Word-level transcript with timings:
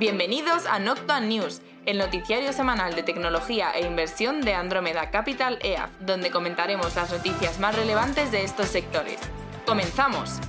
Bienvenidos 0.00 0.64
a 0.64 0.78
Noctua 0.78 1.20
News, 1.20 1.60
el 1.84 1.98
noticiario 1.98 2.54
semanal 2.54 2.94
de 2.94 3.02
tecnología 3.02 3.70
e 3.72 3.86
inversión 3.86 4.40
de 4.40 4.54
Andromeda 4.54 5.10
Capital 5.10 5.58
EAF, 5.60 5.90
donde 6.00 6.30
comentaremos 6.30 6.96
las 6.96 7.12
noticias 7.12 7.60
más 7.60 7.76
relevantes 7.76 8.32
de 8.32 8.42
estos 8.42 8.68
sectores. 8.68 9.20
¡Comenzamos! 9.66 10.40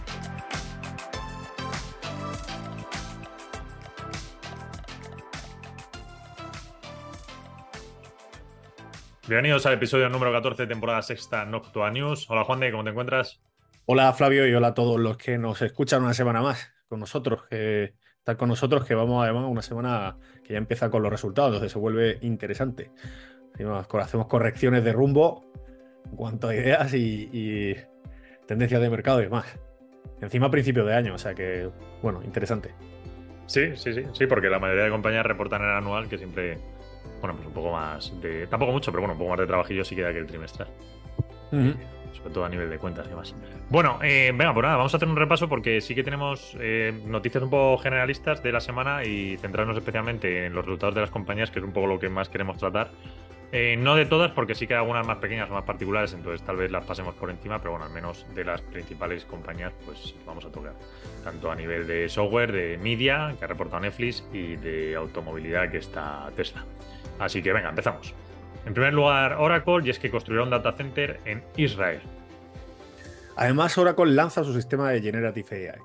Bienvenidos 9.27 9.65
al 9.65 9.73
episodio 9.73 10.07
número 10.07 10.31
14, 10.31 10.65
temporada 10.65 11.01
sexta, 11.01 11.43
Noctua 11.43 11.91
News. 11.91 12.25
Hola 12.29 12.45
Juan 12.45 12.61
de, 12.61 12.71
¿cómo 12.71 12.85
te 12.85 12.91
encuentras? 12.91 13.41
Hola 13.85 14.13
Flavio 14.13 14.47
y 14.47 14.53
hola 14.53 14.67
a 14.67 14.73
todos 14.73 14.97
los 14.97 15.17
que 15.17 15.37
nos 15.37 15.61
escuchan 15.61 16.03
una 16.03 16.13
semana 16.13 16.41
más 16.41 16.71
con 16.87 17.01
nosotros. 17.01 17.41
Están 18.21 18.37
con 18.37 18.49
nosotros, 18.49 18.85
que 18.85 18.93
vamos 18.93 19.23
además 19.23 19.45
una 19.49 19.63
semana 19.63 20.15
que 20.43 20.53
ya 20.53 20.59
empieza 20.59 20.91
con 20.91 21.01
los 21.01 21.11
resultados, 21.11 21.49
entonces 21.49 21.71
se 21.71 21.79
vuelve 21.79 22.19
interesante. 22.21 22.91
Hacemos 23.99 24.27
correcciones 24.27 24.83
de 24.83 24.93
rumbo 24.93 25.43
en 26.05 26.15
cuanto 26.15 26.49
a 26.49 26.55
ideas 26.55 26.93
y, 26.93 27.75
tendencias 28.45 28.79
de 28.79 28.89
mercado 28.91 29.21
y 29.21 29.23
demás. 29.23 29.45
Encima 30.21 30.47
a 30.47 30.51
principio 30.51 30.85
de 30.85 30.93
año, 30.93 31.15
o 31.15 31.17
sea 31.17 31.33
que, 31.33 31.67
bueno, 32.03 32.21
interesante. 32.23 32.75
Sí, 33.47 33.75
sí, 33.75 33.91
sí, 33.91 34.03
sí, 34.13 34.27
porque 34.27 34.49
la 34.49 34.59
mayoría 34.59 34.83
de 34.83 34.91
compañías 34.91 35.25
reportan 35.25 35.63
el 35.63 35.69
anual 35.69 36.07
que 36.07 36.19
siempre 36.19 36.59
bueno, 37.21 37.35
pues 37.35 37.47
un 37.47 37.53
poco 37.53 37.71
más 37.71 38.21
de. 38.21 38.45
Tampoco 38.47 38.71
mucho, 38.71 38.91
pero 38.91 39.01
bueno, 39.01 39.13
un 39.13 39.19
poco 39.19 39.31
más 39.31 39.39
de 39.39 39.47
trabajillo 39.47 39.83
sí 39.83 39.95
queda 39.95 40.13
que 40.13 40.19
el 40.19 40.27
trimestral. 40.27 40.67
Sobre 42.13 42.33
todo 42.33 42.45
a 42.45 42.49
nivel 42.49 42.69
de 42.69 42.77
cuentas 42.77 43.05
y 43.07 43.09
demás. 43.09 43.35
Bueno, 43.69 43.99
eh, 44.01 44.31
venga, 44.35 44.53
pues 44.53 44.63
nada, 44.63 44.77
vamos 44.77 44.93
a 44.93 44.97
hacer 44.97 45.07
un 45.07 45.15
repaso 45.15 45.47
porque 45.47 45.81
sí 45.81 45.95
que 45.95 46.03
tenemos 46.03 46.55
eh, 46.59 46.93
noticias 47.05 47.43
un 47.43 47.49
poco 47.49 47.77
generalistas 47.81 48.43
de 48.43 48.51
la 48.51 48.59
semana 48.59 49.03
y 49.03 49.37
centrarnos 49.37 49.77
especialmente 49.77 50.45
en 50.45 50.53
los 50.53 50.65
resultados 50.65 50.95
de 50.95 51.01
las 51.01 51.11
compañías, 51.11 51.51
que 51.51 51.59
es 51.59 51.65
un 51.65 51.71
poco 51.71 51.87
lo 51.87 51.99
que 51.99 52.09
más 52.09 52.29
queremos 52.29 52.57
tratar. 52.57 52.91
Eh, 53.53 53.75
no 53.77 53.95
de 53.95 54.05
todas, 54.05 54.31
porque 54.31 54.55
sí 54.55 54.65
que 54.65 54.75
hay 54.75 54.79
algunas 54.79 55.05
más 55.05 55.17
pequeñas 55.17 55.49
o 55.49 55.53
más 55.53 55.65
particulares, 55.65 56.13
entonces 56.13 56.45
tal 56.45 56.55
vez 56.55 56.71
las 56.71 56.85
pasemos 56.85 57.15
por 57.15 57.29
encima, 57.29 57.59
pero 57.59 57.71
bueno, 57.71 57.85
al 57.85 57.91
menos 57.91 58.25
de 58.33 58.45
las 58.45 58.61
principales 58.61 59.25
compañías, 59.25 59.73
pues 59.85 60.15
vamos 60.25 60.45
a 60.45 60.49
tocar. 60.49 60.73
Tanto 61.21 61.51
a 61.51 61.55
nivel 61.55 61.85
de 61.85 62.07
software, 62.07 62.53
de 62.53 62.77
media, 62.77 63.35
que 63.37 63.43
ha 63.43 63.47
reportado 63.49 63.81
Netflix, 63.81 64.23
y 64.31 64.55
de 64.55 64.95
automovilidad, 64.95 65.69
que 65.69 65.79
está 65.79 66.31
Tesla. 66.33 66.63
Así 67.19 67.43
que 67.43 67.51
venga, 67.51 67.69
empezamos. 67.69 68.13
En 68.65 68.73
primer 68.73 68.93
lugar, 68.93 69.33
Oracle, 69.33 69.81
y 69.83 69.89
es 69.89 69.99
que 69.99 70.11
construirá 70.11 70.43
un 70.43 70.49
data 70.49 70.71
center 70.71 71.19
en 71.25 71.43
Israel. 71.57 72.01
Además, 73.35 73.77
Oracle 73.77 74.11
lanza 74.11 74.43
su 74.43 74.53
sistema 74.53 74.91
de 74.91 75.01
Generative 75.01 75.71
AI. 75.71 75.81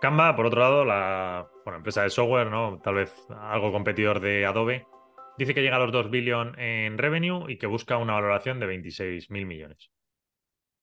Canva, 0.00 0.36
por 0.36 0.46
otro 0.46 0.60
lado, 0.60 0.84
la 0.84 1.48
empresa 1.66 2.02
de 2.02 2.10
software, 2.10 2.50
¿no? 2.50 2.78
Tal 2.82 2.94
vez 2.94 3.12
algo 3.30 3.72
competidor 3.72 4.20
de 4.20 4.46
Adobe, 4.46 4.86
dice 5.38 5.54
que 5.54 5.62
llega 5.62 5.76
a 5.76 5.80
los 5.80 5.92
2 5.92 6.10
billones 6.10 6.54
en 6.58 6.98
revenue 6.98 7.50
y 7.50 7.58
que 7.58 7.66
busca 7.66 7.96
una 7.96 8.14
valoración 8.14 8.60
de 8.60 8.66
26 8.66 9.30
mil 9.30 9.46
millones. 9.46 9.90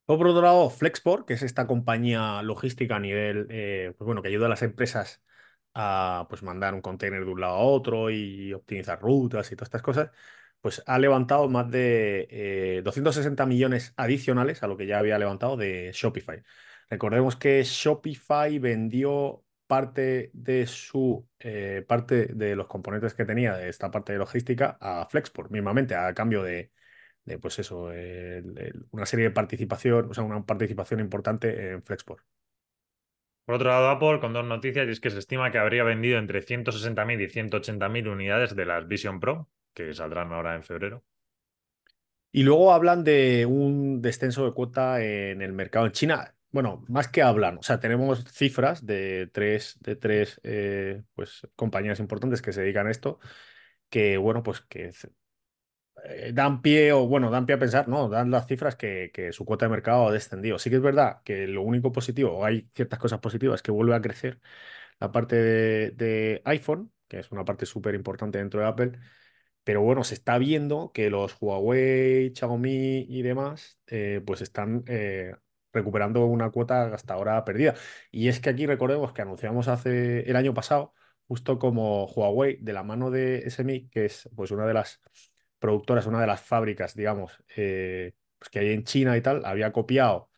Por 0.05 0.27
otro 0.27 0.41
lado, 0.41 0.69
Flexport, 0.69 1.25
que 1.25 1.35
es 1.35 1.41
esta 1.41 1.67
compañía 1.67 2.41
logística 2.41 2.97
a 2.97 2.99
nivel, 2.99 3.47
eh, 3.49 3.93
pues 3.97 4.05
bueno, 4.05 4.21
que 4.21 4.27
ayuda 4.27 4.47
a 4.47 4.49
las 4.49 4.61
empresas 4.61 5.23
a 5.73 6.25
pues, 6.29 6.43
mandar 6.43 6.73
un 6.73 6.81
container 6.81 7.23
de 7.23 7.31
un 7.31 7.39
lado 7.39 7.53
a 7.55 7.59
otro 7.59 8.09
y 8.09 8.53
optimizar 8.53 8.99
rutas 9.01 9.51
y 9.51 9.55
todas 9.55 9.67
estas 9.67 9.81
cosas, 9.81 10.11
pues 10.61 10.83
ha 10.85 10.99
levantado 10.99 11.49
más 11.49 11.69
de 11.71 12.81
260 12.83 13.43
eh, 13.43 13.45
millones 13.47 13.93
adicionales 13.97 14.63
a 14.63 14.67
lo 14.67 14.77
que 14.77 14.85
ya 14.87 14.99
había 14.99 15.19
levantado 15.19 15.57
de 15.57 15.91
Shopify. 15.93 16.43
Recordemos 16.89 17.35
que 17.35 17.63
Shopify 17.63 18.59
vendió 18.59 19.43
parte 19.67 20.31
de 20.33 20.67
su 20.67 21.27
eh, 21.39 21.83
parte 21.87 22.27
de 22.27 22.55
los 22.55 22.67
componentes 22.67 23.13
que 23.13 23.25
tenía 23.25 23.55
de 23.55 23.69
esta 23.69 23.89
parte 23.89 24.13
de 24.13 24.19
logística 24.19 24.77
a 24.79 25.07
Flexport, 25.09 25.49
mismamente, 25.51 25.95
a 25.95 26.13
cambio 26.13 26.43
de, 26.43 26.71
pues 27.41 27.59
eso, 27.59 27.89
una 28.91 29.05
serie 29.05 29.25
de 29.25 29.31
participación, 29.31 30.09
o 30.11 30.13
sea, 30.13 30.23
una 30.23 30.45
participación 30.45 30.99
importante 30.99 31.71
en 31.71 31.83
Flexport. 31.83 32.23
Por 33.45 33.55
otro 33.55 33.69
lado, 33.69 33.89
Apple 33.89 34.19
con 34.19 34.33
dos 34.33 34.45
noticias 34.45 34.87
y 34.87 34.91
es 34.91 34.99
que 34.99 35.09
se 35.09 35.19
estima 35.19 35.51
que 35.51 35.57
habría 35.57 35.83
vendido 35.83 36.19
entre 36.19 36.41
160.000 36.41 37.21
y 37.21 37.27
180.000 37.27 38.07
unidades 38.07 38.55
de 38.55 38.65
las 38.65 38.87
Vision 38.87 39.19
Pro, 39.19 39.49
que 39.73 39.93
saldrán 39.93 40.31
ahora 40.31 40.55
en 40.55 40.63
febrero. 40.63 41.03
Y 42.31 42.43
luego 42.43 42.73
hablan 42.73 43.03
de 43.03 43.45
un 43.45 44.01
descenso 44.01 44.45
de 44.45 44.53
cuota 44.53 45.01
en 45.01 45.41
el 45.41 45.53
mercado 45.53 45.85
en 45.85 45.91
China. 45.91 46.35
Bueno, 46.51 46.83
más 46.87 47.07
que 47.07 47.21
hablan, 47.21 47.57
o 47.59 47.63
sea, 47.63 47.79
tenemos 47.79 48.25
cifras 48.25 48.85
de 48.85 49.29
tres, 49.33 49.77
de 49.81 49.95
tres 49.95 50.39
eh, 50.43 51.03
pues, 51.15 51.47
compañías 51.55 51.99
importantes 51.99 52.41
que 52.41 52.53
se 52.53 52.61
dedican 52.61 52.87
a 52.87 52.91
esto, 52.91 53.19
que 53.89 54.17
bueno, 54.17 54.43
pues 54.43 54.61
que 54.61 54.91
eh, 56.03 56.31
dan 56.33 56.61
pie, 56.61 56.91
o 56.93 57.07
bueno, 57.07 57.29
dan 57.29 57.45
pie 57.45 57.55
a 57.55 57.59
pensar, 57.59 57.87
no, 57.87 58.09
dan 58.09 58.31
las 58.31 58.47
cifras 58.47 58.75
que, 58.75 59.29
su 59.33 59.45
cuota 59.45 59.65
de 59.65 59.71
mercado 59.71 60.07
ha 60.07 60.11
descendido. 60.11 60.57
Sí 60.59 60.69
que 60.69 60.77
es 60.77 60.81
verdad 60.81 61.21
que 61.23 61.47
lo 61.47 61.61
único 61.61 61.91
positivo, 61.91 62.31
o 62.37 62.45
hay 62.45 62.69
ciertas 62.73 62.99
cosas 62.99 63.19
positivas, 63.19 63.61
que 63.61 63.71
vuelve 63.71 63.95
a 63.95 64.01
crecer 64.01 64.39
la 64.99 65.11
parte 65.11 65.35
de, 65.93 66.41
iPhone, 66.45 66.91
que 67.07 67.19
es 67.19 67.31
una 67.31 67.45
parte 67.45 67.65
súper 67.65 67.95
importante 67.95 68.39
dentro 68.39 68.61
de 68.61 68.67
Apple, 68.67 68.91
pero 69.63 69.81
bueno, 69.81 70.03
se 70.03 70.15
está 70.15 70.37
viendo 70.37 70.91
que 70.93 71.09
los 71.09 71.37
Huawei, 71.39 72.33
Xiaomi 72.35 73.05
y 73.09 73.21
demás, 73.21 73.79
eh, 73.87 74.21
pues 74.25 74.41
están 74.41 74.83
eh, 74.87 75.35
recuperando 75.73 76.25
una 76.25 76.49
cuota 76.51 76.93
hasta 76.93 77.13
ahora 77.13 77.43
perdida. 77.45 77.75
Y 78.11 78.27
es 78.27 78.39
que 78.39 78.49
aquí 78.49 78.65
recordemos 78.65 79.13
que 79.13 79.21
anunciamos 79.21 79.67
hace 79.67 80.21
el 80.29 80.35
año 80.35 80.53
pasado, 80.53 80.93
justo 81.27 81.59
como 81.59 82.05
Huawei, 82.05 82.57
de 82.61 82.73
la 82.73 82.83
mano 82.83 83.11
de 83.11 83.39
SMI, 83.47 83.89
que 83.89 84.05
es 84.05 84.29
pues 84.35 84.51
una 84.51 84.65
de 84.65 84.73
las 84.73 84.99
productoras, 85.59 86.05
una 86.07 86.21
de 86.21 86.27
las 86.27 86.41
fábricas, 86.41 86.95
digamos, 86.95 87.43
eh, 87.55 88.13
pues 88.39 88.49
que 88.49 88.59
hay 88.59 88.71
en 88.71 88.83
China 88.83 89.15
y 89.17 89.21
tal, 89.21 89.45
había 89.45 89.71
copiado 89.71 90.31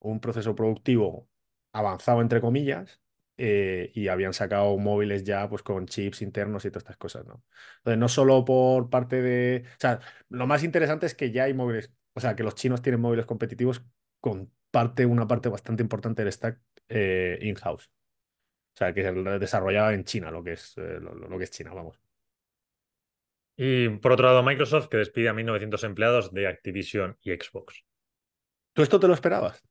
un 0.00 0.20
proceso 0.20 0.54
productivo 0.54 1.28
avanzado, 1.72 2.20
entre 2.22 2.40
comillas, 2.40 3.00
eh, 3.38 3.90
y 3.94 4.08
habían 4.08 4.32
sacado 4.32 4.76
móviles 4.78 5.24
ya 5.24 5.48
pues 5.48 5.62
con 5.62 5.86
chips 5.86 6.22
internos 6.22 6.64
y 6.64 6.70
todas 6.70 6.82
estas 6.84 6.96
cosas, 6.96 7.26
¿no? 7.26 7.42
Entonces, 7.78 7.98
no 7.98 8.08
solo 8.08 8.44
por 8.44 8.88
parte 8.90 9.20
de... 9.22 9.64
O 9.66 9.80
sea, 9.80 10.00
lo 10.28 10.46
más 10.46 10.62
interesante 10.64 11.06
es 11.06 11.14
que 11.14 11.30
ya 11.30 11.44
hay 11.44 11.54
móviles, 11.54 11.92
o 12.14 12.20
sea, 12.20 12.34
que 12.34 12.42
los 12.42 12.54
chinos 12.54 12.82
tienen 12.82 13.00
móviles 13.00 13.26
competitivos 13.26 13.82
con 14.20 14.52
parte, 14.70 15.06
una 15.06 15.26
parte 15.26 15.48
bastante 15.48 15.82
importante 15.82 16.22
del 16.22 16.32
stack 16.32 16.60
eh, 16.88 17.38
in-house. 17.42 17.90
O 18.74 18.78
sea, 18.78 18.92
que 18.92 19.02
se 19.02 19.12
desarrollado 19.12 19.90
en 19.92 20.04
China, 20.04 20.30
lo 20.30 20.44
que 20.44 20.52
es, 20.52 20.76
lo 20.76 21.38
que 21.38 21.44
es 21.44 21.50
China, 21.50 21.72
vamos. 21.72 21.98
Y 23.56 23.88
por 23.88 24.12
otro 24.12 24.26
lado, 24.26 24.42
Microsoft 24.42 24.88
que 24.88 24.98
despide 24.98 25.30
a 25.30 25.32
1.900 25.32 25.84
empleados 25.84 26.32
de 26.32 26.46
Activision 26.46 27.16
y 27.22 27.32
Xbox. 27.32 27.84
¿Tú 28.74 28.82
esto 28.82 29.00
te 29.00 29.08
lo 29.08 29.14
esperabas? 29.14 29.64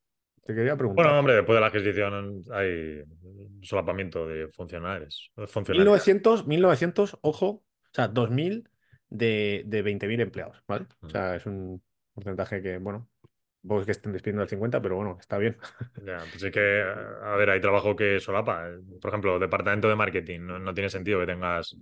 Te 0.45 0.53
quería 0.53 0.77
preguntar. 0.77 1.05
Bueno, 1.05 1.19
hombre, 1.19 1.33
después 1.33 1.55
de 1.55 1.61
la 1.61 1.67
adquisición 1.67 2.43
hay 2.51 3.03
solapamiento 3.63 4.27
de 4.27 4.47
funcionarios. 4.49 5.31
1900, 5.67 6.45
1900, 6.45 7.17
ojo, 7.21 7.47
o 7.47 7.63
sea, 7.91 8.13
2.000 8.13 8.69
de, 9.09 9.63
de 9.65 9.83
20.000 9.83 10.21
empleados, 10.21 10.61
¿vale? 10.67 10.85
O 11.01 11.09
sea, 11.09 11.35
es 11.35 11.47
un 11.47 11.81
porcentaje 12.13 12.61
que, 12.61 12.77
bueno, 12.77 13.09
vos 13.63 13.85
que 13.85 13.91
estén 13.91 14.13
despidiendo 14.13 14.43
el 14.43 14.49
50, 14.49 14.79
pero 14.83 14.97
bueno, 14.97 15.17
está 15.19 15.39
bien. 15.39 15.57
Ya, 16.05 16.19
pues 16.19 16.43
es 16.43 16.51
que, 16.51 16.83
a 17.23 17.35
ver, 17.37 17.49
hay 17.49 17.59
trabajo 17.59 17.95
que 17.95 18.19
solapa. 18.19 18.69
Por 19.01 19.09
ejemplo, 19.09 19.39
departamento 19.39 19.89
de 19.89 19.95
marketing. 19.95 20.41
no 20.41 20.73
tiene 20.75 20.91
sentido 20.91 21.19
que 21.21 21.25
tengas 21.25 21.75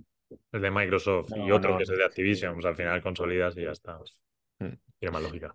el 0.54 0.62
de 0.62 0.72
Microsoft 0.72 1.32
y 1.36 1.52
otro 1.52 1.78
que 1.78 1.84
es 1.84 1.90
el 1.90 1.98
de 1.98 2.06
Activision, 2.06 2.54
pues 2.54 2.66
al 2.66 2.78
final 2.78 3.02
consolidas 3.02 3.58
y 3.58 3.64
ya 3.64 3.72
está. 3.72 4.00
Mm. 4.60 4.74
Tiene 4.98 5.12
más 5.12 5.24
lógica. 5.24 5.54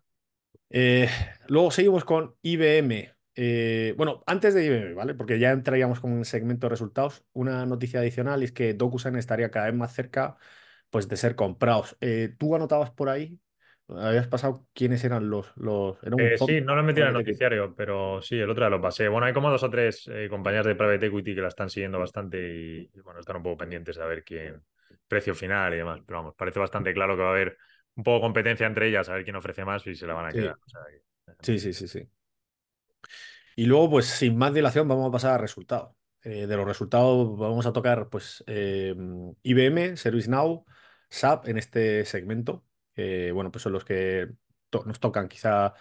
Eh, 0.70 1.08
luego 1.48 1.70
seguimos 1.70 2.04
con 2.04 2.34
IBM. 2.42 3.12
Eh, 3.34 3.94
bueno, 3.96 4.22
antes 4.26 4.54
de 4.54 4.64
IBM, 4.64 4.94
¿vale? 4.94 5.14
Porque 5.14 5.38
ya 5.38 5.52
entraríamos 5.52 6.00
con 6.00 6.12
un 6.12 6.24
segmento 6.24 6.66
de 6.66 6.70
resultados. 6.70 7.24
Una 7.32 7.64
noticia 7.66 8.00
adicional 8.00 8.42
es 8.42 8.52
que 8.52 8.74
DocuSign 8.74 9.16
estaría 9.16 9.50
cada 9.50 9.66
vez 9.66 9.74
más 9.74 9.94
cerca 9.94 10.36
pues, 10.90 11.08
de 11.08 11.16
ser 11.16 11.36
comprados. 11.36 11.96
Eh, 12.00 12.34
¿Tú 12.38 12.54
anotabas 12.54 12.90
por 12.90 13.08
ahí? 13.08 13.38
¿Habías 13.88 14.26
pasado 14.26 14.66
quiénes 14.74 15.02
eran 15.04 15.30
los...? 15.30 15.50
los 15.56 15.96
sí, 16.44 16.60
no 16.60 16.74
lo 16.74 16.82
he 16.82 16.84
metido 16.84 17.06
en 17.06 17.14
el 17.14 17.20
noticiario, 17.20 17.74
pero 17.74 18.20
sí, 18.20 18.38
el 18.38 18.50
otro 18.50 18.64
día 18.64 18.70
lo 18.70 18.82
pasé. 18.82 19.08
Bueno, 19.08 19.26
hay 19.26 19.32
como 19.32 19.50
dos 19.50 19.62
o 19.62 19.70
tres 19.70 20.10
compañías 20.28 20.66
de 20.66 20.74
private 20.74 21.06
equity 21.06 21.34
que 21.34 21.40
la 21.40 21.48
están 21.48 21.70
siguiendo 21.70 21.98
bastante 21.98 22.38
y, 22.38 23.00
bueno, 23.02 23.20
están 23.20 23.36
un 23.36 23.44
poco 23.44 23.56
pendientes 23.56 23.96
de 23.96 24.04
ver 24.04 24.24
quién, 24.24 24.62
precio 25.06 25.34
final 25.34 25.72
y 25.72 25.78
demás. 25.78 26.00
Pero 26.04 26.18
vamos, 26.18 26.34
parece 26.36 26.60
bastante 26.60 26.92
claro 26.92 27.16
que 27.16 27.22
va 27.22 27.28
a 27.28 27.32
haber 27.32 27.56
un 27.98 28.04
poco 28.04 28.16
de 28.16 28.20
competencia 28.22 28.66
entre 28.66 28.88
ellas, 28.88 29.08
a 29.08 29.14
ver 29.14 29.24
quién 29.24 29.36
ofrece 29.36 29.64
más 29.64 29.86
y 29.86 29.94
se 29.94 30.06
la 30.06 30.14
van 30.14 30.26
a 30.26 30.32
quedar. 30.32 30.56
Sí, 31.42 31.58
sí, 31.58 31.72
sí, 31.72 31.88
sí. 31.88 32.08
Y 33.56 33.66
luego, 33.66 33.90
pues 33.90 34.06
sin 34.06 34.38
más 34.38 34.54
dilación, 34.54 34.86
vamos 34.86 35.08
a 35.08 35.12
pasar 35.12 35.34
a 35.34 35.38
resultados. 35.38 35.96
Eh, 36.22 36.46
de 36.46 36.56
los 36.56 36.66
resultados 36.66 37.36
vamos 37.38 37.66
a 37.66 37.72
tocar 37.72 38.08
pues 38.08 38.42
eh, 38.46 38.94
IBM, 39.42 39.96
ServiceNow, 39.96 40.64
SAP 41.10 41.48
en 41.48 41.58
este 41.58 42.04
segmento. 42.04 42.64
bueno, 42.96 43.50
pues 43.50 43.62
son 43.62 43.72
los 43.72 43.84
que 43.84 44.28
nos 44.84 45.00
tocan 45.00 45.28
quizá 45.28 45.74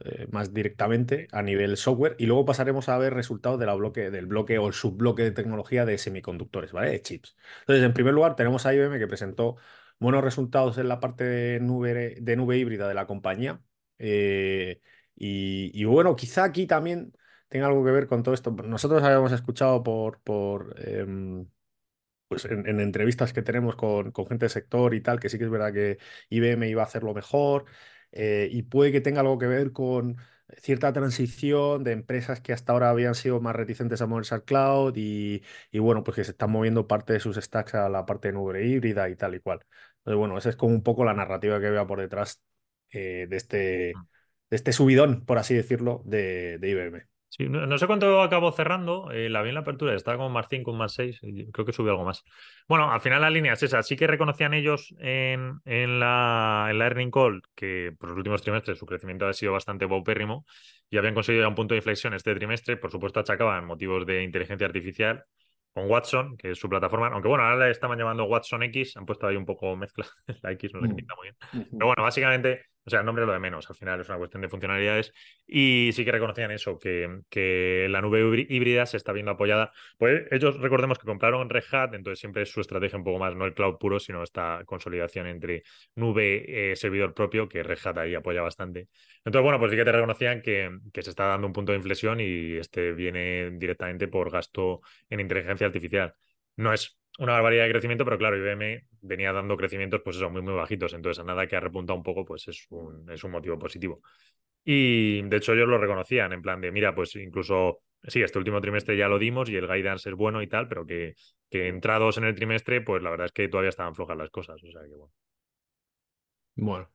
eh, 0.00 0.26
más 0.30 0.52
directamente 0.52 1.28
a 1.32 1.42
nivel 1.42 1.76
software 1.76 2.16
y 2.18 2.26
luego 2.26 2.44
pasaremos 2.44 2.88
a 2.88 2.98
ver 2.98 3.14
resultados 3.14 3.58
de 3.58 3.66
la 3.66 3.74
bloque, 3.74 4.10
del 4.10 4.26
bloque 4.26 4.58
o 4.58 4.66
el 4.66 4.74
subbloque 4.74 5.22
de 5.22 5.30
tecnología 5.30 5.84
de 5.86 5.98
semiconductores, 5.98 6.72
¿vale? 6.72 6.90
De 6.90 7.02
chips. 7.02 7.36
Entonces, 7.60 7.84
en 7.84 7.92
primer 7.92 8.14
lugar, 8.14 8.36
tenemos 8.36 8.66
a 8.66 8.74
IBM 8.74 8.98
que 8.98 9.06
presentó 9.06 9.56
buenos 10.00 10.24
resultados 10.24 10.78
en 10.78 10.88
la 10.88 11.00
parte 11.00 11.24
de 11.24 11.60
nube, 11.60 12.16
de 12.20 12.36
nube 12.36 12.58
híbrida 12.58 12.88
de 12.88 12.94
la 12.94 13.06
compañía. 13.06 13.62
Eh, 13.98 14.80
y, 15.16 15.84
bueno, 15.84 16.16
quizá 16.16 16.44
aquí 16.44 16.66
también 16.66 17.12
tenga 17.48 17.66
algo 17.66 17.84
que 17.84 17.90
ver 17.92 18.06
con 18.08 18.22
todo 18.22 18.34
esto. 18.34 18.50
Nosotros 18.52 19.02
habíamos 19.02 19.32
escuchado 19.32 19.82
por, 19.82 20.20
por 20.22 20.74
em, 20.78 21.46
pues 22.28 22.44
en, 22.46 22.80
entrevistas 22.80 23.32
que 23.32 23.42
tenemos 23.42 23.76
con, 23.76 24.12
gente 24.14 24.46
del 24.46 24.50
sector 24.50 24.94
y 24.94 25.02
tal, 25.02 25.20
que 25.20 25.28
sí 25.28 25.38
que 25.38 25.44
es 25.44 25.50
verdad 25.50 25.72
que 25.72 25.98
IBM 26.30 26.68
iba 26.68 26.82
a 26.82 26.86
hacerlo 26.86 27.14
mejor. 27.14 27.66
Eh, 28.12 28.48
y 28.52 28.62
puede 28.62 28.92
que 28.92 29.00
tenga 29.00 29.20
algo 29.20 29.38
que 29.38 29.46
ver 29.46 29.72
con 29.72 30.16
cierta 30.58 30.92
transición 30.92 31.84
de 31.84 31.92
empresas 31.92 32.40
que 32.40 32.52
hasta 32.52 32.72
ahora 32.72 32.90
habían 32.90 33.14
sido 33.14 33.40
más 33.40 33.54
reticentes 33.56 34.00
a 34.02 34.06
moverse 34.06 34.34
al 34.34 34.44
cloud 34.44 34.94
y, 34.96 35.42
bueno, 35.78 36.02
pues 36.04 36.16
que 36.16 36.24
se 36.24 36.32
están 36.32 36.50
moviendo 36.50 36.86
parte 36.86 37.12
de 37.12 37.20
sus 37.20 37.36
stacks 37.36 37.74
a 37.74 37.88
la 37.88 38.06
parte 38.06 38.28
de 38.28 38.34
nube 38.34 38.66
híbrida 38.66 39.08
y 39.08 39.16
tal 39.16 39.34
y 39.34 39.40
cual. 39.40 39.60
Entonces, 40.00 40.18
bueno, 40.18 40.38
esa 40.38 40.48
es 40.50 40.56
como 40.56 40.74
un 40.74 40.82
poco 40.82 41.04
la 41.04 41.14
narrativa 41.14 41.60
que 41.60 41.70
veo 41.70 41.86
por 41.86 42.00
detrás 42.00 42.42
eh, 42.90 43.26
de, 43.28 43.36
este, 43.36 43.58
de 43.58 43.94
este 44.50 44.72
subidón, 44.72 45.24
por 45.24 45.38
así 45.38 45.54
decirlo, 45.54 46.02
de, 46.04 46.58
de 46.58 46.70
IBM. 46.70 47.10
Sí, 47.32 47.48
no, 47.48 47.78
sé 47.78 47.86
cuánto 47.86 48.22
acabó 48.22 48.50
cerrando. 48.50 49.12
Eh, 49.12 49.30
la 49.30 49.40
vi 49.42 49.50
en 49.50 49.54
la 49.54 49.60
apertura, 49.60 49.94
estaba 49.94 50.16
como 50.16 50.30
más 50.30 50.46
5, 50.50 50.72
más 50.72 50.94
6. 50.94 51.20
Creo 51.52 51.64
que 51.64 51.72
subió 51.72 51.92
algo 51.92 52.04
más. 52.04 52.24
Bueno, 52.66 52.90
al 52.90 53.00
final 53.00 53.20
la 53.20 53.30
línea 53.30 53.52
es 53.52 53.62
esa. 53.62 53.84
Sí 53.84 53.94
que 53.96 54.08
reconocían 54.08 54.52
ellos 54.52 54.92
en, 54.98 55.60
en, 55.64 56.00
la, 56.00 56.66
en 56.70 56.78
la 56.78 56.86
earning 56.86 57.12
call 57.12 57.40
que 57.54 57.92
por 57.96 58.08
los 58.10 58.18
últimos 58.18 58.42
trimestres 58.42 58.78
su 58.78 58.84
crecimiento 58.84 59.28
ha 59.28 59.32
sido 59.32 59.52
bastante 59.52 59.86
paupérrimo 59.86 60.44
y 60.90 60.98
habían 60.98 61.14
conseguido 61.14 61.44
ya 61.44 61.48
un 61.48 61.54
punto 61.54 61.74
de 61.74 61.78
inflexión 61.78 62.14
este 62.14 62.34
trimestre. 62.34 62.76
Por 62.76 62.90
supuesto, 62.90 63.20
achacaban 63.20 63.64
motivos 63.64 64.04
de 64.06 64.24
inteligencia 64.24 64.66
artificial 64.66 65.24
con 65.72 65.90
Watson, 65.90 66.36
que 66.36 66.52
es 66.52 66.58
su 66.58 66.68
plataforma. 66.68 67.08
Aunque 67.08 67.28
bueno, 67.28 67.44
ahora 67.44 67.56
la 67.56 67.70
estaban 67.70 67.98
llamando 67.98 68.24
Watson 68.24 68.62
X. 68.64 68.96
Han 68.96 69.06
puesto 69.06 69.26
ahí 69.26 69.36
un 69.36 69.46
poco 69.46 69.76
mezcla. 69.76 70.06
la 70.42 70.52
X 70.52 70.72
no 70.74 70.80
le 70.80 70.94
quita 70.94 71.14
muy 71.16 71.28
bien. 71.28 71.68
Pero 71.70 71.86
bueno, 71.86 72.02
básicamente 72.02 72.64
o 72.84 72.90
sea, 72.90 73.00
el 73.00 73.06
nombre 73.06 73.24
es 73.24 73.26
lo 73.26 73.32
de 73.32 73.38
menos, 73.40 73.68
al 73.68 73.76
final 73.76 74.00
es 74.00 74.08
una 74.08 74.18
cuestión 74.18 74.40
de 74.42 74.48
funcionalidades 74.48 75.12
y 75.46 75.90
sí 75.92 76.04
que 76.04 76.12
reconocían 76.12 76.50
eso, 76.50 76.78
que, 76.78 77.20
que 77.28 77.86
la 77.90 78.00
nube 78.00 78.46
híbrida 78.48 78.86
se 78.86 78.96
está 78.96 79.12
viendo 79.12 79.32
apoyada. 79.32 79.72
Pues 79.98 80.26
ellos 80.30 80.58
recordemos 80.58 80.98
que 80.98 81.06
compraron 81.06 81.50
Red 81.50 81.64
Hat, 81.72 81.94
entonces 81.94 82.20
siempre 82.20 82.42
es 82.42 82.50
su 82.50 82.60
estrategia 82.60 82.98
un 82.98 83.04
poco 83.04 83.18
más, 83.18 83.34
no 83.36 83.44
el 83.44 83.54
cloud 83.54 83.76
puro, 83.78 84.00
sino 84.00 84.22
esta 84.22 84.62
consolidación 84.64 85.26
entre 85.26 85.62
nube, 85.94 86.72
eh, 86.72 86.76
servidor 86.76 87.14
propio, 87.14 87.48
que 87.48 87.62
Red 87.62 87.78
Hat 87.84 87.98
ahí 87.98 88.14
apoya 88.14 88.42
bastante. 88.42 88.88
Entonces, 89.24 89.42
bueno, 89.44 89.58
pues 89.58 89.70
sí 89.70 89.76
que 89.76 89.84
te 89.84 89.92
reconocían 89.92 90.42
que, 90.42 90.70
que 90.92 91.02
se 91.02 91.10
está 91.10 91.26
dando 91.26 91.46
un 91.46 91.52
punto 91.52 91.72
de 91.72 91.78
inflexión 91.78 92.20
y 92.20 92.56
este 92.56 92.92
viene 92.92 93.50
directamente 93.52 94.08
por 94.08 94.30
gasto 94.30 94.80
en 95.08 95.20
inteligencia 95.20 95.66
artificial. 95.66 96.14
No 96.56 96.72
es 96.72 96.99
una 97.18 97.32
barbaridad 97.34 97.64
de 97.64 97.70
crecimiento, 97.72 98.04
pero 98.04 98.18
claro, 98.18 98.36
IBM 98.36 98.84
venía 99.02 99.32
dando 99.32 99.56
crecimientos, 99.56 100.00
pues 100.04 100.16
eso, 100.16 100.30
muy, 100.30 100.42
muy 100.42 100.54
bajitos. 100.54 100.92
Entonces, 100.94 101.20
a 101.22 101.24
nada 101.24 101.46
que 101.46 101.56
ha 101.56 101.60
repuntado 101.60 101.96
un 101.96 102.02
poco, 102.02 102.24
pues 102.24 102.48
es 102.48 102.66
un, 102.70 103.10
es 103.10 103.22
un 103.24 103.30
motivo 103.32 103.58
positivo. 103.58 104.00
Y 104.64 105.22
de 105.22 105.36
hecho, 105.38 105.52
ellos 105.54 105.68
lo 105.68 105.78
reconocían 105.78 106.32
en 106.32 106.42
plan 106.42 106.60
de, 106.60 106.72
mira, 106.72 106.94
pues 106.94 107.16
incluso, 107.16 107.80
sí, 108.04 108.22
este 108.22 108.38
último 108.38 108.60
trimestre 108.60 108.96
ya 108.96 109.08
lo 109.08 109.18
dimos 109.18 109.48
y 109.50 109.56
el 109.56 109.66
guidance 109.68 110.10
es 110.10 110.16
bueno 110.16 110.42
y 110.42 110.48
tal, 110.48 110.68
pero 110.68 110.86
que, 110.86 111.14
que 111.50 111.68
entrados 111.68 112.18
en 112.18 112.24
el 112.24 112.34
trimestre, 112.34 112.80
pues 112.82 113.02
la 113.02 113.10
verdad 113.10 113.26
es 113.26 113.32
que 113.32 113.48
todavía 113.48 113.70
estaban 113.70 113.94
flojas 113.94 114.16
las 114.18 114.30
cosas. 114.30 114.62
O 114.64 114.70
sea 114.72 114.82
que 114.82 114.94
bueno. 114.96 115.12
Bueno, 116.54 116.88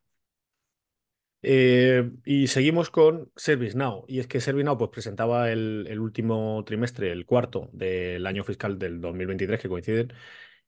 eh, 1.48 2.12
y 2.26 2.48
seguimos 2.48 2.90
con 2.90 3.32
ServiceNow. 3.36 4.06
Y 4.08 4.20
es 4.20 4.28
que 4.28 4.42
ServiceNow 4.42 4.78
pues, 4.80 4.90
presentaba 4.90 5.52
el, 5.52 6.00
último 6.00 6.64
trimestre, 6.66 7.12
el 7.12 7.26
cuarto 7.28 7.70
del 7.72 8.26
año 8.26 8.44
fiscal 8.44 8.80
del 8.80 9.00
2023, 9.00 9.62
que 9.62 9.70
coinciden. 9.70 10.14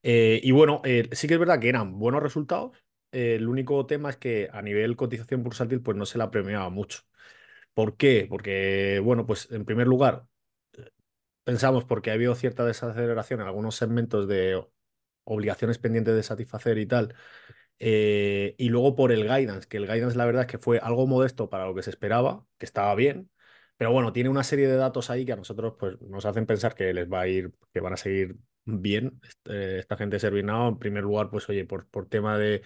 Eh, 0.04 0.40
y 0.44 0.52
bueno, 0.52 0.82
eh, 0.86 1.10
sí 1.14 1.28
que 1.28 1.36
es 1.36 1.40
verdad 1.40 1.60
que 1.60 1.70
eran 1.70 2.00
buenos 2.00 2.22
resultados. 2.24 2.72
el 3.12 3.48
único 3.48 3.86
tema 3.88 4.10
es 4.12 4.18
que 4.18 4.50
a 4.54 4.62
nivel 4.62 4.96
cotización 4.96 5.44
bursátil 5.44 5.82
pues 5.82 5.98
no 5.98 6.06
se 6.06 6.20
la 6.20 6.30
premiaba 6.32 6.70
mucho. 6.70 7.02
¿Por 7.74 7.98
qué? 7.98 8.28
Porque, 8.30 9.02
bueno, 9.04 9.26
pues 9.26 9.52
en 9.52 9.66
primer 9.66 9.88
lugar, 9.88 10.28
pensamos 11.44 11.86
porque 11.86 12.12
ha 12.12 12.14
habido 12.16 12.36
cierta 12.36 12.66
desaceleración 12.66 13.42
en 13.42 13.48
algunos 13.48 13.76
segmentos 13.76 14.28
de 14.28 14.64
obligaciones 15.24 15.80
pendientes 15.80 16.16
de 16.16 16.24
satisfacer 16.24 16.78
y 16.78 16.86
tal, 16.88 17.16
eh, 17.80 18.56
y 18.58 18.70
luego 18.70 18.96
por 18.96 19.12
el 19.12 19.24
guidance, 19.24 19.68
que 19.68 19.78
el 19.78 19.88
guidance 19.88 20.18
la 20.18 20.26
verdad 20.26 20.44
es 20.44 20.48
que 20.48 20.58
fue 20.58 20.80
algo 20.80 21.08
modesto 21.08 21.50
para 21.50 21.66
lo 21.66 21.76
que 21.76 21.84
se 21.84 21.90
esperaba, 21.92 22.46
que 22.58 22.66
estaba 22.66 22.94
bien, 22.96 23.30
pero 23.78 23.92
bueno, 23.92 24.12
tiene 24.14 24.30
una 24.30 24.44
serie 24.44 24.68
de 24.68 24.76
datos 24.76 25.10
ahí 25.10 25.26
que 25.26 25.34
a 25.34 25.36
nosotros 25.36 25.76
pues, 25.80 26.02
nos 26.02 26.26
hacen 26.26 26.46
pensar 26.46 26.74
que 26.76 26.94
les 26.94 27.12
va 27.12 27.22
a 27.22 27.28
ir, 27.28 27.54
que 27.74 27.80
van 27.80 27.94
a 27.94 27.98
seguir 27.98 28.38
bien 28.66 29.20
este, 29.24 29.80
esta 29.80 29.98
gente 29.98 30.16
de 30.16 30.20
ServiceNow. 30.20 30.70
En 30.70 30.80
primer 30.80 31.04
lugar, 31.04 31.30
pues 31.30 31.48
oye, 31.50 31.64
por, 31.66 31.88
por 31.88 32.08
tema 32.10 32.38
de 32.38 32.64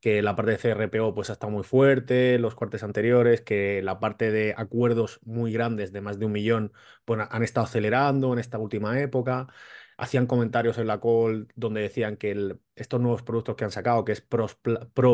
que 0.00 0.22
la 0.22 0.36
parte 0.36 0.52
de 0.52 0.58
CRPO 0.58 1.14
pues 1.14 1.30
ha 1.30 1.34
estado 1.34 1.52
muy 1.52 1.62
fuerte, 1.64 2.38
los 2.38 2.54
cuartos 2.54 2.82
anteriores, 2.82 3.40
que 3.42 3.82
la 3.82 4.00
parte 4.00 4.30
de 4.30 4.54
acuerdos 4.56 5.20
muy 5.24 5.52
grandes 5.52 5.92
de 5.92 6.00
más 6.00 6.18
de 6.18 6.26
un 6.26 6.32
millón 6.32 6.72
pues, 7.04 7.20
han 7.30 7.42
estado 7.42 7.66
acelerando 7.66 8.32
en 8.32 8.38
esta 8.38 8.58
última 8.58 9.00
época 9.00 9.48
hacían 9.96 10.26
comentarios 10.26 10.78
en 10.78 10.86
la 10.86 11.00
call 11.00 11.48
donde 11.54 11.80
decían 11.82 12.16
que 12.16 12.56
estos 12.74 13.00
nuevos 13.00 13.22
productos 13.22 13.56
que 13.56 13.64
han 13.64 13.70
sacado, 13.70 14.04
que 14.04 14.12
es 14.12 14.20
Pro, 14.20 14.48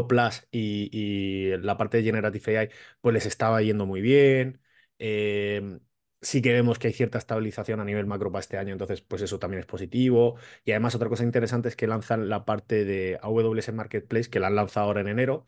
Plus 0.09 0.47
y, 0.50 1.50
la 1.59 1.77
parte 1.77 1.99
de 1.99 2.05
Generative 2.05 2.59
AI, 2.59 2.71
pues 3.00 3.15
les 3.15 3.27
estaba 3.27 3.62
yendo 3.62 3.87
muy 3.87 4.00
bien. 4.00 4.61
Em, 4.99 5.81
sí 6.21 6.43
que 6.43 6.53
vemos 6.53 6.79
que 6.79 6.88
hay 6.88 6.93
cierta 6.93 7.19
estabilización 7.19 7.81
a 7.81 7.85
nivel 7.85 8.06
macro 8.06 8.31
para 8.31 8.41
este 8.41 8.59
año, 8.59 8.73
entonces 8.73 9.00
pues 9.00 9.23
eso 9.23 9.38
también 9.38 9.61
es 9.61 9.67
positivo. 9.67 10.37
Y 10.65 10.73
además 10.73 10.94
otra 10.94 11.09
cosa 11.09 11.25
interesante 11.25 11.69
es 11.69 11.76
que 11.76 11.87
lanzan 11.87 12.29
la 12.29 12.44
parte 12.44 12.85
de 12.85 13.19
AWS 13.23 13.73
Marketplace, 13.73 14.31
que 14.31 14.41
la 14.41 14.49
han 14.49 14.56
lanzado 14.56 14.87
ahora 14.87 15.00
en 15.00 15.09
enero, 15.09 15.47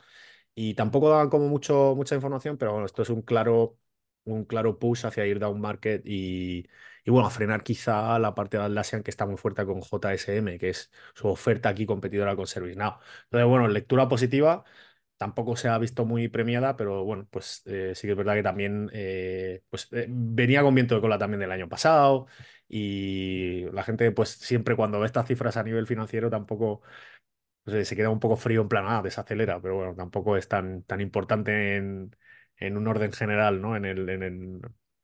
y 0.55 0.75
tampoco 0.75 1.11
daban 1.11 1.31
como 1.31 1.49
mucho, 1.49 1.95
mucha 1.97 2.15
información, 2.15 2.59
pero 2.59 2.73
bueno, 2.73 2.87
esto 2.87 3.03
es 3.03 3.11
un 3.11 3.23
claro, 3.23 3.79
un 4.25 4.45
claro 4.45 4.79
push 4.79 5.07
hacia 5.07 5.27
ir 5.27 5.39
down 5.39 5.61
market 5.61 6.03
y 6.07 6.69
y 7.05 7.11
bueno, 7.11 7.27
a 7.27 7.31
frenar 7.31 7.63
quizá 7.63 8.19
la 8.19 8.35
parte 8.35 8.57
de 8.59 8.65
Atlassian 8.65 9.03
que 9.03 9.11
está 9.11 9.27
muy 9.27 9.37
fuerte 9.37 9.65
con 9.67 9.83
JSM, 9.83 10.59
que 10.59 10.71
es 10.71 10.91
su 11.15 11.29
oferta 11.29 11.69
aquí 11.69 11.87
competidora 11.87 12.37
con 12.37 12.47
ServiceNow. 12.47 12.99
Entonces, 13.25 13.49
bueno, 13.49 13.69
lectura 13.69 14.09
positiva, 14.09 14.65
tampoco 15.17 15.57
se 15.57 15.69
ha 15.69 15.79
visto 15.79 16.05
muy 16.05 16.29
premiada, 16.29 16.77
pero 16.77 17.05
bueno, 17.05 17.27
pues 17.31 17.63
eh, 17.67 17.93
sí 17.95 18.07
que 18.07 18.13
es 18.13 18.17
verdad 18.17 18.35
que 18.35 18.43
también 18.43 18.91
eh, 18.93 19.63
pues, 19.71 19.89
eh, 19.93 20.07
venía 20.09 20.63
con 20.63 20.75
viento 20.75 20.95
de 20.97 21.01
cola 21.01 21.19
también 21.19 21.41
del 21.41 21.53
año 21.53 21.69
pasado 21.69 22.27
y 22.69 23.65
la 23.73 23.83
gente 23.85 24.11
pues 24.13 24.31
siempre 24.31 24.77
cuando 24.77 24.99
ve 25.01 25.07
estas 25.07 25.27
cifras 25.27 25.57
a 25.57 25.63
nivel 25.63 25.87
financiero 25.87 26.31
tampoco 26.31 26.83
se 27.67 27.97
queda 27.97 28.11
un 28.11 28.21
poco 28.21 28.37
frío 28.37 28.63
en 28.63 28.69
plan, 28.69 28.85
ah, 28.89 29.03
desacelera, 29.03 29.61
pero 29.61 29.77
bueno, 29.77 29.95
tampoco 29.95 30.37
es 30.37 30.49
tan, 30.49 30.83
tan 30.85 31.01
importante 31.01 31.77
en, 31.77 32.17
en 32.57 32.77
un 32.77 32.89
orden 32.89 33.13
general, 33.13 33.61
¿no? 33.61 33.77
En 33.77 33.85
el, 33.85 34.09
en 34.09 34.23
el, 34.23 34.61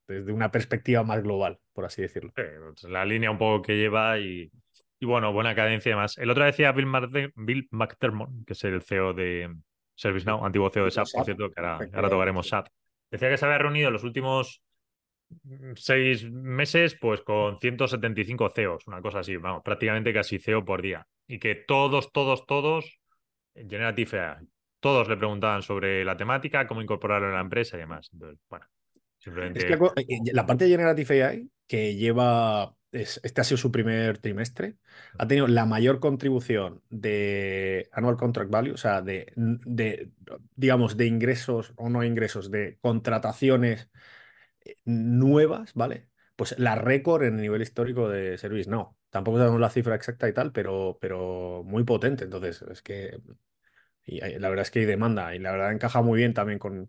desde 0.09 0.33
una 0.33 0.50
perspectiva 0.50 1.03
más 1.05 1.23
global, 1.23 1.59
por 1.73 1.85
así 1.85 2.03
decirlo. 2.03 2.33
Pues, 2.35 2.83
la 2.85 3.05
línea 3.05 3.31
un 3.31 3.38
poco 3.38 3.62
que 3.62 3.77
lleva 3.77 4.19
y, 4.19 4.50
y 4.99 5.07
bueno, 5.07 5.33
buena 5.33 5.55
cadencia 5.55 5.93
además. 5.93 6.19
El 6.19 6.31
otro 6.31 6.45
decía 6.45 6.73
Bill, 6.73 6.88
Bill 7.37 7.69
McDermott, 7.71 8.31
que 8.47 8.55
es 8.55 8.65
el 8.65 8.83
CEO 8.83 9.12
de 9.12 9.55
ServiceNow, 9.95 10.45
antiguo 10.45 10.71
CEO 10.71 10.87
de 10.87 10.91
SAP, 10.91 11.07
por 11.12 11.25
cierto, 11.25 11.50
que 11.50 11.61
ahora, 11.61 11.79
ahora 11.93 12.11
tocaremos 12.11 12.49
SAP. 12.49 12.69
Decía 13.11 13.29
que 13.29 13.37
se 13.37 13.45
había 13.45 13.59
reunido 13.59 13.91
los 13.91 14.05
últimos 14.05 14.62
seis 15.77 16.31
meses 16.31 16.97
pues 16.99 17.21
con 17.21 17.59
175 17.59 18.50
CEOs, 18.50 18.87
una 18.87 19.03
cosa 19.03 19.21
así, 19.21 19.37
vamos, 19.37 19.62
prácticamente 19.62 20.12
casi 20.12 20.38
CEO 20.38 20.65
por 20.65 20.83
día. 20.83 21.07
Y 21.27 21.38
que 21.38 21.55
todos, 21.55 22.12
todos, 22.12 22.47
todos, 22.47 22.99
Generative 23.55 24.21
AI, 24.21 24.49
todos 24.81 25.09
le 25.09 25.17
preguntaban 25.17 25.62
sobre 25.62 26.05
la 26.05 26.17
temática, 26.17 26.67
cómo 26.67 26.81
incorporarlo 26.81 27.29
en 27.29 27.35
la 27.35 27.41
empresa 27.41 27.77
y 27.77 27.81
demás. 27.81 28.09
Entonces, 28.12 28.38
bueno, 28.49 28.67
eh, 29.25 30.19
la, 30.33 30.47
parte 30.47 30.65
de 30.65 30.71
Generative 30.71 31.25
AI, 31.25 31.51
que 31.67 31.97
lleva, 31.97 32.77
este 32.93 33.41
ha 33.41 33.45
sido 33.45 33.59
su 33.59 33.71
primer 33.71 34.19
trimestre, 34.19 34.77
ha 35.19 35.27
tenido 35.27 35.47
la 35.47 35.67
mayor 35.67 36.01
contribución 36.01 36.83
de 36.89 37.89
Annual 37.93 38.17
Contract 38.17 38.51
Value, 38.51 38.73
o 38.73 38.77
sea, 38.77 39.03
de, 39.03 39.33
digamos, 40.55 40.97
de 40.97 41.07
ingresos 41.07 41.73
o 41.77 41.89
no 41.89 42.05
ingresos, 42.05 42.51
de 42.51 42.79
contrataciones 42.81 43.91
eh, 44.65 44.77
nuevas, 44.85 45.75
¿vale? 45.75 46.09
Pues 46.37 46.59
la 46.59 46.77
récord 46.77 47.25
en 47.25 47.35
el 47.35 47.43
nivel 47.43 47.63
histórico 47.63 48.09
de 48.09 48.39
Service, 48.39 48.71
no. 48.71 48.97
Tampoco 49.11 49.39
sabemos 49.39 49.61
la 49.61 49.71
cifra 49.71 49.95
exacta 49.95 50.29
y 50.29 50.35
tal, 50.35 50.53
pero, 50.53 50.99
pero 51.01 51.63
muy 51.65 51.83
potente. 51.85 52.25
Entonces, 52.25 52.63
es 52.63 52.83
que 52.83 53.19
la 54.09 54.49
verdad 54.49 54.63
es 54.63 54.71
que 54.71 54.81
hay 54.81 54.85
demanda 54.87 55.35
y 55.35 55.39
la 55.39 55.53
verdad 55.53 55.73
encaja 55.73 56.03
muy 56.03 56.19
bien 56.19 56.35
también 56.35 56.59
con, 56.59 56.87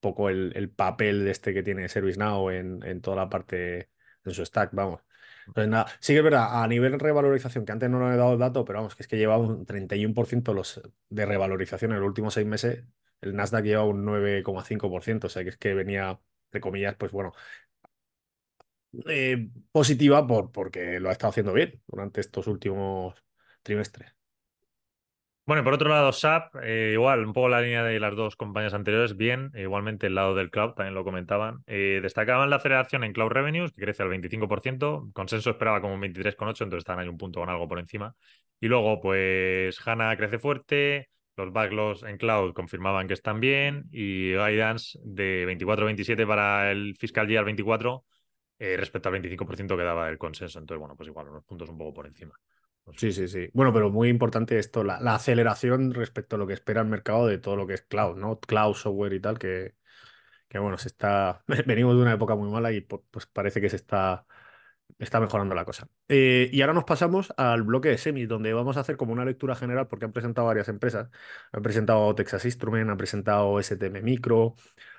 poco 0.00 0.28
el, 0.28 0.52
el, 0.56 0.70
papel 0.70 1.24
de 1.24 1.30
este 1.30 1.54
que 1.54 1.62
tiene 1.62 1.88
ServiceNow 1.88 2.50
en, 2.50 2.82
en 2.84 3.00
toda 3.00 3.16
la 3.16 3.28
parte 3.28 3.90
de 4.24 4.34
su 4.34 4.44
stack, 4.44 4.70
vamos. 4.72 5.00
Entonces, 5.46 5.70
nada, 5.70 5.86
sí 6.00 6.12
que 6.12 6.18
es 6.18 6.24
verdad, 6.24 6.62
a 6.62 6.68
nivel 6.68 6.98
revalorización, 7.00 7.64
que 7.64 7.72
antes 7.72 7.88
no 7.90 7.98
lo 7.98 8.12
he 8.12 8.16
dado 8.16 8.34
el 8.34 8.38
dato, 8.38 8.64
pero 8.64 8.80
vamos, 8.80 8.94
que 8.94 9.02
es 9.02 9.08
que 9.08 9.16
lleva 9.16 9.38
un 9.38 9.64
31% 9.66 10.52
los, 10.52 10.82
de 11.08 11.26
revalorización 11.26 11.92
en 11.92 12.00
los 12.00 12.06
últimos 12.06 12.34
seis 12.34 12.46
meses, 12.46 12.84
El 13.22 13.34
Nasdaq 13.34 13.64
lleva 13.64 13.84
un 13.84 14.04
9,5%, 14.04 15.26
o 15.26 15.30
sea 15.30 15.42
que 15.44 15.50
es 15.50 15.56
que 15.56 15.74
venía, 15.74 16.20
de 16.52 16.60
comillas, 16.60 16.96
pues 16.96 17.12
bueno, 17.12 17.32
eh, 19.08 19.50
positiva 19.72 20.26
por, 20.26 20.50
porque 20.52 21.00
lo 21.00 21.08
ha 21.08 21.12
estado 21.12 21.30
haciendo 21.30 21.52
bien 21.52 21.82
durante 21.86 22.20
estos 22.20 22.46
últimos 22.46 23.14
trimestres. 23.62 24.17
Bueno, 25.48 25.64
por 25.64 25.72
otro 25.72 25.88
lado, 25.88 26.12
SAP, 26.12 26.56
eh, 26.62 26.90
igual, 26.92 27.24
un 27.24 27.32
poco 27.32 27.48
la 27.48 27.62
línea 27.62 27.82
de 27.82 27.98
las 27.98 28.14
dos 28.14 28.36
compañías 28.36 28.74
anteriores, 28.74 29.16
bien, 29.16 29.50
igualmente 29.54 30.06
el 30.06 30.14
lado 30.14 30.34
del 30.34 30.50
cloud, 30.50 30.72
también 30.74 30.94
lo 30.94 31.04
comentaban. 31.04 31.62
Eh, 31.66 32.00
destacaban 32.02 32.50
la 32.50 32.56
aceleración 32.56 33.02
en 33.02 33.14
cloud 33.14 33.30
revenues, 33.30 33.72
que 33.72 33.80
crece 33.80 34.02
al 34.02 34.10
25%, 34.10 35.08
consenso 35.14 35.48
esperaba 35.48 35.80
como 35.80 35.94
un 35.94 36.02
23,8%, 36.02 36.64
entonces 36.64 36.82
están 36.82 36.98
ahí 36.98 37.08
un 37.08 37.16
punto 37.16 37.40
con 37.40 37.48
algo 37.48 37.66
por 37.66 37.78
encima. 37.78 38.14
Y 38.60 38.68
luego, 38.68 39.00
pues, 39.00 39.80
HANA 39.86 40.14
crece 40.18 40.38
fuerte, 40.38 41.08
los 41.34 41.50
backlogs 41.50 42.02
en 42.02 42.18
cloud 42.18 42.52
confirmaban 42.52 43.08
que 43.08 43.14
están 43.14 43.40
bien, 43.40 43.84
y 43.90 44.32
guidance 44.32 44.98
de 45.02 45.46
24-27 45.46 46.26
para 46.26 46.70
el 46.72 46.94
fiscal 46.98 47.26
year 47.26 47.46
24 47.46 48.04
eh, 48.58 48.76
respecto 48.76 49.08
al 49.08 49.14
25% 49.14 49.78
que 49.78 49.82
daba 49.82 50.10
el 50.10 50.18
consenso. 50.18 50.58
Entonces, 50.58 50.78
bueno, 50.78 50.94
pues 50.94 51.08
igual, 51.08 51.28
unos 51.30 51.44
puntos 51.44 51.70
un 51.70 51.78
poco 51.78 51.94
por 51.94 52.06
encima. 52.06 52.34
Sí, 52.96 53.12
sí, 53.12 53.28
sí. 53.28 53.48
Bueno, 53.52 53.72
pero 53.72 53.90
muy 53.90 54.08
importante 54.08 54.58
esto, 54.58 54.84
la, 54.84 54.96
aceleración 55.14 55.92
respecto 55.92 56.36
a 56.36 56.38
lo 56.38 56.46
que 56.46 56.54
espera 56.54 56.80
el 56.80 56.88
mercado 56.88 57.26
de 57.26 57.38
todo 57.38 57.56
lo 57.56 57.66
que 57.66 57.74
es 57.74 57.82
cloud, 57.82 58.16
¿no? 58.16 58.40
Cloud, 58.40 58.74
software 58.74 59.12
y 59.12 59.20
tal, 59.20 59.38
que, 59.38 59.74
que 60.48 60.58
bueno, 60.58 60.78
se 60.78 60.88
está. 60.88 61.44
Venimos 61.66 61.96
de 61.96 62.02
una 62.02 62.14
época 62.14 62.34
muy 62.36 62.50
mala 62.50 62.72
y 62.72 62.80
pues 62.82 63.26
parece 63.26 63.60
que 63.60 63.70
se 63.70 63.76
está, 63.76 64.26
está 64.98 65.20
mejorando 65.20 65.54
la 65.54 65.64
cosa. 65.64 65.88
Eh, 66.08 66.50
y 66.52 66.60
ahora 66.60 66.72
nos 66.74 66.84
pasamos 66.84 67.32
al 67.36 67.62
bloque 67.62 67.88
de 67.88 67.98
semis, 67.98 68.28
donde 68.28 68.52
vamos 68.52 68.76
a 68.76 68.80
hacer 68.80 68.96
como 68.96 69.12
una 69.12 69.24
lectura 69.24 69.54
general, 69.54 69.88
porque 69.88 70.06
han 70.06 70.12
presentado 70.12 70.46
varias 70.46 70.68
empresas. 70.68 71.10
Han 71.52 71.62
presentado 71.62 72.14
Texas 72.14 72.44
Instrument, 72.44 72.90
han 72.90 72.96
presentado 72.96 73.58
STM 73.60 74.02
Micro, 74.02 74.56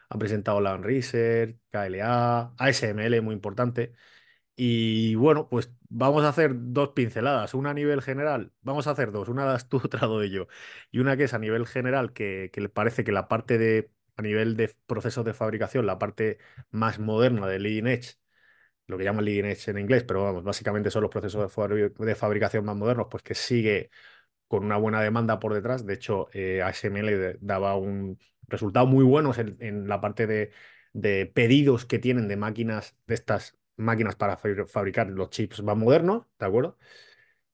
han 0.09 0.19
presentado 0.19 0.61
Land 0.61 0.85
Research, 0.85 1.57
KLA, 1.71 2.53
ASML, 2.57 3.21
muy 3.21 3.35
importante. 3.35 3.93
Y 4.61 5.15
bueno, 5.15 5.47
pues 5.47 5.71
vamos 5.87 6.25
a 6.25 6.29
hacer 6.29 6.51
dos 6.53 6.89
pinceladas, 6.89 7.53
una 7.53 7.69
a 7.69 7.73
nivel 7.73 8.01
general, 8.01 8.51
vamos 8.61 8.87
a 8.87 8.91
hacer 8.91 9.13
dos, 9.13 9.29
una 9.29 9.45
das 9.45 9.69
tú, 9.69 9.77
otra 9.85 10.05
doy 10.05 10.29
yo, 10.31 10.47
y 10.91 10.99
una 10.99 11.15
que 11.15 11.23
es 11.23 11.33
a 11.33 11.39
nivel 11.39 11.65
general, 11.65 12.11
que, 12.11 12.49
que 12.51 12.67
parece 12.67 13.05
que 13.05 13.13
la 13.13 13.29
parte 13.29 13.57
de, 13.57 13.89
a 14.17 14.21
nivel 14.21 14.57
de 14.57 14.75
procesos 14.85 15.23
de 15.23 15.33
fabricación, 15.33 15.85
la 15.85 15.97
parte 15.97 16.39
más 16.71 16.99
moderna 16.99 17.47
de 17.47 17.57
Leading 17.59 17.87
Edge, 17.87 18.15
lo 18.87 18.97
que 18.97 19.05
llaman 19.05 19.25
Leading 19.25 19.45
Edge 19.45 19.71
en 19.71 19.79
inglés, 19.79 20.03
pero 20.05 20.23
vamos, 20.23 20.43
básicamente 20.43 20.91
son 20.91 21.03
los 21.03 21.11
procesos 21.11 21.53
de, 21.97 22.15
fabricación 22.15 22.65
más 22.65 22.75
modernos, 22.77 23.07
pues 23.11 23.23
que 23.23 23.35
sigue 23.35 23.91
con 24.47 24.65
una 24.65 24.77
buena 24.77 25.01
demanda 25.01 25.39
por 25.39 25.53
detrás. 25.53 25.85
De 25.85 25.95
hecho, 25.95 26.29
eh, 26.33 26.63
ASML 26.63 27.37
daba 27.41 27.77
un 27.77 28.19
resultado 28.47 28.87
muy 28.87 29.05
bueno 29.05 29.33
en, 29.37 29.57
en 29.61 29.87
la 29.89 30.01
parte 30.01 30.27
de, 30.27 30.51
de 30.93 31.27
pedidos 31.27 31.85
que 31.85 31.99
tienen 31.99 32.27
de 32.27 32.37
máquinas 32.37 32.97
de 33.07 33.15
estas 33.15 33.58
máquinas 33.79 34.15
para 34.15 34.37
fabricar 34.37 35.09
los 35.09 35.29
chips 35.29 35.63
más 35.63 35.77
modernos, 35.77 36.25
¿de 36.39 36.45
acuerdo? 36.45 36.77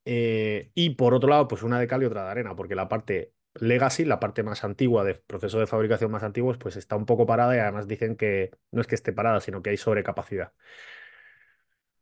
Eh, 0.05 0.72
y 0.75 0.91
por 0.91 1.13
otro 1.13 1.29
lado, 1.29 1.48
pues 1.48 1.63
una 1.63 1.79
de 1.79 1.88
cal 1.88 2.03
y 2.03 2.05
otra 2.05 2.25
de 2.25 2.32
arena, 2.32 2.55
porque 2.55 2.75
la 2.75 2.88
parte 2.89 3.34
legacy, 3.55 4.05
la 4.05 4.20
parte 4.20 4.44
más 4.44 4.63
antigua 4.63 5.03
de 5.03 5.15
proceso 5.15 5.60
de 5.60 5.67
fabricación 5.67 6.12
más 6.12 6.24
antiguos, 6.24 6.58
pues 6.58 6.75
está 6.77 6.96
un 6.96 7.05
poco 7.05 7.25
parada 7.25 7.55
y 7.55 7.60
además 7.60 7.88
dicen 7.88 8.15
que 8.15 8.51
no 8.72 8.82
es 8.82 8.88
que 8.88 8.96
esté 8.96 9.13
parada, 9.13 9.41
sino 9.41 9.62
que 9.62 9.72
hay 9.72 9.77
sobrecapacidad. 9.77 10.53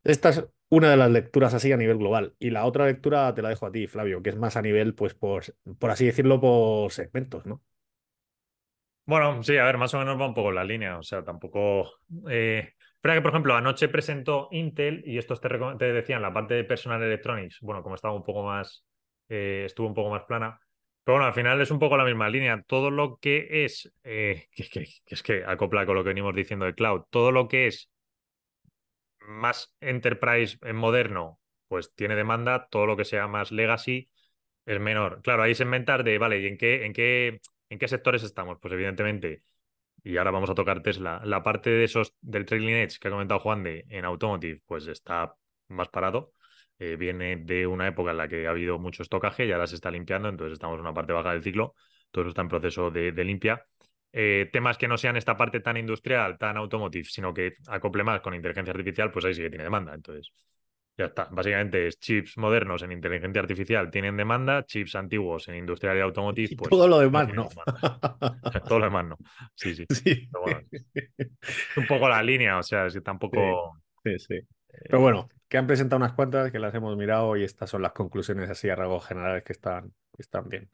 Esta 0.04 0.28
es 0.30 0.44
una 0.70 0.90
de 0.90 0.96
las 0.96 1.10
lecturas 1.10 1.52
así 1.54 1.72
a 1.72 1.76
nivel 1.76 1.98
global. 1.98 2.34
Y 2.38 2.50
la 2.50 2.64
otra 2.66 2.86
lectura 2.86 3.34
te 3.34 3.42
la 3.42 3.48
dejo 3.50 3.66
a 3.66 3.72
ti, 3.72 3.86
Flavio, 3.86 4.22
que 4.22 4.30
es 4.30 4.36
más 4.36 4.56
a 4.56 4.62
nivel, 4.62 4.94
pues, 4.94 5.14
por, 5.14 5.44
por 5.78 5.90
así 5.90 6.06
decirlo, 6.06 6.40
por 6.40 6.92
segmentos, 6.92 7.46
¿no? 7.46 7.62
Bueno, 9.06 9.42
sí, 9.42 9.56
a 9.58 9.64
ver, 9.64 9.76
más 9.76 9.92
o 9.94 9.98
menos 9.98 10.18
va 10.18 10.26
un 10.26 10.34
poco 10.34 10.50
la 10.52 10.64
línea. 10.64 10.98
O 10.98 11.02
sea, 11.02 11.22
tampoco. 11.22 11.90
Eh, 12.30 12.72
Espera 13.04 13.16
que, 13.16 13.22
por 13.22 13.32
ejemplo, 13.32 13.54
anoche 13.54 13.90
presentó 13.90 14.48
Intel 14.50 15.02
y 15.04 15.18
estos 15.18 15.38
te, 15.38 15.50
te, 15.78 15.92
decían 15.92 16.22
la 16.22 16.32
parte 16.32 16.54
de 16.54 16.64
personal 16.64 17.02
electronics, 17.02 17.58
bueno, 17.60 17.82
como 17.82 17.96
estaba 17.96 18.14
un 18.14 18.22
poco 18.24 18.42
más, 18.44 18.82
eh, 19.28 19.64
estuvo 19.66 19.86
un 19.86 19.92
poco 19.92 20.08
más 20.08 20.22
plana. 20.24 20.58
Pero 21.04 21.16
bueno, 21.16 21.26
al 21.26 21.34
final 21.34 21.60
es 21.60 21.70
un 21.70 21.78
poco 21.78 21.98
la 21.98 22.06
misma 22.06 22.30
línea. 22.30 22.62
Todo 22.66 22.90
lo 22.90 23.18
que 23.18 23.66
es, 23.66 23.92
eh, 24.04 24.46
que, 24.72 24.88
es 25.04 25.22
que 25.22 25.44
acopla 25.44 25.84
con 25.84 25.96
lo 25.96 26.02
que 26.02 26.08
venimos 26.08 26.34
diciendo 26.34 26.64
de 26.64 26.74
cloud, 26.74 27.02
todo 27.10 27.30
lo 27.30 27.46
que 27.46 27.66
es 27.66 27.90
más 29.20 29.74
enterprise 29.82 30.56
en 30.62 30.76
moderno, 30.76 31.38
pues 31.68 31.94
tiene 31.94 32.16
demanda, 32.16 32.68
todo 32.70 32.86
lo 32.86 32.96
que 32.96 33.04
sea 33.04 33.26
más 33.28 33.52
legacy 33.52 34.08
es 34.64 34.80
menor. 34.80 35.20
Claro, 35.20 35.42
ahí 35.42 35.54
se 35.54 35.64
inventar 35.64 36.04
de, 36.04 36.16
vale, 36.16 36.40
¿y 36.40 36.46
en 36.46 36.56
qué, 36.56 36.86
en 36.86 36.94
qué, 36.94 37.42
en 37.68 37.78
qué 37.78 37.86
sectores 37.86 38.22
estamos? 38.22 38.56
Pues 38.62 38.72
evidentemente 38.72 39.42
y 40.04 40.18
ahora 40.18 40.30
vamos 40.30 40.50
a 40.50 40.54
tocar 40.54 40.82
Tesla, 40.82 41.22
la 41.24 41.42
parte 41.42 41.70
de 41.70 41.84
esos 41.84 42.14
del 42.20 42.44
trailing 42.44 42.76
edge 42.76 42.98
que 43.00 43.08
ha 43.08 43.10
comentado 43.10 43.40
Juan 43.40 43.62
de 43.64 43.86
en 43.88 44.04
automotive, 44.04 44.60
pues 44.66 44.86
está 44.86 45.34
más 45.68 45.88
parado. 45.88 46.34
Eh, 46.78 46.96
viene 46.96 47.36
de 47.36 47.66
una 47.66 47.88
época 47.88 48.10
en 48.10 48.18
la 48.18 48.28
que 48.28 48.46
ha 48.46 48.50
habido 48.50 48.78
mucho 48.78 49.02
estocaje 49.02 49.46
y 49.46 49.52
ahora 49.52 49.66
se 49.66 49.76
está 49.76 49.90
limpiando, 49.90 50.28
entonces 50.28 50.54
estamos 50.54 50.74
en 50.74 50.82
una 50.82 50.92
parte 50.92 51.12
baja 51.12 51.32
del 51.32 51.42
ciclo, 51.42 51.74
todo 52.10 52.24
eso 52.24 52.28
está 52.30 52.42
en 52.42 52.48
proceso 52.48 52.90
de, 52.90 53.12
limpia. 53.24 53.64
Eh, 54.12 54.50
temas 54.52 54.76
que 54.78 54.88
no 54.88 54.98
sean 54.98 55.16
esta 55.16 55.36
parte 55.36 55.60
tan 55.60 55.76
industrial, 55.76 56.38
tan 56.38 56.56
automotive, 56.56 57.04
sino 57.04 57.32
que 57.32 57.54
acople 57.68 58.04
más 58.04 58.20
con 58.20 58.34
inteligencia 58.34 58.72
artificial, 58.72 59.10
pues 59.10 59.24
ahí 59.24 59.34
sí 59.34 59.42
que 59.42 59.50
tiene 59.50 59.64
demanda. 59.64 59.94
Entonces, 59.94 60.32
ya 60.96 61.06
está. 61.06 61.28
Básicamente 61.30 61.88
es 61.88 61.98
chips 61.98 62.38
modernos 62.38 62.82
en 62.82 62.92
inteligencia 62.92 63.42
artificial 63.42 63.90
tienen 63.90 64.16
demanda, 64.16 64.64
chips 64.64 64.94
antiguos 64.94 65.48
en 65.48 65.56
industrial 65.56 65.96
y 65.96 66.00
automotive. 66.00 66.56
Pues, 66.56 66.70
todo 66.70 66.86
lo 66.86 66.98
demás 67.00 67.32
no. 67.32 67.48
todo 68.68 68.78
lo 68.78 68.84
demás 68.84 69.06
no. 69.06 69.16
Sí, 69.54 69.74
sí. 69.74 69.86
un 71.76 71.86
poco 71.86 72.08
la 72.08 72.22
línea, 72.22 72.58
o 72.58 72.62
sea, 72.62 72.86
es 72.86 72.94
que 72.94 73.00
tampoco. 73.00 73.78
Sí, 74.04 74.18
sí. 74.18 74.34
Eh, 74.34 74.46
Pero 74.84 75.00
bueno, 75.00 75.28
que 75.48 75.58
han 75.58 75.66
presentado 75.66 75.98
unas 75.98 76.12
cuantas 76.12 76.50
que 76.50 76.58
las 76.58 76.74
hemos 76.74 76.96
mirado 76.96 77.36
y 77.36 77.44
estas 77.44 77.70
son 77.70 77.82
las 77.82 77.92
conclusiones 77.92 78.50
así 78.50 78.68
a 78.68 78.76
rasgos 78.76 79.06
generales 79.06 79.42
que 79.44 79.52
están, 79.52 79.92
que 80.14 80.22
están 80.22 80.48
bien. 80.48 80.68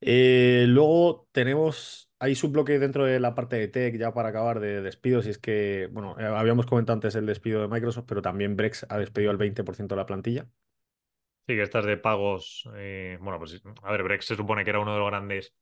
Eh, 0.00 0.64
luego 0.68 1.28
tenemos, 1.32 2.07
hay 2.20 2.34
bloque 2.48 2.78
dentro 2.78 3.04
de 3.04 3.20
la 3.20 3.34
parte 3.34 3.56
de 3.56 3.68
tech, 3.68 3.96
ya 3.96 4.12
para 4.12 4.30
acabar, 4.30 4.58
de 4.58 4.82
despidos, 4.82 5.26
y 5.26 5.30
es 5.30 5.38
que, 5.38 5.88
bueno, 5.92 6.16
eh, 6.18 6.24
habíamos 6.24 6.66
comentado 6.66 6.94
antes 6.94 7.14
el 7.14 7.26
despido 7.26 7.62
de 7.62 7.68
Microsoft, 7.68 8.06
pero 8.08 8.22
también 8.22 8.56
Brex 8.56 8.86
ha 8.88 8.98
despedido 8.98 9.30
al 9.30 9.38
20% 9.38 9.94
de 9.94 9.96
la 9.96 10.06
plantilla. 10.06 10.46
Sí, 11.46 11.54
que 11.54 11.62
estas 11.62 11.86
de 11.86 11.96
pagos, 11.96 12.68
eh, 12.74 13.18
bueno, 13.20 13.38
pues 13.38 13.62
a 13.82 13.92
ver, 13.92 14.02
Brex 14.02 14.26
se 14.26 14.36
supone 14.36 14.64
que 14.64 14.70
era 14.70 14.80
uno 14.80 14.92
de 14.92 14.98
los 14.98 15.08
grandes 15.08 15.54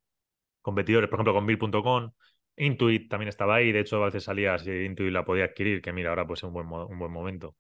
competidores, 0.63 1.11
por 1.11 1.19
ejemplo, 1.19 1.35
con 1.35 1.47
Bill.com, 1.47 2.13
Intuit 2.57 3.11
también 3.11 3.29
estaba 3.29 3.57
ahí, 3.57 3.71
de 3.71 3.81
hecho 3.81 4.03
a 4.03 4.07
veces 4.07 4.25
salía 4.25 4.59
si 4.59 4.71
Intuit 4.71 5.13
la 5.13 5.25
podía 5.25 5.45
adquirir, 5.45 5.83
que 5.83 5.93
mira, 5.93 6.09
ahora 6.11 6.27
pues 6.27 6.41
es 6.41 6.45
un 6.45 6.55
buen, 6.55 6.67
un 6.67 6.99
buen 6.99 7.13
momento. 7.13 7.55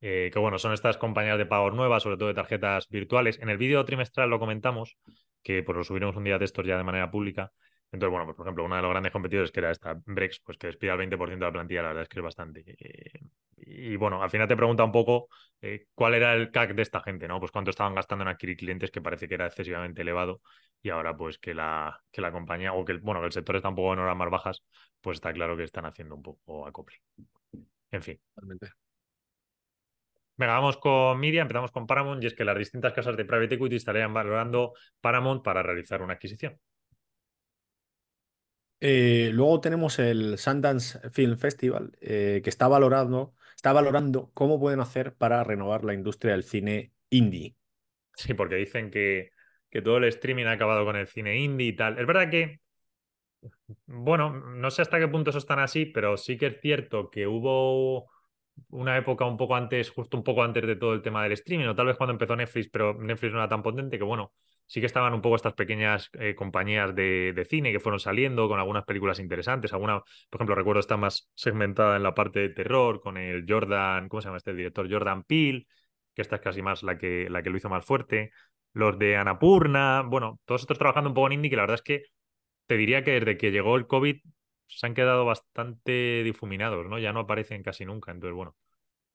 que 0.00 0.32
bueno, 0.36 0.58
son 0.58 0.72
estas 0.72 0.98
compañías 0.98 1.38
de 1.38 1.46
pagos 1.46 1.72
nuevas, 1.72 2.02
sobre 2.02 2.16
todo 2.16 2.28
de 2.28 2.34
tarjetas 2.34 2.88
virtuales. 2.88 3.38
En 3.40 3.48
el 3.48 3.58
vídeo 3.58 3.84
trimestral 3.84 4.28
lo 4.28 4.40
comentamos, 4.40 4.98
que 5.42 5.62
pues 5.62 5.78
lo 5.78 5.84
subiremos 5.84 6.16
un 6.16 6.24
día 6.24 6.38
de 6.38 6.44
estos 6.46 6.66
ya 6.66 6.76
de 6.76 6.84
manera 6.84 7.10
pública. 7.10 7.52
Entonces, 7.92 8.10
bueno, 8.10 8.24
pues, 8.26 8.36
por 8.36 8.46
ejemplo, 8.46 8.64
uno 8.64 8.76
de 8.76 8.82
los 8.82 8.90
grandes 8.90 9.12
competidores 9.12 9.50
que 9.50 9.60
era 9.60 9.70
esta 9.70 10.00
Brex, 10.06 10.40
pues 10.44 10.56
que 10.58 10.68
despide 10.68 10.92
al 10.92 10.98
20% 10.98 11.44
de 11.46 11.50
la 11.50 11.52
plantilla, 11.52 11.82
la 11.82 11.88
verdad 11.88 12.02
es 12.04 12.08
que 12.08 12.18
es 12.20 12.24
bastante. 12.24 12.64
Eh, 12.78 13.20
y 13.56 13.96
bueno, 13.96 14.22
al 14.22 14.30
final 14.30 14.48
te 14.48 14.56
pregunta 14.56 14.84
un 14.84 14.92
poco 14.92 15.28
eh, 15.60 15.86
cuál 15.94 16.14
era 16.14 16.34
el 16.34 16.50
CAC 16.50 16.74
de 16.74 16.82
esta 16.82 17.00
gente, 17.02 17.26
¿no? 17.28 17.40
Pues 17.40 17.50
cuánto 17.52 17.70
estaban 17.70 17.94
gastando 17.94 18.22
en 18.22 18.28
adquirir 18.28 18.56
clientes, 18.56 18.90
que 18.90 19.00
parece 19.02 19.28
que 19.28 19.34
era 19.34 19.46
excesivamente 19.46 20.02
elevado, 20.02 20.40
y 20.82 20.90
ahora 20.90 21.16
pues 21.16 21.38
que 21.38 21.52
la, 21.54 22.00
que 22.10 22.20
la 22.20 22.32
compañía, 22.32 22.72
o 22.74 22.84
que 22.84 22.92
el, 22.92 23.00
bueno, 23.00 23.20
que 23.20 23.26
el 23.26 23.32
sector 23.32 23.56
está 23.56 23.68
un 23.68 23.74
poco 23.74 23.92
en 23.92 23.98
horas 24.00 24.16
más 24.16 24.30
bajas, 24.30 24.62
pues 25.00 25.16
está 25.16 25.32
claro 25.32 25.56
que 25.56 25.64
están 25.64 25.84
haciendo 25.86 26.14
un 26.14 26.22
poco 26.22 26.66
acople. 26.66 26.96
En 27.92 28.02
fin. 28.02 28.20
Venga, 30.36 30.54
vamos 30.54 30.76
con 30.78 31.20
Media, 31.20 31.42
empezamos 31.42 31.70
con 31.70 31.86
Paramount 31.86 32.22
y 32.22 32.26
es 32.26 32.34
que 32.34 32.44
las 32.44 32.58
distintas 32.58 32.92
casas 32.94 33.16
de 33.16 33.24
private 33.26 33.54
equity 33.56 33.76
estarían 33.76 34.12
valorando 34.14 34.72
Paramount 35.00 35.42
para 35.44 35.62
realizar 35.62 36.02
una 36.02 36.14
adquisición. 36.14 36.58
Eh, 38.80 39.30
luego 39.34 39.60
tenemos 39.60 39.98
el 39.98 40.38
Sundance 40.38 40.98
Film 41.10 41.36
Festival, 41.38 41.92
eh, 42.00 42.40
que 42.42 42.50
está 42.50 42.66
valorando, 42.68 43.34
está 43.54 43.72
valorando 43.72 44.30
cómo 44.34 44.58
pueden 44.58 44.80
hacer 44.80 45.14
para 45.14 45.44
renovar 45.44 45.84
la 45.84 45.92
industria 45.94 46.32
del 46.32 46.44
cine 46.44 46.92
indie. 47.10 47.56
Sí, 48.14 48.34
porque 48.34 48.56
dicen 48.56 48.90
que, 48.90 49.30
que 49.70 49.82
todo 49.82 49.96
el 49.98 50.04
streaming 50.04 50.44
ha 50.46 50.52
acabado 50.52 50.84
con 50.84 50.96
el 50.96 51.06
cine 51.06 51.38
indie 51.38 51.68
y 51.68 51.76
tal. 51.76 51.98
Es 51.98 52.06
verdad 52.06 52.30
que, 52.30 52.60
bueno, 53.86 54.30
no 54.32 54.70
sé 54.70 54.82
hasta 54.82 54.98
qué 54.98 55.08
punto 55.08 55.30
eso 55.30 55.38
es 55.38 55.46
tan 55.46 55.58
así, 55.58 55.86
pero 55.86 56.16
sí 56.16 56.36
que 56.38 56.46
es 56.46 56.60
cierto 56.60 57.10
que 57.10 57.26
hubo 57.26 58.10
una 58.70 58.96
época 58.98 59.24
un 59.26 59.36
poco 59.36 59.56
antes, 59.56 59.90
justo 59.90 60.16
un 60.16 60.24
poco 60.24 60.42
antes 60.42 60.66
de 60.66 60.76
todo 60.76 60.94
el 60.94 61.02
tema 61.02 61.22
del 61.22 61.32
streaming, 61.32 61.66
o 61.68 61.74
tal 61.74 61.86
vez 61.86 61.96
cuando 61.96 62.12
empezó 62.12 62.36
Netflix, 62.36 62.68
pero 62.70 62.94
Netflix 62.94 63.32
no 63.32 63.38
era 63.38 63.48
tan 63.48 63.62
potente 63.62 63.98
que 63.98 64.04
bueno, 64.04 64.32
sí 64.70 64.78
que 64.78 64.86
estaban 64.86 65.12
un 65.14 65.20
poco 65.20 65.34
estas 65.34 65.54
pequeñas 65.54 66.10
eh, 66.12 66.36
compañías 66.36 66.94
de, 66.94 67.44
cine 67.50 67.72
que 67.72 67.80
fueron 67.80 67.98
saliendo 67.98 68.46
con 68.46 68.60
algunas 68.60 68.84
películas 68.84 69.18
interesantes. 69.18 69.72
Alguna, 69.72 69.98
por 69.98 70.38
ejemplo, 70.38 70.54
recuerdo 70.54 70.78
está 70.78 70.96
más 70.96 71.28
segmentada 71.34 71.96
en 71.96 72.04
la 72.04 72.14
parte 72.14 72.38
de 72.38 72.50
terror 72.50 73.00
con 73.00 73.16
el 73.16 73.44
Jordan, 73.48 74.08
¿cómo 74.08 74.20
se 74.20 74.28
llama 74.28 74.36
este 74.36 74.54
director? 74.54 74.88
Jordan 74.88 75.24
Peele, 75.24 75.66
que 76.14 76.22
esta 76.22 76.36
es 76.36 76.42
casi 76.42 76.62
más 76.62 76.84
la 76.84 76.96
que, 76.96 77.28
la 77.28 77.42
que 77.42 77.50
lo 77.50 77.56
hizo 77.56 77.68
más 77.68 77.84
fuerte. 77.84 78.30
Los 78.72 78.96
de 78.96 79.16
Anapurna, 79.16 80.02
bueno, 80.02 80.38
todos 80.44 80.60
estos 80.60 80.78
trabajando 80.78 81.10
un 81.10 81.14
poco 81.14 81.26
en 81.26 81.32
indie, 81.32 81.50
que 81.50 81.56
la 81.56 81.62
verdad 81.62 81.74
es 81.74 81.82
que 81.82 82.04
te 82.66 82.76
diría 82.76 83.02
que 83.02 83.18
desde 83.18 83.36
que 83.36 83.50
llegó 83.50 83.74
el 83.74 83.88
COVID 83.88 84.18
se 84.68 84.86
han 84.86 84.94
quedado 84.94 85.24
bastante 85.24 86.22
difuminados, 86.22 86.86
¿no? 86.86 87.00
Ya 87.00 87.12
no 87.12 87.18
aparecen 87.18 87.64
casi 87.64 87.84
nunca. 87.84 88.12
Entonces, 88.12 88.36
bueno. 88.36 88.54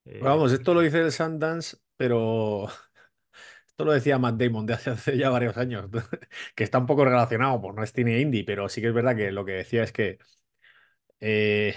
Eh, 0.04 0.20
vamos, 0.22 0.52
esto 0.52 0.74
lo 0.74 0.82
dice 0.82 1.00
el 1.00 1.12
Sundance, 1.12 1.78
pero 1.96 2.68
esto 3.76 3.84
lo 3.84 3.92
decía 3.92 4.18
Matt 4.18 4.36
Damon 4.40 4.64
de 4.66 4.72
hace, 4.74 5.18
ya 5.18 5.28
varios 5.30 5.56
años, 5.58 5.90
que 6.54 6.64
está 6.64 6.78
un 6.78 6.86
poco 6.86 7.04
relacionado, 7.04 7.60
pues 7.60 7.74
no 7.74 7.82
es 7.82 7.92
cine 7.92 8.20
indie, 8.20 8.42
pero 8.44 8.68
sí 8.70 8.80
que 8.80 8.88
es 8.88 8.94
verdad 8.94 9.14
que 9.16 9.30
lo 9.32 9.44
que 9.44 9.52
decía 9.52 9.82
es 9.82 9.92
que 9.92 10.18
eh, 11.20 11.74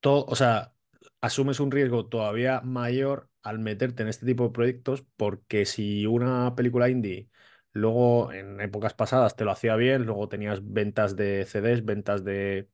todo, 0.00 0.24
o 0.26 0.34
sea, 0.36 0.74
asumes 1.20 1.60
un 1.60 1.70
riesgo 1.70 2.06
todavía 2.08 2.60
mayor 2.62 3.28
al 3.42 3.58
meterte 3.58 4.02
en 4.02 4.08
este 4.08 4.26
tipo 4.26 4.44
de 4.44 4.50
proyectos, 4.50 5.04
porque 5.16 5.66
si 5.66 6.06
una 6.06 6.54
película 6.54 6.88
indie 6.88 7.28
luego 7.72 8.32
en 8.32 8.60
épocas 8.60 8.94
pasadas 8.94 9.36
te 9.36 9.44
lo 9.44 9.52
hacía 9.52 9.76
bien, 9.76 10.04
luego 10.04 10.28
tenías 10.28 10.60
ventas 10.72 11.16
de 11.16 11.44
CDs, 11.46 11.84
ventas 11.84 12.24
de 12.24 12.68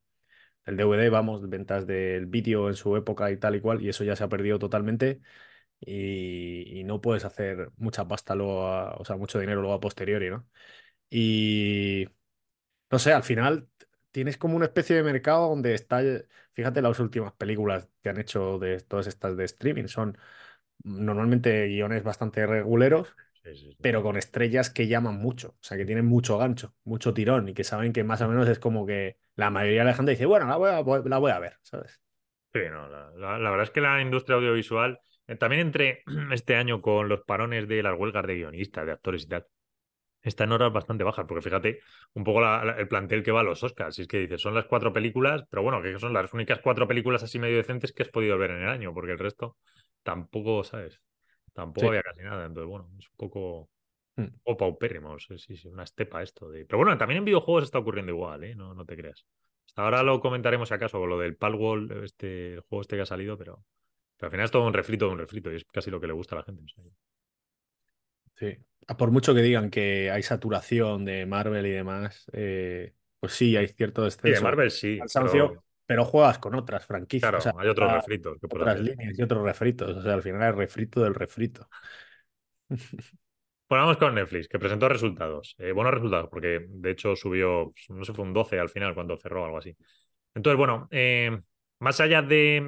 el 0.65 0.77
DVD, 0.77 1.09
vamos, 1.09 1.47
ventas 1.49 1.87
del 1.87 2.25
vídeo 2.27 2.67
en 2.69 2.75
su 2.75 2.95
época 2.97 3.31
y 3.31 3.37
tal 3.37 3.55
y 3.55 3.61
cual, 3.61 3.81
y 3.81 3.89
eso 3.89 4.03
ya 4.03 4.15
se 4.15 4.23
ha 4.23 4.29
perdido 4.29 4.59
totalmente 4.59 5.21
y, 5.79 6.83
no 6.85 7.01
puedes 7.01 7.25
hacer 7.25 7.71
mucha 7.77 8.07
pasta 8.07 8.35
luego, 8.35 8.93
o 8.97 9.05
sea, 9.05 9.17
mucho 9.17 9.39
dinero 9.39 9.61
luego 9.61 9.75
a 9.75 9.79
posteriori, 9.79 10.29
¿no? 10.29 10.47
Y 11.09 12.07
no 12.91 12.99
sé, 12.99 13.13
al 13.13 13.23
final 13.23 13.69
tienes 14.11 14.37
como 14.37 14.55
una 14.55 14.65
especie 14.65 14.95
de 14.95 15.03
mercado 15.03 15.49
donde 15.49 15.73
está, 15.73 16.01
fíjate 16.53 16.81
las 16.81 16.99
últimas 16.99 17.33
películas 17.33 17.89
que 18.01 18.09
han 18.09 18.19
hecho 18.19 18.59
de 18.59 18.79
todas 18.81 19.07
estas 19.07 19.37
de 19.37 19.45
streaming, 19.45 19.87
son 19.87 20.17
normalmente 20.83 21.67
guiones 21.67 22.03
bastante 22.03 22.45
reguleros, 22.45 23.15
pero 23.81 24.03
con 24.03 24.17
estrellas 24.17 24.69
que 24.69 24.87
llaman 24.87 25.17
mucho, 25.17 25.49
o 25.49 25.63
sea, 25.63 25.77
que 25.77 25.85
tienen 25.85 26.05
mucho 26.05 26.37
gancho, 26.37 26.75
mucho 26.83 27.13
tirón 27.13 27.49
y 27.49 27.53
que 27.53 27.63
saben 27.63 27.93
que 27.93 28.03
más 28.03 28.21
o 28.21 28.27
menos 28.27 28.47
es 28.47 28.59
como 28.59 28.85
que 28.85 29.17
la 29.35 29.49
mayoría 29.49 29.81
de 29.81 29.85
la 29.85 29.93
gente 29.93 30.11
dice, 30.11 30.25
bueno, 30.25 30.47
la 30.47 30.57
voy 30.57 30.69
a, 30.69 31.07
la 31.07 31.17
voy 31.17 31.31
a 31.31 31.39
ver, 31.39 31.57
¿sabes? 31.61 32.01
Sí, 32.53 32.61
no, 32.71 32.87
la, 32.89 33.37
verdad 33.37 33.63
es 33.63 33.71
que 33.71 33.81
la 33.81 34.01
industria 34.01 34.37
audiovisual, 34.37 34.99
también 35.35 35.61
entre 35.61 36.03
este 36.31 36.55
año 36.55 36.81
con 36.81 37.09
los 37.09 37.21
parones 37.21 37.67
de 37.67 37.83
las 37.83 37.97
huelgas 37.97 38.25
de 38.25 38.35
guionistas, 38.35 38.85
de 38.85 38.91
actores 38.93 39.23
y 39.23 39.27
tal, 39.27 39.47
está 40.21 40.43
en 40.43 40.51
horas 40.51 40.73
bastante 40.73 41.03
bajas, 41.03 41.25
porque 41.27 41.41
fíjate 41.41 41.79
un 42.13 42.23
poco 42.23 42.41
el 42.43 42.87
plantel 42.87 43.23
que 43.23 43.31
va 43.31 43.41
a 43.41 43.43
los 43.43 43.63
Oscars. 43.63 43.97
Y 43.99 44.03
es 44.03 44.07
que 44.07 44.19
dices, 44.19 44.41
son 44.41 44.53
las 44.53 44.65
cuatro 44.65 44.93
películas, 44.93 45.43
pero 45.49 45.63
bueno, 45.63 45.81
que 45.81 45.97
son 45.99 46.13
las 46.13 46.33
únicas 46.33 46.59
cuatro 46.61 46.87
películas 46.87 47.23
así 47.23 47.39
medio 47.39 47.57
decentes 47.57 47.93
que 47.93 48.03
has 48.03 48.09
podido 48.09 48.37
ver 48.37 48.51
en 48.51 48.63
el 48.63 48.69
año, 48.69 48.93
porque 48.93 49.11
el 49.11 49.19
resto 49.19 49.57
tampoco, 50.03 50.63
¿sabes? 50.63 51.01
Tampoco 51.53 51.87
había 51.87 52.03
casi 52.03 52.21
nada. 52.21 52.45
Entonces, 52.45 52.69
bueno, 52.69 52.89
es 52.99 53.09
un 53.09 53.17
poco. 53.17 53.69
Mm. 54.15 54.27
O 54.43 54.57
paupérrimo, 54.57 55.17
sí, 55.19 55.37
sí, 55.37 55.67
una 55.67 55.83
estepa 55.83 56.23
esto. 56.23 56.49
De... 56.49 56.65
Pero 56.65 56.79
bueno, 56.79 56.97
también 56.97 57.19
en 57.19 57.25
videojuegos 57.25 57.65
está 57.65 57.79
ocurriendo 57.79 58.11
igual, 58.11 58.43
¿eh? 58.43 58.55
No, 58.55 58.73
no 58.73 58.85
te 58.85 58.95
creas. 58.95 59.25
Hasta 59.67 59.83
ahora 59.83 60.01
lo 60.01 60.19
comentaremos 60.19 60.71
acaso, 60.71 60.99
con 60.99 61.09
lo 61.09 61.19
del 61.19 61.35
Palwall, 61.35 62.03
este, 62.03 62.55
el 62.55 62.61
juego 62.61 62.81
este 62.81 62.95
que 62.95 63.01
ha 63.03 63.05
salido, 63.05 63.37
pero, 63.37 63.63
pero 64.17 64.27
al 64.27 64.31
final 64.31 64.45
es 64.45 64.51
todo 64.51 64.65
un 64.65 64.73
refrito 64.73 65.05
de 65.05 65.11
un 65.11 65.19
refrito 65.19 65.51
y 65.51 65.55
es 65.55 65.65
casi 65.65 65.91
lo 65.91 66.01
que 66.01 66.07
le 66.07 66.13
gusta 66.13 66.35
a 66.35 66.39
la 66.39 66.43
gente. 66.43 66.63
Sí. 68.35 68.57
Por 68.97 69.11
mucho 69.11 69.33
que 69.33 69.41
digan 69.41 69.69
que 69.69 70.09
hay 70.11 70.23
saturación 70.23 71.05
de 71.05 71.25
Marvel 71.25 71.65
y 71.65 71.71
demás, 71.71 72.25
eh, 72.33 72.93
pues 73.19 73.33
sí, 73.33 73.55
hay 73.55 73.67
cierto 73.67 74.03
descenso. 74.03 74.27
Sí, 74.27 74.33
de 74.33 74.41
Marvel 74.41 74.71
sí. 74.71 74.99
Pero... 75.85 76.03
juegas 76.05 76.39
con 76.39 76.55
otras 76.55 76.85
franquicias. 76.85 77.29
Claro, 77.29 77.59
hay 77.59 77.69
otros 77.69 77.91
refritos. 77.91 78.37
otras 78.43 78.79
líneas 78.79 79.17
y 79.17 79.21
otros 79.21 79.43
refritos. 79.43 79.97
O 79.97 80.01
sea, 80.01 80.13
al 80.13 80.21
final 80.21 80.49
es 80.49 80.55
refrito 80.55 81.01
del 81.01 81.15
refrito. 81.15 81.69
Bueno, 83.69 83.83
vamos 83.83 83.97
con 83.97 84.15
Netflix, 84.15 84.47
que 84.47 84.59
presentó 84.59 84.87
resultados. 84.87 85.53
Eh, 85.57 85.73
buenos 85.73 85.93
resultados, 85.93 86.29
porque 86.29 86.67
de 86.69 86.91
hecho 86.91 87.17
subió, 87.17 87.73
no 87.89 88.05
sé, 88.05 88.13
fue 88.13 88.23
un 88.23 88.33
12 88.33 88.57
al 88.59 88.69
final 88.69 88.95
cuando 88.95 89.17
cerró, 89.17 89.43
algo 89.43 89.57
así. 89.57 89.75
Entonces, 90.33 90.57
bueno, 90.57 90.87
eh, 90.89 91.37
más 91.79 91.99
allá 91.99 92.21
de 92.21 92.67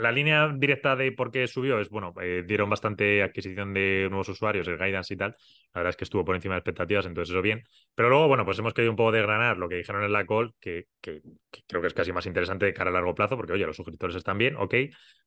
la 0.00 0.12
línea 0.12 0.52
directa 0.54 0.94
de 0.94 1.12
por 1.12 1.30
qué 1.30 1.46
subió, 1.46 1.80
es 1.80 1.88
bueno, 1.88 2.12
eh, 2.20 2.44
dieron 2.46 2.68
bastante 2.68 3.22
adquisición 3.22 3.72
de 3.72 4.06
nuevos 4.10 4.28
usuarios, 4.28 4.68
el 4.68 4.76
guidance 4.76 5.14
y 5.14 5.16
tal. 5.16 5.36
La 5.72 5.80
verdad 5.80 5.90
es 5.90 5.96
que 5.96 6.04
estuvo 6.04 6.24
por 6.24 6.34
encima 6.34 6.54
de 6.54 6.58
expectativas, 6.58 7.06
entonces 7.06 7.32
eso 7.32 7.40
bien. 7.40 7.62
Pero 7.94 8.10
luego, 8.10 8.28
bueno, 8.28 8.44
pues 8.44 8.58
hemos 8.58 8.74
querido 8.74 8.92
un 8.92 8.96
poco 8.96 9.12
desgranar 9.12 9.56
lo 9.56 9.68
que 9.68 9.76
dijeron 9.76 10.04
en 10.04 10.12
la 10.12 10.26
call, 10.26 10.54
que, 10.60 10.86
creo 11.00 11.80
que 11.80 11.86
es 11.86 11.94
casi 11.94 12.12
más 12.12 12.26
interesante 12.26 12.66
de 12.66 12.74
cara 12.74 12.90
a 12.90 12.92
largo 12.92 13.14
plazo, 13.14 13.36
porque 13.36 13.52
oye, 13.54 13.66
los 13.66 13.76
suscriptores 13.76 14.16
están 14.16 14.36
bien, 14.36 14.56
ok, 14.56 14.74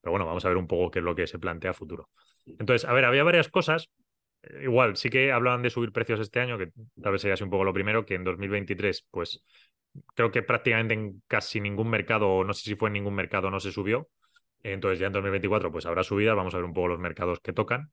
pero 0.01 0.11
bueno, 0.11 0.25
vamos 0.25 0.45
a 0.45 0.49
ver 0.49 0.57
un 0.57 0.67
poco 0.67 0.91
qué 0.91 0.99
es 0.99 1.05
lo 1.05 1.15
que 1.15 1.25
se 1.25 1.39
plantea 1.39 1.71
a 1.71 1.73
futuro. 1.73 2.09
Entonces, 2.45 2.87
a 2.87 2.93
ver, 2.93 3.05
había 3.05 3.23
varias 3.23 3.49
cosas. 3.49 3.89
Igual, 4.61 4.97
sí 4.97 5.09
que 5.09 5.31
hablaban 5.31 5.61
de 5.61 5.69
subir 5.69 5.91
precios 5.91 6.19
este 6.19 6.39
año, 6.41 6.57
que 6.57 6.67
tal 7.01 7.13
vez 7.13 7.21
sería 7.21 7.35
así 7.35 7.43
un 7.43 7.49
poco 7.49 7.63
lo 7.63 7.73
primero, 7.73 8.05
que 8.05 8.15
en 8.15 8.25
2023, 8.25 9.07
pues 9.09 9.41
creo 10.15 10.31
que 10.31 10.43
prácticamente 10.43 10.93
en 10.93 11.23
casi 11.27 11.61
ningún 11.61 11.89
mercado, 11.89 12.29
o 12.29 12.43
no 12.43 12.53
sé 12.53 12.63
si 12.63 12.75
fue 12.75 12.89
en 12.89 12.93
ningún 12.93 13.15
mercado, 13.15 13.51
no 13.51 13.59
se 13.59 13.71
subió. 13.71 14.09
Entonces 14.63 14.99
ya 14.99 15.07
en 15.07 15.13
2024 15.13 15.71
pues 15.71 15.85
habrá 15.85 16.03
subidas, 16.03 16.35
vamos 16.35 16.53
a 16.53 16.57
ver 16.57 16.65
un 16.65 16.73
poco 16.73 16.89
los 16.89 16.99
mercados 16.99 17.39
que 17.41 17.53
tocan. 17.53 17.91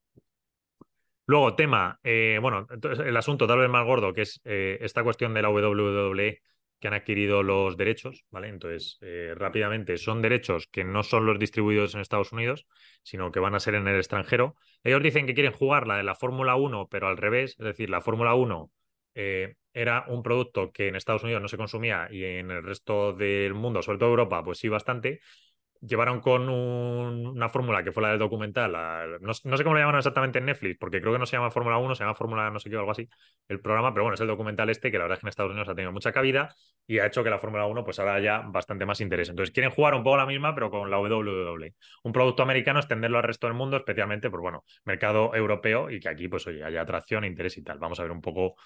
Luego, 1.27 1.55
tema, 1.55 2.01
eh, 2.03 2.39
bueno, 2.43 2.67
el 3.05 3.17
asunto 3.17 3.47
tal 3.47 3.61
vez 3.61 3.71
más 3.71 3.87
gordo, 3.87 4.13
que 4.13 4.23
es 4.23 4.41
eh, 4.45 4.79
esta 4.81 5.05
cuestión 5.05 5.33
de 5.33 5.43
la 5.43 5.51
WWE 5.51 6.41
que 6.81 6.89
han 6.89 6.95
adquirido 6.95 7.43
los 7.43 7.77
derechos, 7.77 8.25
¿vale? 8.31 8.49
Entonces, 8.49 8.99
eh, 9.03 9.35
rápidamente, 9.37 9.97
son 9.99 10.23
derechos 10.23 10.67
que 10.67 10.83
no 10.83 11.03
son 11.05 11.27
los 11.27 11.39
distribuidos 11.39 11.95
en 11.95 12.01
Estados 12.01 12.33
Unidos, 12.33 12.67
sino 13.03 13.31
que 13.31 13.39
van 13.39 13.55
a 13.55 13.61
ser 13.61 13.75
en 13.75 13.87
el 13.87 13.97
extranjero. 13.97 14.57
Ellos 14.83 15.03
dicen 15.03 15.27
que 15.27 15.35
quieren 15.35 15.53
jugar 15.53 15.87
la 15.87 15.97
de 15.99 16.03
la 16.03 16.15
Fórmula 16.17 16.57
1, 16.57 16.89
pero 16.91 17.07
al 17.07 17.17
revés, 17.17 17.53
es 17.59 17.65
decir, 17.65 17.91
la 17.91 18.01
Fórmula 18.01 18.35
1 18.35 18.73
eh, 19.15 19.55
era 19.73 20.05
un 20.09 20.23
producto 20.23 20.73
que 20.73 20.89
en 20.89 20.97
Estados 20.97 21.23
Unidos 21.23 21.43
no 21.43 21.49
se 21.49 21.57
consumía 21.57 22.09
y 22.11 22.25
en 22.25 22.51
el 22.51 22.63
resto 22.63 23.13
del 23.13 23.55
mundo, 23.55 23.83
sobre 23.83 23.99
todo 23.99 24.11
Europa, 24.11 24.43
pues 24.43 24.59
sí 24.59 24.69
bastante 24.69 25.21
llevaron 25.81 26.21
con 26.21 26.49
una 26.49 27.49
fórmula 27.49 27.83
que 27.83 27.93
fue 27.93 28.03
la 28.03 28.11
del 28.11 28.19
documental. 28.19 28.73
no, 29.21 29.35
sé 29.35 29.65
cómo 29.65 29.75
le 29.75 29.81
llaman 29.81 29.97
exactamente 29.97 30.39
en 30.39 30.47
Netflix, 30.47 30.77
porque 30.79 31.01
creo 31.01 31.13
que 31.13 31.19
no 31.19 31.27
se 31.27 31.37
llama 31.37 31.51
Fórmula 31.51 31.79
1, 31.79 31.95
se 31.95 32.05
llama 32.05 32.15
Fórmula 32.15 32.51
no 32.51 32.59
sé 32.59 32.69
qué 32.69 32.77
o 32.77 32.81
algo 32.81 32.93
así, 32.93 33.09
el 33.49 33.61
programa, 33.61 33.93
pero 33.93 34.05
bueno, 34.05 34.15
es 34.15 34.21
el 34.21 34.27
documental 34.27 34.69
este 34.71 34.91
que 34.91 34.99
la 34.99 35.05
verdad 35.05 35.17
es 35.17 35.21
que 35.21 35.27
en 35.27 35.29
Estados 35.31 35.51
Unidos 35.51 35.69
ha 35.69 35.75
tenido 35.75 35.93
mucha 35.93 36.13
cabida 36.13 36.55
y 36.87 36.99
ha 36.99 37.07
hecho 37.07 37.25
que 37.25 37.31
la 37.31 37.39
Fórmula 37.39 37.67
1 37.67 37.85
pues 37.85 37.99
ahora 37.99 38.15
haya 38.15 38.41
bastante 38.41 38.85
más 38.85 39.01
interés. 39.01 39.31
Entonces 39.31 39.53
quieren 39.53 39.71
jugar 39.73 39.95
un 39.95 40.03
poco 40.03 40.17
la 40.17 40.27
misma, 40.27 40.55
pero 40.55 40.71
con 40.71 40.91
la 40.91 40.99
WWE. 40.99 41.75
Un 42.03 42.13
producto 42.13 42.43
americano, 42.43 42.79
extenderlo 42.81 43.19
al 43.19 43.25
resto 43.25 43.47
del 43.47 43.55
mundo, 43.55 43.77
especialmente, 43.77 44.29
por 44.29 44.41
pues 44.41 44.53
bueno, 44.53 44.65
mercado 44.85 45.35
europeo 45.35 45.91
y 45.91 46.01
que 46.01 46.09
aquí 46.09 46.29
pues 46.29 46.47
oye, 46.47 46.63
haya 46.63 46.83
atracción, 46.83 47.25
interés 47.25 47.57
y 47.57 47.63
tal. 47.63 47.79
Vamos 47.79 47.99
a 48.01 48.03
ver 48.03 48.13
un 48.13 48.21
poco 48.21 48.57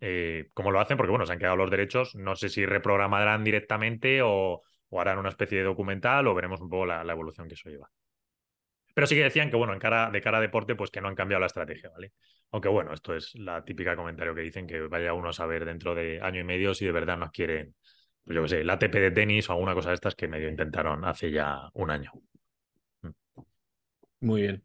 eh, 0.00 0.50
cómo 0.54 0.70
lo 0.70 0.80
hacen, 0.80 0.96
porque 0.96 1.10
bueno, 1.10 1.26
se 1.26 1.32
han 1.32 1.38
quedado 1.38 1.56
los 1.56 1.70
derechos, 1.70 2.14
no 2.14 2.36
sé 2.36 2.48
si 2.48 2.66
reprogramarán 2.66 3.44
directamente 3.44 4.20
o 4.22 4.62
harán 4.98 5.18
una 5.18 5.28
especie 5.28 5.58
de 5.58 5.64
documental 5.64 6.26
o 6.26 6.34
veremos 6.34 6.60
un 6.60 6.68
poco 6.68 6.86
la, 6.86 7.02
evolución 7.02 7.48
que 7.48 7.54
eso 7.54 7.68
lleva. 7.68 7.90
Pero 8.94 9.06
sí 9.06 9.16
que 9.16 9.24
decían 9.24 9.50
que, 9.50 9.56
bueno, 9.56 9.72
en 9.72 9.80
cara, 9.80 10.10
de 10.10 10.20
cara 10.20 10.38
a 10.38 10.40
deporte, 10.40 10.76
pues 10.76 10.90
que 10.90 11.00
no 11.00 11.08
han 11.08 11.16
cambiado 11.16 11.40
la 11.40 11.46
estrategia, 11.46 11.90
¿vale? 11.90 12.12
Aunque 12.52 12.68
bueno, 12.68 12.92
esto 12.92 13.14
es 13.14 13.34
la 13.34 13.64
típica 13.64 13.96
comentario 13.96 14.34
que 14.34 14.42
dicen 14.42 14.66
que 14.66 14.80
vaya 14.82 15.12
uno 15.14 15.30
a 15.30 15.32
saber 15.32 15.64
dentro 15.64 15.94
de 15.94 16.20
año 16.22 16.40
y 16.40 16.44
medio 16.44 16.74
si 16.74 16.84
de 16.84 16.92
verdad 16.92 17.18
nos 17.18 17.32
quieren, 17.32 17.74
pues 18.24 18.36
yo 18.36 18.42
qué 18.42 18.48
sé, 18.48 18.64
la 18.64 18.74
ATP 18.74 18.94
de 19.00 19.10
tenis 19.10 19.48
o 19.48 19.52
alguna 19.52 19.74
cosa 19.74 19.88
de 19.88 19.96
estas 19.96 20.14
que 20.14 20.28
medio 20.28 20.48
intentaron 20.48 21.04
hace 21.04 21.32
ya 21.32 21.68
un 21.74 21.90
año. 21.90 22.12
Mm. 23.02 23.10
Muy 24.20 24.42
bien. 24.42 24.64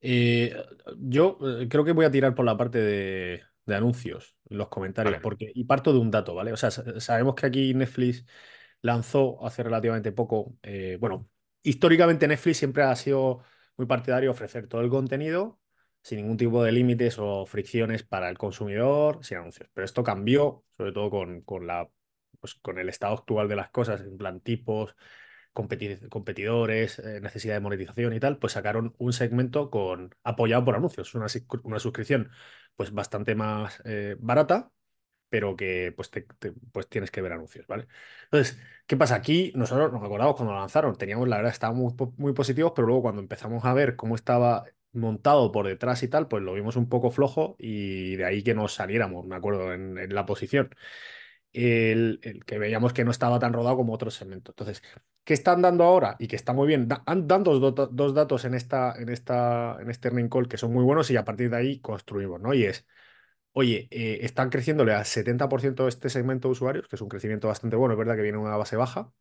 Eh, 0.00 0.54
yo 0.98 1.38
eh, 1.42 1.68
creo 1.68 1.84
que 1.84 1.92
voy 1.92 2.04
a 2.04 2.10
tirar 2.10 2.34
por 2.34 2.44
la 2.44 2.56
parte 2.56 2.78
de, 2.78 3.42
anuncios, 3.66 4.36
los 4.48 4.68
comentarios, 4.68 5.20
porque, 5.22 5.50
y 5.54 5.64
parto 5.64 5.92
de 5.92 5.98
un 5.98 6.10
dato, 6.10 6.34
¿vale? 6.34 6.52
O 6.52 6.56
sea, 6.56 6.70
sabemos 6.70 7.34
que 7.34 7.46
aquí 7.46 7.74
Netflix 7.74 8.24
lanzó 8.82 9.44
hace 9.46 9.62
relativamente 9.62 10.12
poco, 10.12 10.56
eh, 10.62 10.98
bueno, 11.00 11.28
históricamente 11.62 12.28
Netflix 12.28 12.58
siempre 12.58 12.82
ha 12.82 12.94
sido 12.96 13.42
muy 13.76 13.86
partidario 13.86 14.28
de 14.28 14.34
ofrecer 14.34 14.66
todo 14.68 14.82
el 14.82 14.90
contenido 14.90 15.58
sin 16.02 16.18
ningún 16.18 16.36
tipo 16.36 16.62
de 16.62 16.70
límites 16.70 17.18
o 17.18 17.46
fricciones 17.46 18.02
para 18.02 18.28
el 18.28 18.36
consumidor, 18.36 19.24
sin 19.24 19.38
anuncios. 19.38 19.70
Pero 19.72 19.86
esto 19.86 20.02
cambió, 20.04 20.62
sobre 20.76 20.92
todo 20.92 21.08
con, 21.08 21.40
con 21.40 21.66
la, 21.66 21.88
pues, 22.40 22.54
con 22.56 22.78
el 22.78 22.90
estado 22.90 23.14
actual 23.14 23.48
de 23.48 23.56
las 23.56 23.70
cosas, 23.70 24.02
en 24.02 24.18
plan 24.18 24.40
tipos, 24.40 24.94
competidores, 25.54 26.98
eh, 26.98 27.20
necesidad 27.22 27.54
de 27.54 27.60
monetización 27.60 28.12
y 28.12 28.20
tal, 28.20 28.38
pues 28.38 28.52
sacaron 28.52 28.94
un 28.98 29.12
segmento 29.12 29.70
con 29.70 30.14
apoyado 30.24 30.64
por 30.64 30.74
anuncios, 30.74 31.14
una, 31.14 31.26
una 31.62 31.78
suscripción 31.78 32.30
pues 32.76 32.92
bastante 32.92 33.34
más 33.34 33.80
eh, 33.84 34.16
barata 34.18 34.70
pero 35.34 35.56
que 35.56 35.92
pues, 35.96 36.12
pues 36.70 36.88
tienes 36.88 37.10
que 37.10 37.20
ver 37.20 37.32
anuncios, 37.32 37.66
¿vale? 37.66 37.88
Entonces, 38.26 38.56
¿qué 38.86 38.96
pasa? 38.96 39.16
Aquí 39.16 39.50
nosotros 39.56 39.92
nos 39.92 40.00
acordamos 40.04 40.36
cuando 40.36 40.54
lo 40.54 40.60
lanzaron, 40.60 40.96
teníamos, 40.96 41.26
la 41.26 41.38
verdad, 41.38 41.50
estábamos 41.52 41.92
muy, 41.98 42.08
muy 42.18 42.32
positivos, 42.34 42.72
pero 42.76 42.86
luego 42.86 43.02
cuando 43.02 43.20
empezamos 43.20 43.64
a 43.64 43.74
ver 43.74 43.96
cómo 43.96 44.14
estaba 44.14 44.64
montado 44.92 45.50
por 45.50 45.66
detrás 45.66 46.04
y 46.04 46.08
tal, 46.08 46.28
pues 46.28 46.42
lo 46.44 46.54
vimos 46.54 46.76
un 46.76 46.88
poco 46.88 47.10
flojo 47.10 47.56
y 47.58 48.14
de 48.16 48.24
ahí 48.24 48.44
que 48.44 48.54
nos 48.54 48.74
saliéramos, 48.74 49.26
me 49.26 49.34
acuerdo, 49.34 49.72
en, 49.74 50.14
la 50.14 50.24
posición. 50.24 50.70
El, 51.54 52.20
que 52.46 52.58
veíamos 52.58 52.92
que 52.92 53.04
no 53.04 53.10
estaba 53.10 53.38
tan 53.38 53.52
rodado 53.52 53.76
como 53.76 53.94
otros 53.94 54.14
segmentos. 54.14 54.52
Entonces, 54.52 54.82
¿qué 55.24 55.34
están 55.34 55.62
dando 55.62 55.84
ahora? 55.84 56.16
Y 56.18 56.28
que 56.28 56.36
está 56.36 56.52
muy 56.52 56.66
bien. 56.66 56.88
Dan, 56.88 57.26
dos, 57.44 57.60
dos, 57.92 58.14
datos 58.14 58.44
en, 58.44 58.54
esta, 58.54 58.94
en, 58.96 59.08
esta, 59.08 59.78
en 59.80 59.90
este 59.90 60.08
earning 60.08 60.28
call 60.28 60.48
que 60.48 60.58
son 60.58 60.72
muy 60.72 60.84
buenos 60.84 61.10
y 61.10 61.16
a 61.16 61.24
partir 61.24 61.50
de 61.50 61.56
ahí 61.56 61.80
construimos, 61.80 62.40
¿no? 62.40 62.54
Y 62.54 62.64
es 62.64 62.86
oye, 63.52 63.88
eh, 63.90 64.20
están 64.22 64.50
creciéndole 64.50 64.94
al 64.94 65.04
70% 65.06 65.88
este 65.88 66.10
segmento 66.10 66.48
de 66.48 66.52
usuarios, 66.52 66.88
que 66.88 66.96
es 66.96 67.02
un 67.02 67.08
crecimiento 67.08 67.48
bastante 67.48 67.76
bueno, 67.76 67.94
es 67.94 67.98
verdad 67.98 68.16
que 68.16 68.22
viene 68.22 68.38
una 68.38 68.56
base 68.56 68.76
baja. 68.76 69.12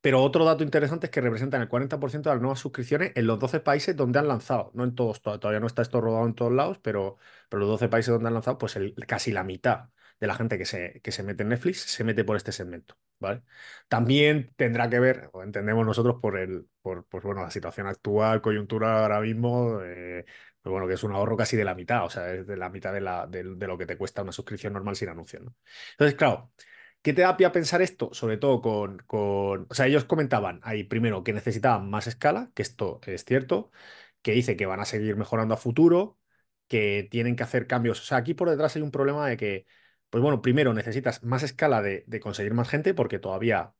Pero 0.00 0.22
otro 0.22 0.44
dato 0.44 0.62
interesante 0.62 1.06
es 1.06 1.10
que 1.10 1.20
representan 1.20 1.60
el 1.60 1.68
40% 1.68 2.30
de 2.30 2.36
las 2.36 2.40
nuevas 2.42 2.60
suscripciones 2.60 3.12
en 3.16 3.26
los 3.26 3.38
12 3.38 3.60
países 3.60 3.96
donde 3.96 4.18
han 4.18 4.28
lanzado. 4.28 4.70
No 4.74 4.84
en 4.84 4.94
todos, 4.94 5.22
todavía 5.22 5.60
no 5.60 5.66
está 5.66 5.82
esto 5.82 6.00
rodado 6.00 6.26
en 6.26 6.34
todos 6.34 6.52
lados, 6.52 6.78
pero, 6.82 7.16
pero 7.48 7.60
los 7.60 7.68
12 7.68 7.88
países 7.88 8.12
donde 8.12 8.28
han 8.28 8.34
lanzado, 8.34 8.58
pues 8.58 8.78
casi 9.06 9.32
la 9.32 9.44
mitad 9.44 9.90
de 10.20 10.26
la 10.26 10.34
gente 10.34 10.58
que 10.58 10.64
se, 10.64 11.00
que 11.02 11.12
se 11.12 11.22
mete 11.22 11.42
en 11.42 11.50
Netflix 11.50 11.82
se 11.82 12.04
mete 12.04 12.24
por 12.24 12.36
este 12.36 12.52
segmento. 12.52 12.96
¿vale? 13.18 13.42
También 13.88 14.52
tendrá 14.56 14.88
que 14.88 15.00
ver, 15.00 15.30
o 15.32 15.42
entendemos 15.42 15.86
nosotros, 15.86 16.16
por, 16.20 16.38
el, 16.38 16.68
por 16.82 17.06
pues 17.06 17.24
bueno, 17.24 17.42
la 17.42 17.50
situación 17.50 17.86
actual, 17.86 18.40
coyuntura 18.40 19.02
ahora 19.02 19.20
mismo, 19.20 19.80
eh, 19.82 20.24
pues 20.62 20.70
bueno, 20.72 20.86
que 20.86 20.94
es 20.94 21.02
un 21.04 21.12
ahorro 21.12 21.36
casi 21.36 21.56
de 21.56 21.64
la 21.64 21.74
mitad, 21.74 22.04
o 22.04 22.10
sea, 22.10 22.32
es 22.32 22.46
de 22.46 22.56
la 22.56 22.68
mitad 22.70 22.92
de, 22.92 23.00
la, 23.00 23.26
de, 23.26 23.42
lo 23.44 23.78
que 23.78 23.86
te 23.86 23.96
cuesta 23.96 24.22
una 24.22 24.32
suscripción 24.32 24.72
normal 24.72 24.96
sin 24.96 25.08
anuncios. 25.08 25.42
Entonces, 25.92 26.16
claro, 26.16 26.52
¿qué 27.02 27.12
te 27.12 27.22
da 27.22 27.36
pie 27.36 27.46
a 27.46 27.52
pensar 27.52 27.82
esto? 27.82 28.10
Sobre 28.12 28.36
todo 28.38 28.60
con, 28.60 28.98
con, 29.06 29.66
o 29.68 29.74
sea, 29.74 29.86
ellos 29.86 30.04
comentaban 30.04 30.60
ahí 30.62 30.84
primero 30.84 31.24
que 31.24 31.32
necesitaban 31.32 31.88
más 31.90 32.06
escala, 32.06 32.50
que 32.54 32.62
esto 32.62 33.00
es 33.06 33.24
cierto, 33.24 33.70
que 34.22 34.32
dice 34.32 34.56
que 34.56 34.66
van 34.66 34.80
a 34.80 34.84
seguir 34.84 35.16
mejorando 35.16 35.54
a 35.54 35.56
futuro, 35.56 36.18
que 36.68 37.08
tienen 37.10 37.36
que 37.36 37.42
hacer 37.44 37.66
cambios. 37.66 38.00
O 38.00 38.04
sea, 38.04 38.18
aquí 38.18 38.34
por 38.34 38.50
detrás 38.50 38.76
hay 38.76 38.82
un 38.82 38.90
problema 38.90 39.28
de 39.28 39.36
que 39.36 39.66
pues 40.10 40.22
bueno, 40.22 40.42
primero 40.42 40.74
necesitas 40.74 41.22
más 41.22 41.42
escala 41.42 41.82
de, 41.82 42.04
conseguir 42.20 42.54
más 42.54 42.68
gente 42.68 42.94
porque 42.94 43.18
todavía, 43.18 43.74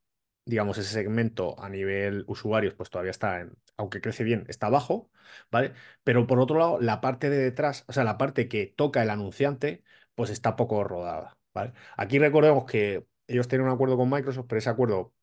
digamos, 0.45 0.77
ese 0.77 0.89
segmento 0.91 1.59
a 1.59 1.69
nivel 1.69 2.23
usuarios, 2.27 2.73
pues 2.75 2.89
todavía 2.89 3.11
está, 3.11 3.41
en, 3.41 3.57
aunque 3.77 4.01
crece 4.01 4.23
bien, 4.23 4.45
está 4.47 4.69
bajo, 4.69 5.11
¿vale? 5.51 5.73
Pero 6.03 6.27
por 6.27 6.39
otro 6.39 6.59
lado, 6.59 6.79
la 6.81 7.01
parte 7.01 7.29
de 7.29 7.37
detrás, 7.37 7.85
o 7.87 7.93
sea, 7.93 8.03
la 8.03 8.17
parte 8.17 8.47
que 8.47 8.67
toca 8.67 9.01
el 9.03 9.09
anunciante, 9.09 9.83
pues 10.15 10.29
está 10.29 10.55
poco 10.55 10.83
rodada, 10.83 11.37
¿vale? 11.53 11.73
Aquí 11.97 12.19
recordemos 12.19 12.65
que 12.65 13.05
ellos 13.27 13.47
tienen 13.47 13.67
un 13.67 13.73
acuerdo 13.73 13.97
con 13.97 14.09
Microsoft, 14.09 14.47
pero 14.47 14.59
ese 14.59 14.69
acuerdo, 14.69 15.13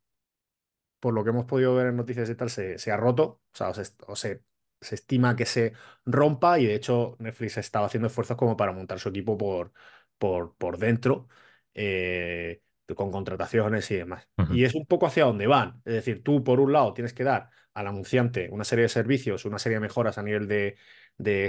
por 1.00 1.14
lo 1.14 1.24
que 1.24 1.30
hemos 1.30 1.44
podido 1.46 1.74
ver 1.74 1.88
en 1.88 1.96
noticias 1.96 2.28
y 2.30 2.34
tal, 2.34 2.50
se, 2.50 2.90
ha 2.90 2.96
roto, 2.96 3.42
o 3.52 3.56
sea, 3.56 3.70
o 3.70 4.16
se, 4.16 4.42
se 4.80 4.94
estima 4.94 5.36
que 5.36 5.46
se 5.46 5.72
rompa 6.04 6.58
y 6.58 6.66
de 6.66 6.74
hecho 6.74 7.16
Netflix 7.18 7.58
estaba 7.58 7.86
haciendo 7.86 8.08
esfuerzos 8.08 8.36
como 8.36 8.56
para 8.56 8.72
montar 8.72 8.98
su 8.98 9.08
equipo 9.10 9.36
por, 9.38 9.72
por, 10.18 10.56
por 10.56 10.78
dentro, 10.78 11.28
eh, 11.74 12.62
con 12.94 13.10
contrataciones 13.10 13.90
y 13.90 13.96
demás. 13.96 14.28
Y 14.52 14.64
es 14.64 14.74
un 14.74 14.86
poco 14.86 15.06
hacia 15.06 15.24
dónde 15.24 15.46
van. 15.46 15.82
Es 15.84 15.94
decir, 15.94 16.22
tú 16.22 16.44
por 16.44 16.60
un 16.60 16.72
lado 16.72 16.94
tienes 16.94 17.12
que 17.12 17.24
dar 17.24 17.50
al 17.74 17.86
anunciante 17.88 18.48
una 18.50 18.64
serie 18.64 18.84
de 18.84 18.88
servicios, 18.88 19.44
una 19.44 19.58
serie 19.58 19.76
de 19.76 19.80
mejoras 19.80 20.18
a 20.18 20.22
nivel 20.22 20.46
de, 20.48 20.76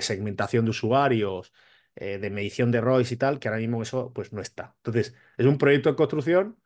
segmentación 0.01 0.65
de 0.65 0.71
usuarios, 0.71 1.53
eh, 1.95 2.17
de 2.17 2.29
medición 2.29 2.71
de 2.71 2.81
ROIs 2.81 3.11
y 3.11 3.17
tal, 3.17 3.39
que 3.39 3.47
ahora 3.47 3.59
mismo 3.59 3.81
eso 3.81 4.11
pues 4.13 4.33
no 4.33 4.41
está. 4.41 4.75
Entonces, 4.77 5.15
es 5.37 5.45
un 5.45 5.57
proyecto 5.57 5.89
de 5.89 5.95
construcción, 5.95 6.59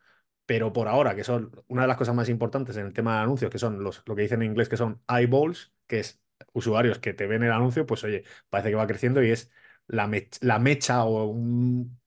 pero 0.45 0.73
por 0.73 0.87
ahora, 0.87 1.15
que 1.15 1.23
son 1.23 1.51
una 1.67 1.83
de 1.83 1.87
las 1.87 1.97
cosas 1.97 2.15
más 2.15 2.29
importantes 2.29 2.77
en 2.77 2.87
el 2.87 2.93
tema 2.93 3.17
de 3.17 3.23
anuncios, 3.23 3.51
que 3.51 3.59
son 3.59 3.83
los, 3.83 4.03
lo 4.05 4.15
que 4.15 4.23
dicen 4.23 4.41
en 4.41 4.51
inglés 4.51 4.69
que 4.69 4.77
son 4.77 5.01
eyeballs, 5.07 5.73
que 5.87 5.99
es 5.99 6.21
usuarios 6.53 6.99
que 6.99 7.13
te 7.13 7.27
ven 7.27 7.43
el 7.43 7.51
anuncio, 7.51 7.85
pues 7.85 8.03
oye, 8.03 8.23
parece 8.49 8.69
que 8.69 8.75
va 8.75 8.87
creciendo 8.87 9.23
y 9.23 9.31
es 9.31 9.51
la, 9.87 10.07
mecha 10.07 11.05
o 11.05 11.35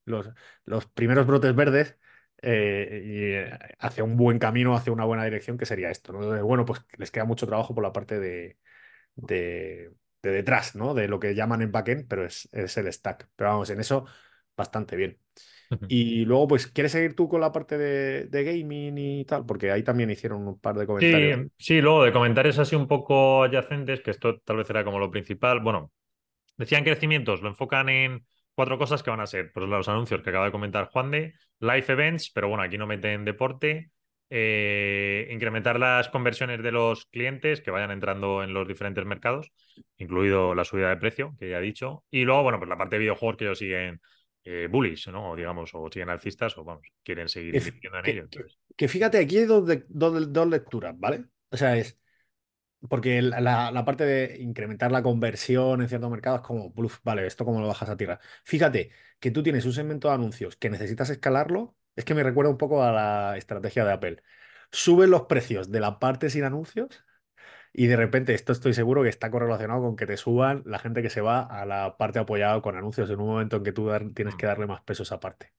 los, 0.05 0.29
los, 0.65 0.85
primeros 0.87 1.27
brotes 1.27 1.55
verdes 1.55 1.97
eh, 2.41 3.49
y 3.49 3.75
hacia 3.79 4.03
un 4.03 4.17
buen 4.17 4.39
camino, 4.39 4.75
hacia 4.75 4.93
una 4.93 5.05
buena 5.05 5.23
dirección, 5.23 5.57
que 5.57 5.65
sería 5.65 5.89
esto. 5.89 6.13
bueno, 6.43 6.65
pues 6.65 6.81
les 6.97 7.11
queda 7.11 7.25
mucho 7.25 7.47
trabajo 7.47 7.73
por 7.73 7.83
la 7.83 7.93
parte 7.93 8.19
de, 8.19 8.57
de, 9.15 9.91
detrás, 10.21 10.75
¿no? 10.75 10.93
De 10.93 11.07
lo 11.07 11.19
que 11.19 11.35
llaman 11.35 11.61
en 11.61 11.71
backend, 11.71 12.07
pero 12.07 12.25
es, 12.25 12.49
es 12.51 12.77
el 12.77 12.91
stack. 12.91 13.29
Pero 13.35 13.51
vamos, 13.51 13.69
en 13.69 13.79
eso 13.79 14.05
bastante 14.55 14.95
bien. 14.95 15.19
Y 15.87 16.25
luego, 16.25 16.47
pues, 16.47 16.67
¿quieres 16.67 16.91
seguir 16.91 17.15
tú 17.15 17.27
con 17.27 17.41
la 17.41 17.51
parte 17.51 17.77
de, 17.77 18.43
gaming 18.43 18.97
y 18.97 19.25
tal? 19.25 19.45
Porque 19.45 19.71
ahí 19.71 19.83
también 19.83 20.09
hicieron 20.09 20.47
un 20.47 20.59
par 20.59 20.75
de 20.77 20.85
comentarios. 20.85 21.39
Sí, 21.39 21.51
sí, 21.57 21.81
luego 21.81 22.03
de 22.03 22.13
comentarios 22.13 22.59
así 22.59 22.75
un 22.75 22.87
poco 22.87 23.43
adyacentes, 23.43 24.01
que 24.01 24.11
esto 24.11 24.39
tal 24.39 24.57
vez 24.57 24.69
era 24.69 24.83
como 24.83 24.99
lo 24.99 25.09
principal. 25.09 25.59
Bueno, 25.61 25.91
Decían 26.57 26.83
crecimientos, 26.83 27.41
lo 27.41 27.49
enfocan 27.49 27.89
en 27.89 28.25
cuatro 28.53 28.77
cosas 28.77 29.03
que 29.03 29.09
van 29.09 29.19
a 29.19 29.27
ser, 29.27 29.51
pues 29.53 29.67
los 29.67 29.87
anuncios 29.89 30.21
que 30.21 30.29
acaba 30.29 30.45
de 30.45 30.51
comentar 30.51 30.89
Juan 30.89 31.11
de, 31.11 31.33
live 31.59 31.85
events, 31.87 32.31
pero 32.31 32.47
bueno, 32.47 32.63
aquí 32.63 32.77
no 32.77 32.87
meten 32.87 33.25
deporte, 33.25 33.91
eh, 34.29 35.27
incrementar 35.31 35.79
las 35.79 36.09
conversiones 36.09 36.63
de 36.63 36.71
los 36.71 37.05
clientes 37.05 37.61
que 37.61 37.71
vayan 37.71 37.91
entrando 37.91 38.43
en 38.43 38.53
los 38.53 38.67
diferentes 38.67 39.05
mercados, 39.05 39.51
incluido 39.97 40.55
la 40.55 40.63
subida 40.63 40.89
de 40.89 40.97
precio, 40.97 41.35
que 41.37 41.49
ya 41.49 41.59
he 41.59 41.61
dicho, 41.61 42.03
y 42.09 42.23
luego, 42.23 42.43
bueno, 42.43 42.57
pues 42.57 42.69
la 42.69 42.77
parte 42.77 42.95
de 42.95 43.01
videojuegos 43.01 43.37
que 43.37 43.45
ellos 43.45 43.59
siguen 43.59 44.01
eh, 44.45 44.67
bullish, 44.71 45.09
¿no? 45.09 45.31
O 45.31 45.35
digamos, 45.35 45.71
o 45.73 45.89
siguen 45.91 46.09
alcistas, 46.09 46.57
o 46.57 46.63
vamos, 46.63 46.87
quieren 47.03 47.27
seguir 47.27 47.55
invirtiendo 47.55 47.99
en 47.99 48.09
ellos. 48.09 48.29
Que, 48.75 48.87
fíjate, 48.87 49.17
aquí 49.17 49.39
hay 49.39 49.45
dos, 49.45 49.67
dos 49.89 50.47
lecturas, 50.47 50.97
¿vale? 50.97 51.25
O 51.49 51.57
sea, 51.57 51.77
es 51.77 51.99
porque 52.89 53.21
la, 53.21 53.85
parte 53.85 54.05
de 54.05 54.37
incrementar 54.41 54.91
la 54.91 55.03
conversión 55.03 55.81
en 55.81 55.89
ciertos 55.89 56.09
mercados 56.11 56.41
es 56.41 56.47
como, 56.47 56.73
vale, 57.03 57.25
¿esto 57.27 57.45
cómo 57.45 57.61
lo 57.61 57.67
bajas 57.67 57.89
a 57.89 57.97
tierra? 57.97 58.19
Fíjate 58.43 58.91
que 59.19 59.31
tú 59.31 59.43
tienes 59.43 59.65
un 59.65 59.73
segmento 59.73 60.09
de 60.09 60.15
anuncios 60.15 60.55
que 60.55 60.69
necesitas 60.69 61.09
escalarlo, 61.09 61.75
es 61.95 62.05
que 62.05 62.13
me 62.13 62.23
recuerda 62.23 62.51
un 62.51 62.57
poco 62.57 62.83
a 62.83 62.91
la 62.91 63.37
estrategia 63.37 63.85
de 63.85 63.93
Apple. 63.93 64.23
Suben 64.71 65.09
los 65.11 65.23
precios 65.23 65.71
de 65.71 65.79
la 65.79 65.99
parte 65.99 66.29
sin 66.29 66.43
anuncios 66.43 67.05
y 67.73 67.87
de 67.87 67.97
repente 67.97 68.33
esto 68.33 68.51
estoy 68.53 68.73
seguro 68.73 69.03
que 69.03 69.09
está 69.09 69.31
correlacionado 69.31 69.81
con 69.81 69.95
que 69.97 70.05
te 70.07 70.17
suban 70.17 70.63
la 70.65 70.79
gente 70.79 71.01
que 71.01 71.09
se 71.09 71.21
va 71.21 71.41
a 71.41 71.65
la 71.65 71.97
parte 71.97 72.19
apoyada 72.19 72.61
con 72.61 72.77
anuncios 72.77 73.09
en 73.09 73.19
un 73.19 73.27
momento 73.27 73.57
en 73.57 73.63
que 73.63 73.73
tú 73.73 73.89
tienes 74.15 74.35
que 74.35 74.47
darle 74.47 74.67
más 74.67 74.81
peso 74.83 75.03
a 75.03 75.05
esa 75.05 75.19
parte. 75.19 75.53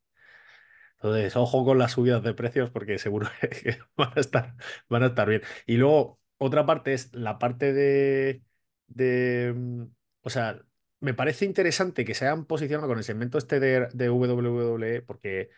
Entonces, 0.96 1.36
ojo 1.36 1.64
con 1.64 1.78
las 1.78 1.92
subidas 1.92 2.22
de 2.22 2.34
precios 2.34 2.70
porque 2.70 2.98
seguro 2.98 3.28
que 3.40 3.78
van 3.96 4.12
a 4.16 4.20
estar, 4.20 4.56
van 4.88 5.02
a 5.02 5.06
estar 5.06 5.28
bien. 5.28 5.42
Y 5.66 5.76
luego, 5.76 6.20
otra 6.38 6.66
parte 6.66 6.92
es 6.92 7.12
la 7.14 7.38
parte 7.38 7.72
de, 7.72 8.42
de, 8.86 9.52
mm, 9.54 9.82
o 10.22 10.30
sea, 10.30 10.60
me 11.00 11.14
parece 11.14 11.44
interesante 11.44 12.04
que 12.04 12.14
se 12.14 12.26
hayan 12.26 12.46
posicionado 12.46 12.88
con 12.88 12.98
el 12.98 13.04
segmento 13.04 13.38
este 13.38 13.60
de, 13.60 13.88
de 13.92 14.10
WWE, 14.10 15.02
porque 15.02 15.50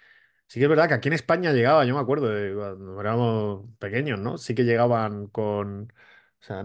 sí 0.47 0.61
que 0.61 0.65
es 0.65 0.71
verdad 0.71 0.89
que 0.89 0.95
aquí 0.95 1.09
en 1.09 1.15
España 1.15 1.53
llegaba, 1.53 1.85
yo 1.85 1.95
me 1.95 2.01
acuerdo 2.01 2.29
de 2.29 2.55
cuando 2.55 3.01
éramos 3.01 3.67
pequeños, 3.79 4.19
¿no? 4.19 4.39
Sí 4.39 4.55
que 4.55 4.65
llegaban 4.65 5.29
con, 5.29 5.93
o 6.41 6.45
sea, 6.45 6.65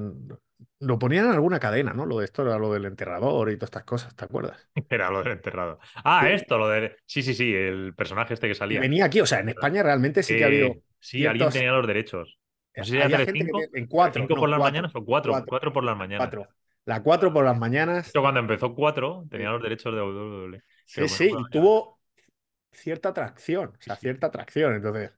lo 0.80 0.99
ponían 0.99 1.26
en 1.26 1.32
alguna 1.32 1.60
cadena, 1.60 1.93
¿no? 1.93 2.06
Lo 2.06 2.19
de 2.19 2.26
esto 2.26 2.41
era 2.43 2.58
lo 2.58 2.73
del 2.73 2.86
enterrador 2.86 3.49
y 3.49 3.56
todas 3.56 3.67
estas 3.67 3.84
cosas, 3.84 4.15
¿te 4.15 4.26
acuerdas? 4.26 4.67
Era 4.89 5.10
lo 5.10 5.23
del 5.23 5.34
enterrador. 5.34 5.80
Ah, 6.04 6.30
esto, 6.30 6.58
lo 6.58 6.67
de. 6.67 6.95
Sí, 7.06 7.23
sí, 7.23 7.34
sí, 7.34 7.54
el 7.54 7.93
personaje 7.95 8.34
este 8.34 8.47
que 8.47 8.56
salía. 8.56 8.80
venía 8.80 9.06
aquí, 9.06 9.21
o 9.21 9.26
sea, 9.26 9.39
en 9.39 9.49
España 9.49 9.84
realmente 9.84 10.23
sí 10.23 10.36
que 10.38 10.43
ha 10.43 10.47
habido. 10.47 10.76
Sí, 10.99 11.26
alguien 11.26 11.49
tenía 11.49 11.71
los 11.71 11.88
derechos. 11.88 12.38
No 12.75 12.83
sé 12.83 12.91
si 12.91 12.97
gente 12.97 13.31
cinco, 13.31 13.59
en 13.73 13.88
cuatro. 13.88 14.21
¿Cinco 14.21 14.36
por 14.36 14.49
las 14.49 14.59
mañanas 14.59 14.95
o 14.95 15.05
cuatro? 15.05 15.33
Cuatro, 15.47 15.71
por 15.71 15.83
las 15.83 15.97
mañanas. 15.97 16.27
Cuatro. 16.27 16.47
La 16.86 17.01
cuatro 17.01 17.31
por 17.31 17.45
las 17.45 17.57
mañanas. 17.57 18.07
Esto 18.07 18.21
cuando 18.21 18.39
empezó 18.39 18.73
cuatro, 18.75 19.25
tenía 19.29 19.51
los 19.51 19.62
derechos 19.62 19.93
de 19.93 20.01
WWE. 20.01 20.63
Sí, 20.86 21.07
sí, 21.07 21.31
y 21.31 21.49
tuvo 21.49 21.99
cierta 22.71 23.09
atracción, 23.09 23.69
o 23.69 23.81
sea, 23.81 23.95
cierta 23.95 24.27
atracción. 24.27 24.75
Entonces, 24.75 25.12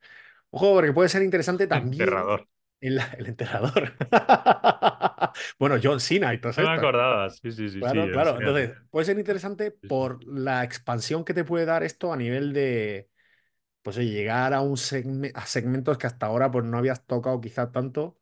ojo, 0.52 0.74
porque 0.76 0.94
puede 0.94 1.10
ser 1.10 1.24
interesante 1.24 1.66
también. 1.66 1.94
El 1.94 2.10
enterrador. 2.10 2.48
el 2.82 3.00
enterrador. 3.28 3.94
bueno, 5.58 5.78
John 5.82 6.00
Cena 6.00 6.34
y 6.34 6.40
todo 6.40 6.52
eso. 6.52 6.62
No 6.62 6.70
me 6.70 6.76
acordaba, 6.76 7.30
sí, 7.30 7.52
sí, 7.52 7.70
sí. 7.70 7.80
Claro, 7.80 8.12
claro. 8.12 8.38
Entonces, 8.38 8.74
puede 8.92 9.06
ser 9.06 9.18
interesante 9.18 9.72
por 9.72 10.24
la 10.26 10.64
expansión 10.64 11.26
que 11.26 11.34
te 11.34 11.46
puede 11.46 11.66
dar 11.66 11.84
esto 11.84 12.14
a 12.14 12.18
nivel 12.18 12.54
de 12.54 13.10
pues 13.86 13.98
llegar 13.98 14.54
a, 14.56 14.62
un 14.62 14.76
a 15.36 15.46
segmentos 15.46 15.98
que 16.00 16.08
hasta 16.08 16.26
ahora 16.26 16.52
pues, 16.52 16.66
no 16.66 16.78
habías 16.80 17.06
tocado 17.06 17.40
quizá 17.42 17.72
tanto 17.72 18.20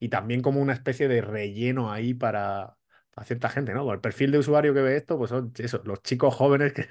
y 0.00 0.08
también 0.10 0.42
como 0.42 0.60
una 0.62 0.72
especie 0.74 1.08
de 1.08 1.20
relleno 1.22 1.92
ahí 1.92 2.14
para, 2.14 2.78
cierta 3.24 3.48
gente, 3.50 3.74
¿no? 3.74 3.92
El 3.92 4.00
perfil 4.00 4.32
de 4.32 4.38
usuario 4.38 4.74
que 4.74 4.82
ve 4.82 4.96
esto, 4.96 5.18
pues 5.18 5.30
son 5.30 5.52
eso, 5.58 5.82
los 5.84 6.02
chicos 6.02 6.34
jóvenes 6.34 6.72
que, 6.72 6.88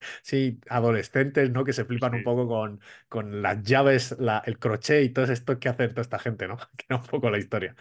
sí, 0.22 0.60
adolescentes, 0.70 1.50
¿no? 1.50 1.64
Que 1.64 1.72
se 1.74 1.84
flipan 1.84 2.14
un 2.14 2.24
poco 2.24 2.48
con, 2.48 2.80
con 3.08 3.42
las 3.42 3.62
llaves, 3.62 4.16
la, 4.18 4.42
el 4.46 4.58
crochet 4.58 5.04
y 5.04 5.10
todo 5.10 5.26
esto 5.32 5.58
que 5.60 5.68
hace 5.70 5.88
toda 5.88 6.02
esta 6.02 6.18
gente, 6.18 6.48
¿no? 6.48 6.56
Que 6.76 6.86
era 6.88 6.98
un 6.98 7.06
poco 7.06 7.30
la 7.30 7.38
historia. 7.38 7.76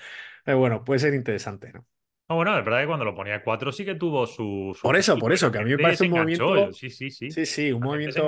Pero 0.46 0.60
bueno, 0.60 0.84
puede 0.84 1.00
ser 1.00 1.14
interesante, 1.16 1.74
¿no? 1.74 1.88
Bueno, 2.28 2.58
es 2.58 2.66
verdad 2.66 2.82
que 2.82 2.88
cuando 2.88 3.06
lo 3.06 3.14
ponía 3.14 3.44
4 3.44 3.72
sí 3.72 3.86
que 3.86 3.96
tuvo 3.96 4.26
su. 4.26 4.76
por 4.82 4.96
eso, 4.96 5.18
por 5.18 5.32
eso, 5.32 5.52
que 5.52 5.60
a 5.60 5.62
mí 5.62 5.70
me 5.72 5.78
parece 5.78 6.06
un 6.06 6.12
movimiento. 6.12 6.74
Sí, 6.74 6.90
sí, 6.90 7.12
sí. 7.12 7.30
Sí, 7.30 7.46
sí, 7.46 7.72
un 7.72 7.84
movimiento 7.84 8.28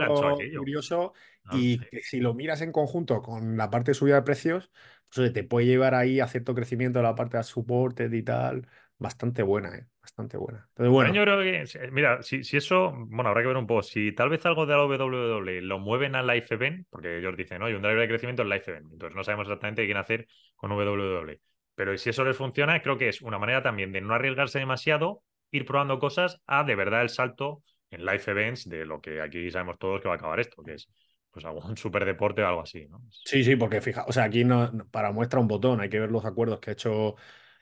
curioso. 0.57 1.13
y 1.51 1.79
que 1.79 2.01
si 2.03 2.19
lo 2.19 2.33
miras 2.33 2.61
en 2.61 2.71
conjunto 2.71 3.21
con 3.21 3.57
la 3.57 3.69
parte 3.69 3.91
de 3.91 3.95
subida 3.95 4.15
de 4.15 4.21
precios, 4.21 4.71
pues 5.13 5.33
te 5.33 5.43
puede 5.43 5.65
llevar 5.65 5.95
ahí 5.95 6.19
a 6.19 6.27
cierto 6.27 6.53
crecimiento 6.53 6.99
de 6.99 7.03
la 7.03 7.15
parte 7.15 7.37
de 7.37 7.43
soporte 7.43 8.09
y 8.11 8.23
tal. 8.23 8.67
Bastante 8.99 9.43
buena, 9.43 9.75
¿eh? 9.75 9.85
Bastante 10.01 10.37
buena. 10.37 10.65
Entonces, 10.69 10.91
bueno. 10.91 11.13
Yo 11.13 11.21
creo 11.21 11.39
que, 11.39 11.89
mira, 11.91 12.23
si, 12.23 12.43
si, 12.43 12.57
eso, 12.57 12.93
bueno, 13.09 13.29
habrá 13.29 13.41
que 13.41 13.47
ver 13.47 13.57
un 13.57 13.67
poco. 13.67 13.83
Si 13.83 14.11
tal 14.13 14.29
vez 14.29 14.45
algo 14.45 14.65
de 14.65 14.73
la 14.73 14.85
WWE 14.85 15.61
lo 15.61 15.79
mueven 15.79 16.15
a 16.15 16.23
Live 16.23 16.47
Event, 16.49 16.87
porque 16.89 17.19
ellos 17.19 17.37
dicen, 17.37 17.59
no, 17.59 17.65
hay 17.65 17.73
un 17.73 17.81
driver 17.81 18.01
de 18.01 18.07
crecimiento 18.07 18.41
en 18.41 18.49
Live 18.49 18.63
Event. 18.65 18.91
Entonces 18.91 19.15
no 19.15 19.23
sabemos 19.23 19.45
exactamente 19.45 19.83
qué 19.83 19.87
quieren 19.87 20.01
hacer 20.01 20.27
con 20.55 20.71
WWE. 20.71 21.39
Pero 21.77 21.95
si 21.95 22.09
eso 22.09 22.25
les 22.25 22.35
funciona, 22.35 22.81
creo 22.81 22.97
que 22.97 23.07
es 23.07 23.21
una 23.21 23.37
manera 23.37 23.61
también 23.61 23.91
de 23.91 24.01
no 24.01 24.15
arriesgarse 24.15 24.57
demasiado, 24.57 25.21
ir 25.51 25.63
probando 25.63 25.99
cosas 25.99 26.41
a 26.47 26.63
de 26.63 26.73
verdad 26.73 27.03
el 27.03 27.09
salto 27.09 27.61
en 27.91 28.03
live 28.03 28.23
events 28.25 28.67
de 28.67 28.83
lo 28.83 28.99
que 28.99 29.21
aquí 29.21 29.51
sabemos 29.51 29.77
todos 29.77 30.01
que 30.01 30.07
va 30.07 30.15
a 30.15 30.17
acabar 30.17 30.39
esto, 30.39 30.63
que 30.63 30.73
es 30.73 30.89
pues 31.29 31.45
algún 31.45 31.77
super 31.77 32.03
deporte 32.03 32.41
o 32.41 32.47
algo 32.47 32.61
así, 32.61 32.87
¿no? 32.87 33.03
Sí, 33.11 33.43
sí, 33.43 33.55
porque 33.55 33.79
fija, 33.79 34.05
o 34.07 34.11
sea, 34.11 34.23
aquí 34.23 34.43
no, 34.43 34.71
para 34.89 35.11
muestra 35.11 35.39
un 35.39 35.47
botón, 35.47 35.79
hay 35.79 35.87
que 35.87 35.99
ver 35.99 36.09
los 36.09 36.25
acuerdos 36.25 36.59
que 36.59 36.71
ha 36.71 36.73
hecho 36.73 37.15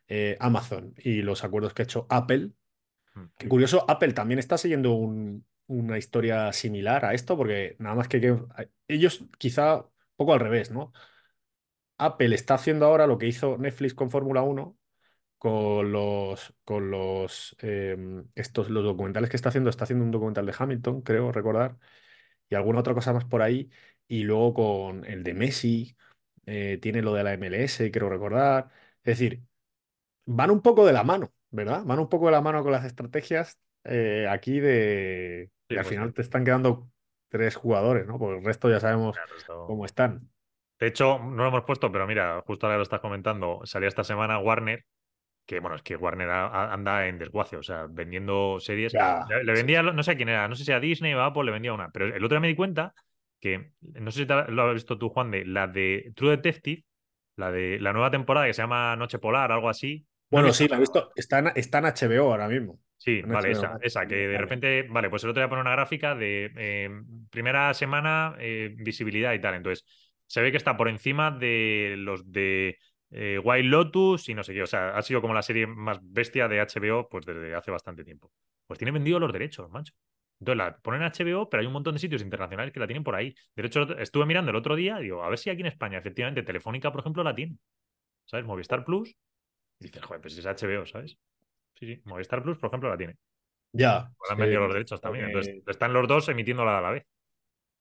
eh, 0.08 0.38
Amazon 0.39 0.93
y 0.97 1.21
los 1.21 1.43
acuerdos 1.43 1.73
que 1.73 1.82
ha 1.82 1.84
hecho 1.84 2.08
Apple. 2.10 2.51
Mm. 3.15 3.23
Qué 3.38 3.49
curioso, 3.49 3.84
Apple 3.86 4.13
también 4.13 4.39
está 4.39 4.58
siguiendo 4.58 4.93
un, 4.93 5.45
una 5.67 5.97
historia 5.97 6.54
similar 6.54 7.04
a 7.04 7.13
esto, 7.13 7.36
porque 7.36 7.75
nada 7.80 7.95
más 7.95 8.08
que, 8.08 8.21
que 8.21 8.38
ellos 8.88 9.25
quizá 9.38 9.82
un 9.82 9.89
poco 10.15 10.34
al 10.34 10.39
revés, 10.39 10.71
¿no? 10.71 10.93
Apple 11.97 12.36
está 12.36 12.55
haciendo 12.55 12.86
ahora 12.86 13.08
lo 13.08 13.17
que 13.17 13.27
hizo 13.27 13.58
Netflix 13.58 13.93
con 13.93 14.10
Fórmula 14.12 14.41
1 14.43 14.77
con 15.38 15.91
los 15.91 16.53
con 16.65 16.91
los 16.91 17.55
em, 17.60 18.27
estos 18.36 18.69
los 18.69 18.84
documentales 18.84 19.29
que 19.29 19.36
está 19.38 19.49
haciendo, 19.49 19.69
está 19.69 19.84
haciendo 19.86 20.05
un 20.05 20.12
documental 20.12 20.45
de 20.45 20.55
Hamilton, 20.58 21.01
creo 21.01 21.31
recordar, 21.31 21.77
y 22.49 22.55
alguna 22.55 22.79
otra 22.81 22.93
cosa 22.95 23.13
más 23.13 23.25
por 23.25 23.41
ahí, 23.41 23.69
y 24.08 24.23
luego 24.23 24.53
con 24.53 25.05
el 25.05 25.23
de 25.23 25.34
Messi, 25.34 25.97
eh, 26.45 26.79
tiene 26.81 27.01
lo 27.01 27.13
de 27.13 27.23
la 27.23 27.34
MLS, 27.34 27.91
creo 27.91 28.10
recordar. 28.10 28.69
Es 29.03 29.19
decir, 29.19 29.43
van 30.25 30.51
un 30.51 30.62
poco 30.62 30.86
de 30.86 30.93
la 30.93 31.03
mano, 31.03 31.34
¿verdad? 31.51 31.84
Van 31.86 31.99
un 31.99 32.10
poco 32.10 32.27
de 32.27 32.31
la 32.34 32.41
mano 32.41 32.63
con 32.63 32.71
las 32.71 32.86
estrategias 32.86 33.60
eh, 33.84 34.27
aquí 34.29 34.60
de... 34.60 35.51
Sí, 35.69 35.75
y 35.75 35.79
al 35.79 35.86
pues 35.86 35.88
final 35.88 36.13
sí. 36.13 36.13
te 36.13 36.21
están 36.21 36.45
quedando 36.45 36.91
tres 37.29 37.55
jugadores, 37.55 38.05
¿no? 38.08 38.19
Porque 38.19 38.39
el 38.39 38.45
resto 38.45 38.69
ya 38.69 38.79
sabemos 38.79 39.21
Claro, 39.21 39.36
esto- 39.38 39.55
cómo 39.65 39.86
están. 39.86 40.29
De 40.79 40.88
hecho, 40.88 41.19
no 41.19 41.43
lo 41.43 41.47
hemos 41.47 41.63
puesto, 41.63 41.91
pero 41.91 42.05
mira, 42.07 42.41
justo 42.45 42.65
ahora 42.67 42.77
lo 42.77 42.83
estás 42.83 42.99
comentando, 42.99 43.61
salía 43.65 43.88
esta 43.88 44.03
semana 44.03 44.39
Warner, 44.39 44.83
que 45.45 45.59
bueno, 45.61 45.75
es 45.77 45.83
que 45.83 45.95
Warner 45.97 46.29
a- 46.29 46.47
a- 46.47 46.73
anda 46.73 47.07
en 47.07 47.19
desguace, 47.19 47.57
o 47.57 47.63
sea, 47.63 47.88
vendiendo 47.89 48.59
series. 48.59 48.93
Ya, 48.93 49.25
Le, 49.27 49.43
le 49.43 49.53
sí. 49.53 49.53
vendía, 49.53 49.83
no 49.83 50.03
sé 50.03 50.11
a 50.11 50.17
quién 50.17 50.29
era, 50.29 50.47
no 50.47 50.55
sé 50.55 50.65
si 50.65 50.71
a 50.73 50.79
Disney 50.79 51.13
o 51.13 51.21
a 51.21 51.27
Apple 51.27 51.45
le 51.45 51.51
vendía 51.51 51.73
una, 51.73 51.89
pero 51.91 52.07
el 52.07 52.23
otro 52.25 52.35
día 52.35 52.41
me 52.41 52.47
di 52.49 52.55
cuenta 52.55 52.93
que, 53.39 53.71
no 53.81 54.11
sé 54.11 54.21
si 54.21 54.25
te 54.27 54.33
lo 54.51 54.63
has 54.67 54.73
visto 54.73 54.97
tú, 54.97 55.09
Juan, 55.09 55.31
de 55.31 55.45
la 55.45 55.67
de 55.67 56.13
True 56.15 56.31
Detective, 56.31 56.83
la 57.38 57.51
de 57.51 57.79
la 57.79 57.93
nueva 57.93 58.11
temporada 58.11 58.47
que 58.47 58.53
se 58.53 58.61
llama 58.61 58.95
Noche 58.95 59.19
Polar, 59.19 59.51
algo 59.51 59.69
así. 59.69 60.05
Bueno, 60.29 60.51
sí, 60.53 60.67
la 60.67 60.77
he 60.77 60.79
visto. 60.79 61.11
Está 61.15 61.39
en, 61.39 61.51
está 61.55 61.79
en 61.79 61.85
HBO 61.85 62.31
ahora 62.31 62.47
mismo. 62.47 62.79
Sí, 62.97 63.21
vale, 63.23 63.51
esa, 63.51 63.77
esa, 63.81 64.07
que 64.07 64.15
de 64.15 64.38
repente, 64.38 64.83
vale, 64.89 65.09
pues 65.09 65.23
el 65.23 65.29
otro 65.29 65.41
día 65.41 65.49
pone 65.49 65.61
una 65.61 65.71
gráfica 65.71 66.15
de 66.15 66.51
eh, 66.57 66.89
primera 67.29 67.73
semana, 67.73 68.35
eh, 68.39 68.73
visibilidad 68.77 69.33
y 69.33 69.39
tal. 69.39 69.53
Entonces, 69.55 69.85
se 70.27 70.41
ve 70.41 70.51
que 70.51 70.57
está 70.57 70.77
por 70.77 70.88
encima 70.88 71.31
de 71.31 71.95
los 71.97 72.31
de 72.31 72.77
eh, 73.11 73.39
Wild 73.43 73.69
Lotus 73.69 74.29
y 74.29 74.33
no 74.33 74.43
sé 74.43 74.53
qué. 74.53 74.63
O 74.63 74.67
sea, 74.67 74.97
ha 74.97 75.01
sido 75.01 75.21
como 75.21 75.33
la 75.33 75.41
serie 75.41 75.67
más 75.67 75.99
bestia 76.01 76.47
de 76.47 76.59
HBO 76.59 77.07
pues 77.09 77.25
desde 77.25 77.55
hace 77.55 77.71
bastante 77.71 78.03
tiempo. 78.03 78.31
Pues 78.67 78.77
tiene 78.77 78.91
vendido 78.91 79.19
los 79.19 79.31
derechos, 79.31 79.69
macho. 79.69 79.93
Entonces 80.39 80.57
la 80.57 80.77
ponen 80.77 81.01
en 81.01 81.07
HBO, 81.07 81.49
pero 81.49 81.61
hay 81.61 81.67
un 81.67 81.73
montón 81.73 81.93
de 81.93 81.99
sitios 81.99 82.21
internacionales 82.21 82.73
que 82.73 82.79
la 82.79 82.88
tienen 82.88 83.03
por 83.03 83.15
ahí. 83.15 83.33
De 83.55 83.65
hecho, 83.65 83.97
estuve 83.97 84.25
mirando 84.25 84.51
el 84.51 84.57
otro 84.57 84.75
día, 84.75 84.97
digo, 84.97 85.23
a 85.23 85.29
ver 85.29 85.38
si 85.38 85.49
aquí 85.49 85.61
en 85.61 85.67
España, 85.67 85.97
efectivamente, 85.97 86.43
Telefónica, 86.43 86.91
por 86.91 87.01
ejemplo, 87.01 87.23
la 87.23 87.33
tiene. 87.33 87.57
¿Sabes? 88.25 88.45
Movistar 88.45 88.83
Plus. 88.83 89.15
Y 89.79 89.85
dices, 89.85 90.03
joder, 90.03 90.21
pues 90.21 90.38
es 90.38 90.45
HBO, 90.45 90.85
¿sabes? 90.85 91.17
Sí, 91.75 91.85
sí. 91.85 92.01
Movistar 92.05 92.43
Plus, 92.43 92.57
por 92.57 92.67
ejemplo, 92.67 92.89
la 92.89 92.97
tiene. 92.97 93.15
Ya. 93.71 93.97
Han 93.97 94.35
sí, 94.35 94.41
vendido 94.41 94.61
los 94.61 94.73
derechos 94.73 94.99
también. 94.99 95.25
Entonces, 95.25 95.63
están 95.65 95.93
los 95.93 96.07
dos 96.07 96.27
emitiéndola 96.27 96.79
a 96.79 96.81
la 96.81 96.91
vez. 96.91 97.05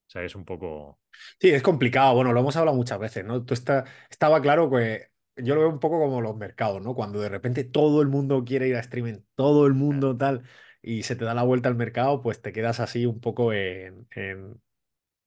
O 0.07 0.11
sea, 0.11 0.23
es 0.23 0.35
un 0.35 0.45
poco. 0.45 0.99
Sí, 1.41 1.51
es 1.51 1.63
complicado. 1.63 2.15
Bueno, 2.15 2.33
lo 2.33 2.41
hemos 2.41 2.57
hablado 2.57 2.77
muchas 2.77 2.99
veces, 2.99 3.25
¿no? 3.25 3.45
Tú 3.45 3.55
está, 3.55 3.85
estaba 4.11 4.41
claro 4.41 4.71
que 4.71 5.09
yo 5.37 5.55
lo 5.55 5.63
veo 5.63 5.71
un 5.71 5.81
poco 5.81 5.99
como 5.99 6.21
los 6.21 6.37
mercados, 6.37 6.83
¿no? 6.83 6.95
Cuando 6.95 7.21
de 7.21 7.29
repente 7.29 7.65
todo 7.65 8.03
el 8.03 8.09
mundo 8.09 8.45
quiere 8.45 8.69
ir 8.69 8.77
a 8.77 8.81
streaming, 8.81 9.19
todo 9.35 9.67
el 9.67 9.75
mundo 9.75 10.17
tal, 10.17 10.43
y 10.83 11.03
se 11.03 11.17
te 11.17 11.25
da 11.25 11.35
la 11.35 11.43
vuelta 11.43 11.69
al 11.69 11.75
mercado, 11.75 12.23
pues 12.23 12.41
te 12.41 12.53
quedas 12.53 12.79
así 12.81 13.07
un 13.07 13.21
poco 13.21 13.53
en, 13.53 14.07
en, 14.11 14.61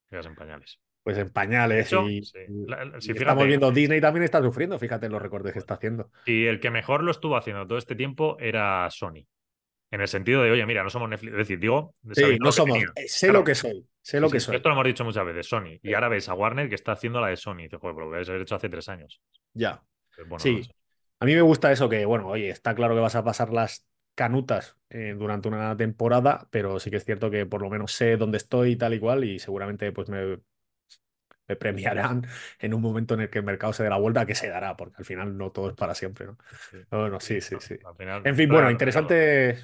Quedas 0.09 0.25
en 0.27 0.35
pañales. 0.35 0.79
pues 1.03 1.17
en 1.17 1.29
pañales. 1.29 1.87
hecho, 1.87 2.07
y, 2.07 2.23
sí. 2.23 2.39
La- 2.67 2.83
estamos 2.99 3.45
viendo, 3.47 3.71
Disney 3.71 3.99
también 3.99 4.23
está 4.23 4.41
sufriendo, 4.41 4.79
fíjate 4.79 5.07
en 5.07 5.11
los 5.11 5.21
recortes 5.21 5.53
que 5.53 5.59
está 5.59 5.73
haciendo. 5.73 6.09
Y 6.25 6.45
el 6.45 6.59
que 6.59 6.71
mejor 6.71 7.03
lo 7.03 7.11
estuvo 7.11 7.35
haciendo 7.35 7.65
todo 7.67 7.77
este 7.77 7.95
tiempo 7.95 8.37
era 8.39 8.89
Sony. 8.91 9.25
En 9.91 10.01
el 10.01 10.07
sentido 10.07 10.43
de, 10.43 10.51
oye, 10.51 10.65
mira, 10.65 10.83
no 10.83 10.89
somos 10.89 11.09
Netflix. 11.09 11.31
Es 11.33 11.37
decir, 11.37 11.59
digo, 11.59 11.93
Sí, 12.11 12.37
no 12.39 12.51
somos, 12.51 12.77
tenía. 12.77 12.91
eh, 12.95 13.07
sé 13.07 13.27
Claro. 13.27 13.39
lo 13.39 13.45
que 13.45 13.55
soy, 13.55 13.87
sé 14.01 14.19
lo 14.19 14.29
sí, 14.29 14.33
que 14.33 14.39
soy. 14.39 14.55
Esto 14.57 14.69
lo 14.69 14.73
hemos 14.75 14.85
dicho 14.85 15.03
muchas 15.05 15.25
veces, 15.25 15.47
Sony. 15.47 15.79
Y 15.83 15.87
Sí. 15.89 15.93
ahora 15.93 16.09
ves 16.09 16.27
a 16.29 16.33
Warner 16.33 16.69
que 16.69 16.75
está 16.75 16.91
haciendo 16.93 17.21
la 17.21 17.27
de 17.27 17.37
Sony. 17.37 17.59
Y 17.59 17.63
dices, 17.63 17.79
joder, 17.79 17.95
pero 17.95 18.05
lo 18.05 18.09
hubierais 18.17 18.41
hecho 18.41 18.55
hace 18.55 18.69
tres 18.69 18.89
años. 18.89 19.21
Ya. 19.53 19.83
Pues 20.15 20.27
bueno, 20.27 20.43
Sí, 20.43 20.55
no 20.57 20.63
sé. 20.63 20.71
a 21.19 21.25
mí 21.25 21.35
me 21.35 21.41
gusta 21.41 21.71
eso 21.71 21.89
que, 21.89 22.05
bueno, 22.05 22.27
oye, 22.27 22.49
está 22.49 22.75
claro 22.75 22.95
que 22.95 23.01
vas 23.01 23.15
a 23.15 23.23
pasar 23.23 23.51
las 23.53 23.87
canutas 24.15 24.77
eh, 24.89 25.15
durante 25.17 25.47
una 25.49 25.75
temporada, 25.77 26.47
pero 26.51 26.79
sí 26.79 26.89
que 26.91 26.97
es 26.97 27.05
cierto 27.05 27.31
que 27.31 27.45
por 27.45 27.61
lo 27.61 27.69
menos 27.69 27.93
sé 27.93 28.17
dónde 28.17 28.37
estoy 28.37 28.71
y 28.73 28.75
tal 28.77 28.93
y 28.93 28.99
cual, 28.99 29.23
y 29.23 29.39
seguramente 29.39 29.91
pues 29.91 30.09
me, 30.09 30.39
me 31.47 31.55
premiarán 31.55 32.25
en 32.59 32.73
un 32.73 32.81
momento 32.81 33.13
en 33.13 33.21
el 33.21 33.29
que 33.29 33.39
el 33.39 33.45
mercado 33.45 33.73
se 33.73 33.83
dé 33.83 33.89
la 33.89 33.97
vuelta, 33.97 34.25
que 34.25 34.35
se 34.35 34.49
dará, 34.49 34.75
porque 34.75 34.95
al 34.99 35.05
final 35.05 35.37
no 35.37 35.51
todo 35.51 35.69
es 35.69 35.75
para 35.75 35.95
siempre, 35.95 36.25
¿no? 36.27 36.37
Sí. 36.71 36.77
Bueno, 36.91 37.19
sí, 37.19 37.41
sí, 37.41 37.55
sí. 37.59 37.77
Final, 37.97 38.21
En 38.23 38.35
fin, 38.35 38.49
bueno, 38.49 38.69
trae 38.69 38.71
interesante, 38.71 39.59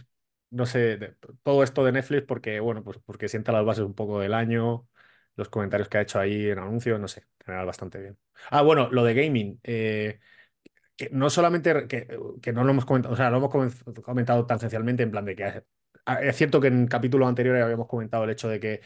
no 0.53 0.65
sé, 0.65 0.97
de- 0.97 1.15
todo 1.43 1.63
esto 1.63 1.83
de 1.85 1.91
Netflix 1.91 2.23
porque, 2.27 2.59
bueno, 2.59 2.83
pues 2.83 2.99
porque 3.05 3.27
sienta 3.29 3.51
las 3.51 3.65
bases 3.65 3.85
un 3.85 3.93
poco 3.95 4.19
del 4.19 4.33
año, 4.33 4.87
los 5.35 5.49
comentarios 5.49 5.89
que 5.89 5.97
ha 5.97 6.01
hecho 6.01 6.19
ahí 6.19 6.47
en 6.49 6.59
anuncios, 6.59 6.99
no 6.99 7.07
sé, 7.07 7.21
en 7.41 7.45
general 7.45 7.65
bastante 7.65 7.99
bien. 7.99 8.19
Ah, 8.51 8.61
bueno, 8.61 8.89
lo 8.91 9.03
de 9.03 9.13
gaming, 9.15 9.59
eh, 9.63 10.19
que 10.95 11.09
no 11.11 11.29
solamente 11.29 11.87
que, 11.87 12.07
que 12.41 12.53
no 12.53 12.63
lo 12.63 12.71
hemos 12.71 12.85
comentado, 12.85 13.13
o 13.13 13.17
sea, 13.17 13.29
lo 13.29 13.37
hemos 13.37 13.49
comen- 13.51 14.01
comentado 14.03 14.45
tangencialmente 14.45 15.03
en 15.03 15.11
plan 15.11 15.25
de 15.25 15.35
que 15.35 15.63
ah, 16.05 16.21
es 16.21 16.35
cierto 16.37 16.61
que 16.61 16.67
en 16.67 16.87
capítulos 16.87 17.27
anteriores 17.27 17.63
habíamos 17.63 17.87
comentado 17.87 18.23
el 18.25 18.29
hecho 18.31 18.47
de 18.49 18.59
que, 18.59 18.81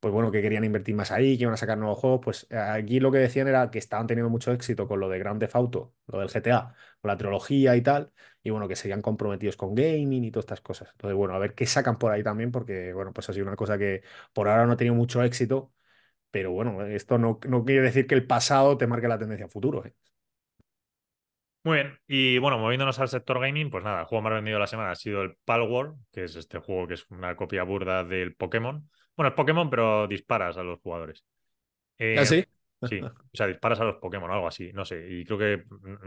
pues 0.00 0.12
bueno, 0.14 0.30
que 0.30 0.40
querían 0.42 0.64
invertir 0.64 0.94
más 0.94 1.10
ahí, 1.10 1.36
que 1.36 1.42
iban 1.42 1.54
a 1.54 1.56
sacar 1.58 1.76
nuevos 1.78 1.98
juegos, 1.98 2.20
pues 2.22 2.46
eh, 2.50 2.56
aquí 2.56 3.00
lo 3.00 3.10
que 3.12 3.18
decían 3.18 3.48
era 3.48 3.70
que 3.70 3.78
estaban 3.78 4.06
teniendo 4.06 4.30
mucho 4.30 4.52
éxito 4.52 4.88
con 4.88 5.00
lo 5.00 5.08
de 5.08 5.18
Grand 5.18 5.38
Theft 5.40 5.56
Auto, 5.56 5.94
lo 6.06 6.20
del 6.20 6.28
GTA, 6.30 6.74
con 7.00 7.08
la 7.10 7.16
trilogía 7.18 7.76
y 7.76 7.82
tal, 7.82 8.12
y 8.42 8.50
bueno, 8.50 8.68
que 8.68 8.76
seguían 8.76 9.02
comprometidos 9.02 9.56
con 9.56 9.74
gaming 9.74 10.24
y 10.24 10.30
todas 10.30 10.44
estas 10.44 10.60
cosas. 10.60 10.88
Entonces, 10.92 11.16
bueno, 11.16 11.34
a 11.34 11.38
ver 11.38 11.54
qué 11.54 11.66
sacan 11.66 11.98
por 11.98 12.12
ahí 12.12 12.22
también, 12.22 12.50
porque, 12.52 12.92
bueno, 12.92 13.12
pues 13.12 13.28
ha 13.28 13.32
sido 13.32 13.46
una 13.46 13.56
cosa 13.56 13.78
que 13.78 14.02
por 14.32 14.48
ahora 14.48 14.66
no 14.66 14.72
ha 14.72 14.76
tenido 14.76 14.94
mucho 14.94 15.22
éxito, 15.22 15.72
pero 16.30 16.52
bueno, 16.52 16.84
esto 16.86 17.18
no, 17.18 17.40
no 17.48 17.64
quiere 17.64 17.82
decir 17.82 18.06
que 18.06 18.14
el 18.16 18.26
pasado 18.26 18.78
te 18.78 18.86
marque 18.88 19.08
la 19.08 19.18
tendencia 19.18 19.46
a 19.46 19.50
futuro, 19.50 19.84
¿eh? 19.86 19.94
Muy 21.62 21.76
bien, 21.76 21.98
y 22.06 22.38
bueno, 22.38 22.56
moviéndonos 22.58 22.98
al 23.00 23.08
sector 23.10 23.38
gaming, 23.38 23.68
pues 23.70 23.84
nada, 23.84 24.00
el 24.00 24.06
juego 24.06 24.22
más 24.22 24.32
vendido 24.32 24.56
de 24.56 24.60
la 24.60 24.66
semana 24.66 24.92
ha 24.92 24.94
sido 24.96 25.20
el 25.20 25.36
Palworld, 25.44 25.94
que 26.10 26.24
es 26.24 26.34
este 26.36 26.58
juego 26.58 26.86
que 26.88 26.94
es 26.94 27.04
una 27.10 27.36
copia 27.36 27.64
burda 27.64 28.02
del 28.02 28.34
Pokémon. 28.34 28.88
Bueno, 29.14 29.28
es 29.28 29.34
Pokémon, 29.34 29.68
pero 29.68 30.06
disparas 30.08 30.56
a 30.56 30.62
los 30.62 30.80
jugadores. 30.80 31.22
Eh, 31.98 32.24
¿Ah, 32.24 32.26
sí? 32.26 32.44
Sí, 32.82 33.00
o 33.02 33.36
sea, 33.36 33.46
disparas 33.46 33.80
a 33.80 33.84
los 33.84 33.96
Pokémon 33.96 34.30
o 34.30 34.34
algo 34.34 34.48
así, 34.48 34.72
no 34.72 34.84
sé. 34.84 35.06
Y 35.08 35.24
creo 35.24 35.38
que 35.38 35.64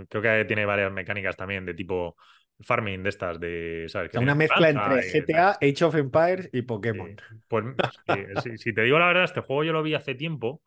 creo 0.09 0.21
que 0.21 0.45
tiene 0.45 0.65
varias 0.65 0.91
mecánicas 0.91 1.35
también 1.37 1.65
de 1.65 1.73
tipo 1.73 2.15
farming 2.59 3.03
de 3.03 3.09
estas, 3.09 3.39
de, 3.39 3.85
¿sabes? 3.89 4.09
Que 4.11 4.19
una 4.19 4.35
mezcla 4.35 4.69
entre 4.69 5.07
y. 5.07 5.21
GTA, 5.21 5.51
Age 5.61 5.85
of 5.85 5.95
Empires 5.95 6.49
y 6.51 6.61
Pokémon. 6.61 7.15
Pues 7.47 7.65
si 8.57 8.73
te 8.73 8.81
digo 8.81 8.99
la 8.99 9.07
verdad, 9.07 9.23
este 9.23 9.41
juego 9.41 9.63
yo 9.63 9.73
lo 9.73 9.83
vi 9.83 9.93
hace 9.95 10.15
tiempo 10.15 10.61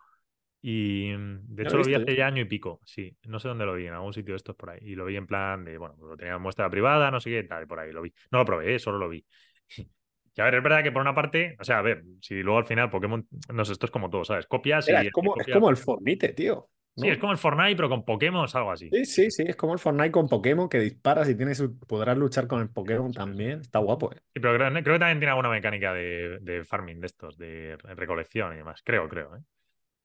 y 0.63 1.13
mm, 1.17 1.55
de 1.55 1.63
hecho 1.63 1.77
lo 1.77 1.83
lo 1.83 1.89
vi 1.89 1.95
hace 1.95 2.17
ya 2.17 2.27
año 2.27 2.43
y 2.43 2.47
pico, 2.47 2.81
sí, 2.85 3.17
no 3.25 3.39
sé 3.39 3.49
dónde 3.49 3.65
lo 3.65 3.75
vi, 3.75 3.87
en 3.87 3.95
algún 3.95 4.13
sitio 4.13 4.33
de 4.33 4.39
estos 4.39 4.57
por 4.57 4.71
ahí. 4.71 4.81
Y 4.83 4.95
lo 4.95 5.05
vi 5.05 5.17
en 5.17 5.27
plan 5.27 5.65
de, 5.65 5.79
bueno, 5.79 5.97
lo 6.01 6.17
tenía 6.17 6.35
en 6.35 6.43
muestra 6.43 6.69
privada, 6.69 7.11
no 7.11 7.21
sé 7.21 7.31
qué, 7.31 7.43
tal, 7.45 7.67
por 7.67 7.79
ahí 7.79 7.93
lo 7.93 8.03
vi. 8.03 8.13
No 8.31 8.39
lo 8.39 8.45
probé, 8.45 8.79
solo 8.79 8.99
lo 8.99 9.09
vi. 9.09 9.25
Y 10.37 10.41
a 10.41 10.45
ver, 10.45 10.55
es 10.57 10.63
verdad 10.63 10.83
que 10.83 10.93
por 10.93 11.01
una 11.03 11.15
parte, 11.15 11.57
o 11.59 11.65
sea, 11.65 11.79
a 11.79 11.83
ver, 11.83 12.05
si 12.21 12.43
luego 12.43 12.59
al 12.59 12.65
final 12.67 12.91
Pokémon, 12.91 13.27
no 13.53 13.65
sé, 13.65 13.73
esto 13.73 13.87
es 13.87 13.93
como 13.93 14.11
todo, 14.11 14.25
¿sabes? 14.25 14.47
Copias 14.47 14.89
y... 14.89 14.93
Es 14.93 15.11
como, 15.13 15.33
es 15.35 15.45
copias- 15.45 15.57
como 15.57 15.71
el 15.71 15.77
Fornite, 15.77 16.29
tío. 16.35 16.69
¿no? 16.97 17.03
Sí, 17.03 17.09
es 17.09 17.19
como 17.19 17.33
el 17.33 17.39
Fortnite, 17.39 17.77
pero 17.77 17.89
con 17.89 18.05
Pokémon, 18.05 18.47
algo 18.53 18.71
así. 18.73 18.91
Sí, 18.91 19.05
sí, 19.05 19.31
sí, 19.31 19.45
es 19.47 19.57
como 19.57 19.73
el 19.75 19.79
Fortnite 19.79 20.11
con 20.13 20.29
Pokémon 20.29 20.69
que 20.69 20.79
disparas 20.79 21.29
y 21.29 21.35
tienes, 21.35 21.63
podrás 21.87 22.17
luchar 22.17 22.47
con 22.47 22.61
el 22.61 22.71
Pokémon 22.71 23.13
Sí, 23.13 23.19
también. 23.19 23.61
Está 23.61 23.79
guapo, 23.81 24.13
¿eh? 24.13 24.17
Sí, 24.35 24.41
pero 24.41 24.55
creo, 24.55 24.71
creo 24.71 24.83
que 24.95 24.99
también 24.99 25.19
tiene 25.19 25.31
alguna 25.31 25.51
mecánica 25.51 25.93
de, 25.93 26.39
de 26.41 26.65
farming 26.65 27.01
de 27.01 27.07
estos, 27.07 27.37
de 27.37 27.77
recolección 27.97 28.55
y 28.55 28.57
demás. 28.57 28.83
Creo, 28.85 29.09
creo, 29.09 29.37
¿eh? 29.37 29.41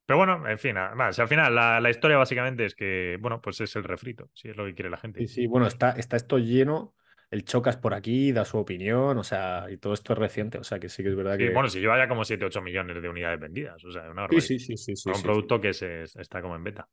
Pero 0.05 0.17
bueno, 0.17 0.47
en 0.49 0.59
fin, 0.59 0.75
nada 0.75 0.93
más. 0.95 1.17
Al 1.19 1.27
final, 1.29 1.55
la, 1.55 1.79
la 1.79 1.89
historia 1.89 2.17
básicamente 2.17 2.65
es 2.65 2.75
que, 2.75 3.17
bueno, 3.21 3.39
pues 3.41 3.61
es 3.61 3.73
el 3.77 3.83
refrito, 3.85 4.29
si 4.33 4.49
es 4.49 4.57
lo 4.57 4.65
que 4.65 4.73
quiere 4.75 4.89
la 4.89 4.97
gente. 4.97 5.19
Sí, 5.19 5.27
sí, 5.27 5.47
bueno, 5.47 5.67
está, 5.67 5.91
está 5.91 6.17
esto 6.17 6.37
lleno. 6.37 6.95
El 7.31 7.45
Chocas 7.45 7.77
por 7.77 7.93
aquí, 7.95 8.31
da 8.33 8.45
su 8.45 8.57
opinión, 8.59 9.17
o 9.17 9.23
sea, 9.23 9.67
y 9.71 9.77
todo 9.77 9.93
esto 9.93 10.13
es 10.13 10.19
reciente, 10.19 10.57
o 10.59 10.63
sea, 10.63 10.79
que 10.79 10.89
sí 10.89 11.03
que 11.03 11.09
es 11.09 11.15
verdad 11.15 11.37
Sí, 11.37 11.49
que. 11.49 11.49
bueno, 11.49 11.69
si 11.69 11.79
lleva 11.79 11.97
ya 11.97 12.07
como 12.07 12.23
7-8 12.25 12.61
millones 12.61 13.01
de 13.01 13.09
unidades 13.09 13.39
vendidas, 13.39 13.83
o 13.83 13.91
sea, 13.91 14.03
una 14.11 14.21
sí, 14.29 14.41
barbaridad. 14.41 14.51
sí, 14.59 14.59
sí, 14.59 14.77
sí, 14.77 14.95
sí, 14.95 15.13
un 15.15 15.21
sí, 15.33 15.33
producto 15.33 15.61
que 15.61 15.73
se, 15.73 16.03
está 16.03 16.41
como 16.41 16.55
en 16.55 16.63
beta. 16.63 16.89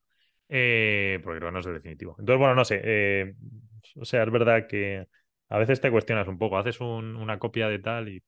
Eh, 0.49 1.21
porque 1.25 1.39
creo 1.41 1.51
que 1.51 1.55
no 1.55 1.61
es 1.61 1.67
el 1.67 1.75
definitivo. 1.75 2.17
Entonces, 2.19 2.39
bueno, 2.41 2.55
no 2.55 2.65
sé. 2.65 2.81
eh, 2.85 3.35
o 3.97 4.05
sea, 4.07 4.23
es 4.25 4.31
verdad 4.33 4.67
que 4.69 5.07
a 5.51 5.59
veces 5.59 5.81
te 5.81 5.91
cuestionas 5.91 6.29
un 6.29 6.39
poco, 6.39 6.59
haces 6.59 6.81
un- 6.81 7.17
una 7.17 7.39
copia 7.39 7.69
de 7.69 7.79
tal 7.81 8.09
y, 8.09 8.23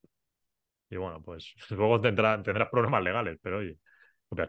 y 0.90 0.96
bueno, 0.96 1.23
pues 1.23 1.55
luego 1.70 2.01
tendrá- 2.01 2.42
tendrás 2.42 2.68
problemas 2.70 3.03
legales, 3.05 3.38
pero 3.42 3.59
oye. 3.59 3.79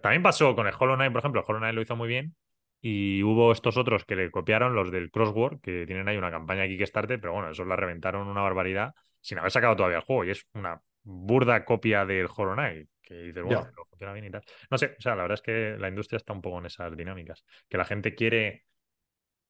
También 0.02 0.24
pasó 0.24 0.56
con 0.56 0.67
el 0.67 0.74
Hollow 0.80 0.95
Knight, 0.95 1.12
por 1.13 1.19
ejemplo, 1.19 1.41
el 1.41 1.45
Hollow 1.47 1.60
Knight 1.62 1.76
lo 1.76 1.82
hizo 1.82 1.95
muy 1.97 2.08
bien 2.10 2.36
y 2.82 3.22
hubo 3.24 3.52
estos 3.52 3.78
otros 3.78 4.06
que 4.06 4.15
le 4.15 4.32
copiaron, 4.32 4.74
los 4.74 4.91
del 4.91 5.12
Crossword, 5.12 5.62
que 5.62 5.86
tienen 5.86 6.08
ahí 6.08 6.17
una 6.17 6.32
campaña 6.32 6.67
Kickstarter, 6.67 7.22
pero 7.22 7.34
bueno, 7.34 7.52
esos 7.52 7.67
la 7.67 7.76
reventaron 7.76 8.28
una 8.28 8.41
barbaridad 8.41 8.96
sin 9.20 9.38
haber 9.38 9.52
sacado 9.52 9.76
todavía 9.76 9.98
el 10.00 10.04
juego 10.04 10.26
y 10.26 10.32
es 10.32 10.48
una 10.54 10.82
burda 11.04 11.63
copia 11.63 12.06
del 12.06 12.28
Hollow 12.36 12.54
Knight, 12.54 12.89
que 13.02 13.13
dices, 13.15 13.44
bueno, 13.44 13.67
funciona 13.89 14.13
bien 14.13 14.26
y 14.26 14.32
tal. 14.32 14.44
No 14.70 14.78
sé, 14.78 14.96
o 14.98 15.02
sea, 15.02 15.15
la 15.15 15.24
verdad 15.24 15.36
es 15.36 15.41
que 15.41 15.78
la 15.80 15.89
industria 15.89 16.17
está 16.17 16.34
un 16.34 16.41
poco 16.41 16.58
en 16.60 16.65
esas 16.65 16.96
dinámicas, 16.98 17.46
que 17.70 17.78
la 17.78 17.86
gente 17.86 18.15
quiere... 18.15 18.65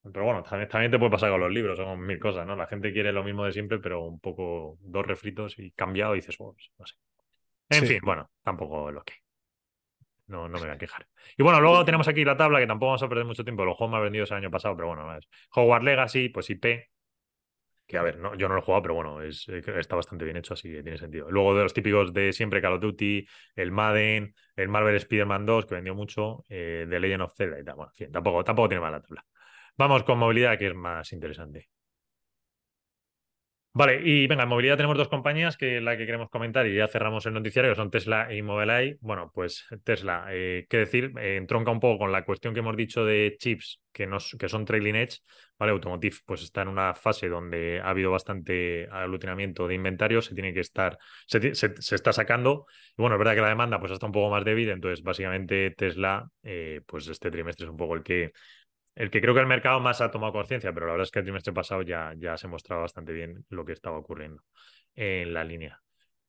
Pero 0.03 0.25
bueno, 0.25 0.41
también, 0.41 0.67
también 0.67 0.91
te 0.91 0.97
puede 0.97 1.11
pasar 1.11 1.29
con 1.29 1.39
los 1.39 1.51
libros, 1.51 1.77
son 1.77 1.99
mil 2.01 2.17
cosas, 2.17 2.45
¿no? 2.47 2.55
La 2.55 2.65
gente 2.65 2.91
quiere 2.91 3.11
lo 3.11 3.23
mismo 3.23 3.45
de 3.45 3.51
siempre, 3.51 3.77
pero 3.77 4.01
un 4.01 4.19
poco 4.19 4.79
dos 4.81 5.05
refritos 5.05 5.59
y 5.59 5.71
cambiado 5.71 6.15
y 6.15 6.17
dices, 6.17 6.35
oh, 6.39 6.53
pues, 6.53 6.71
no 6.79 6.85
sé. 6.87 6.95
En 7.69 7.85
fin, 7.85 7.99
bueno, 8.03 8.29
tampoco 8.43 8.91
lo 8.91 9.03
que. 9.03 9.13
No, 10.31 10.47
no 10.47 10.57
me 10.57 10.65
voy 10.65 10.69
a 10.69 10.77
quejar. 10.77 11.07
Y 11.37 11.43
bueno, 11.43 11.59
luego 11.59 11.83
tenemos 11.83 12.07
aquí 12.07 12.23
la 12.23 12.37
tabla 12.37 12.59
que 12.59 12.67
tampoco 12.67 12.87
vamos 12.87 13.03
a 13.03 13.09
perder 13.09 13.25
mucho 13.25 13.43
tiempo. 13.43 13.65
Los 13.65 13.75
juegos 13.75 13.91
más 13.91 14.01
vendidos 14.01 14.31
el 14.31 14.37
año 14.37 14.49
pasado, 14.49 14.75
pero 14.75 14.87
bueno, 14.87 15.17
es 15.17 15.27
Hogwarts 15.53 15.85
Legacy, 15.85 16.29
pues 16.29 16.49
IP, 16.49 16.89
que 17.85 17.97
a 17.97 18.03
ver, 18.03 18.17
no, 18.17 18.35
yo 18.35 18.47
no 18.47 18.55
lo 18.55 18.61
he 18.61 18.63
jugado, 18.63 18.81
pero 18.83 18.93
bueno, 18.95 19.21
es, 19.21 19.47
eh, 19.49 19.61
está 19.77 19.97
bastante 19.97 20.23
bien 20.23 20.37
hecho, 20.37 20.53
así 20.53 20.71
que 20.71 20.81
tiene 20.81 20.97
sentido. 20.97 21.29
Luego 21.29 21.53
de 21.55 21.63
los 21.63 21.73
típicos 21.73 22.13
de 22.13 22.31
siempre 22.31 22.61
Call 22.61 22.73
of 22.73 22.81
Duty, 22.81 23.27
el 23.55 23.71
Madden, 23.71 24.33
el 24.55 24.69
Marvel 24.69 24.95
Spider-Man 24.95 25.45
2, 25.45 25.65
que 25.65 25.75
vendió 25.75 25.93
mucho, 25.93 26.45
eh, 26.47 26.87
The 26.89 26.99
Legend 26.99 27.23
of 27.23 27.33
Zelda 27.35 27.59
y 27.59 27.65
tal. 27.65 27.75
Bueno, 27.75 27.91
en 27.91 27.95
fin, 28.05 28.11
tampoco, 28.11 28.43
tampoco 28.45 28.69
tiene 28.69 28.81
mal 28.81 28.93
la 28.93 29.01
tabla. 29.01 29.25
Vamos 29.77 30.03
con 30.03 30.17
movilidad, 30.19 30.57
que 30.57 30.67
es 30.67 30.75
más 30.75 31.11
interesante. 31.11 31.69
Vale, 33.73 34.01
y 34.03 34.27
venga, 34.27 34.43
en 34.43 34.49
movilidad 34.49 34.75
tenemos 34.75 34.97
dos 34.97 35.07
compañías 35.07 35.55
que 35.55 35.79
la 35.79 35.95
que 35.95 36.05
queremos 36.05 36.29
comentar 36.29 36.67
y 36.67 36.75
ya 36.75 36.89
cerramos 36.89 37.25
el 37.25 37.33
noticiario, 37.33 37.71
que 37.71 37.77
son 37.77 37.89
Tesla 37.89 38.33
y 38.33 38.41
Mobileye. 38.41 38.97
Bueno, 38.99 39.31
pues 39.33 39.65
Tesla, 39.85 40.25
eh, 40.29 40.65
qué 40.69 40.77
decir, 40.79 41.13
eh, 41.17 41.37
entronca 41.37 41.71
un 41.71 41.79
poco 41.79 41.99
con 41.99 42.11
la 42.11 42.25
cuestión 42.25 42.53
que 42.53 42.59
hemos 42.59 42.75
dicho 42.75 43.05
de 43.05 43.37
chips 43.39 43.79
que, 43.93 44.07
nos, 44.07 44.35
que 44.37 44.49
son 44.49 44.65
trailing 44.65 44.97
edge. 44.97 45.19
Vale, 45.57 45.71
Automotive 45.71 46.17
pues 46.25 46.41
está 46.41 46.63
en 46.63 46.67
una 46.67 46.93
fase 46.95 47.29
donde 47.29 47.79
ha 47.79 47.89
habido 47.91 48.11
bastante 48.11 48.89
aglutinamiento 48.91 49.69
de 49.69 49.75
inventario, 49.75 50.21
se 50.21 50.33
tiene 50.33 50.53
que 50.53 50.59
estar, 50.59 50.97
se, 51.25 51.51
está 51.95 52.11
sacando. 52.11 52.65
Bueno, 52.97 53.15
es 53.15 53.19
verdad 53.19 53.35
que 53.35 53.41
la 53.41 53.49
demanda 53.49 53.79
pues 53.79 53.93
está 53.93 54.05
un 54.05 54.11
poco 54.11 54.29
más 54.29 54.43
débil, 54.43 54.69
entonces 54.69 55.01
básicamente 55.01 55.71
Tesla, 55.71 56.27
eh, 56.43 56.81
pues 56.85 57.07
este 57.07 57.31
trimestre 57.31 57.67
es 57.67 57.71
un 57.71 57.77
poco 57.77 57.95
el 57.95 58.03
que 58.03 58.33
el 58.95 59.09
que 59.09 59.21
creo 59.21 59.33
que 59.33 59.39
el 59.39 59.47
mercado 59.47 59.79
más 59.79 60.01
ha 60.01 60.11
tomado 60.11 60.33
conciencia, 60.33 60.73
pero 60.73 60.87
la 60.87 60.93
verdad 60.93 61.05
es 61.05 61.11
que 61.11 61.19
el 61.19 61.25
trimestre 61.25 61.53
pasado 61.53 61.81
ya, 61.81 62.13
ya 62.17 62.37
se 62.37 62.47
mostraba 62.47 62.83
bastante 62.83 63.13
bien 63.13 63.45
lo 63.49 63.65
que 63.65 63.73
estaba 63.73 63.97
ocurriendo 63.97 64.43
en 64.95 65.33
la 65.33 65.43
línea. 65.43 65.81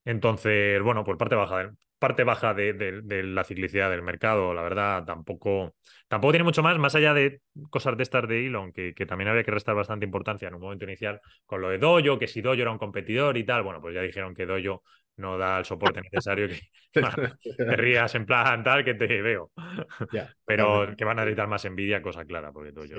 Entonces, 0.04 0.82
bueno, 0.82 1.04
por 1.04 1.16
parte 1.18 1.34
baja, 1.34 1.72
parte 1.98 2.24
baja 2.24 2.54
de, 2.54 3.22
la 3.24 3.44
ciclicidad 3.44 3.90
del 3.90 4.02
mercado, 4.02 4.52
la 4.54 4.62
verdad, 4.62 5.04
tampoco, 5.04 5.76
tampoco 6.08 6.32
tiene 6.32 6.44
mucho 6.44 6.62
más, 6.62 6.76
más 6.78 6.94
allá 6.96 7.14
de 7.14 7.40
cosas 7.70 7.96
de 7.96 8.02
estas 8.02 8.26
de 8.26 8.46
Elon, 8.46 8.72
que, 8.72 8.94
que, 8.94 9.06
también 9.06 9.28
había 9.28 9.44
que 9.44 9.52
restar 9.52 9.76
bastante 9.76 10.04
importancia 10.04 10.48
en 10.48 10.54
un 10.54 10.60
momento 10.62 10.84
inicial 10.84 11.20
con 11.46 11.60
lo 11.60 11.68
de 11.68 11.78
Dojo, 11.78 12.18
que 12.18 12.26
si 12.26 12.40
Dojo 12.40 12.60
era 12.60 12.72
un 12.72 12.78
competidor 12.78 13.36
y 13.36 13.44
tal, 13.44 13.62
bueno, 13.62 13.80
pues 13.80 13.94
ya 13.94 14.02
dijeron 14.02 14.34
que 14.34 14.46
Dojo 14.46 14.82
no 15.16 15.38
da 15.38 15.58
el 15.58 15.64
soporte 15.64 16.00
necesario 16.00 16.48
que 16.48 16.60
te 17.56 17.76
rías 17.76 18.14
en 18.14 18.26
plan 18.26 18.62
tal 18.62 18.84
que 18.84 18.94
te 18.94 19.22
veo. 19.22 19.50
Pero 20.44 20.94
que 20.96 21.04
van 21.04 21.18
a 21.18 21.22
necesitar 21.22 21.48
más 21.48 21.64
envidia, 21.64 22.02
cosa 22.02 22.24
clara, 22.24 22.52
porque 22.52 22.72
todo 22.72 22.84
yo. 22.84 22.98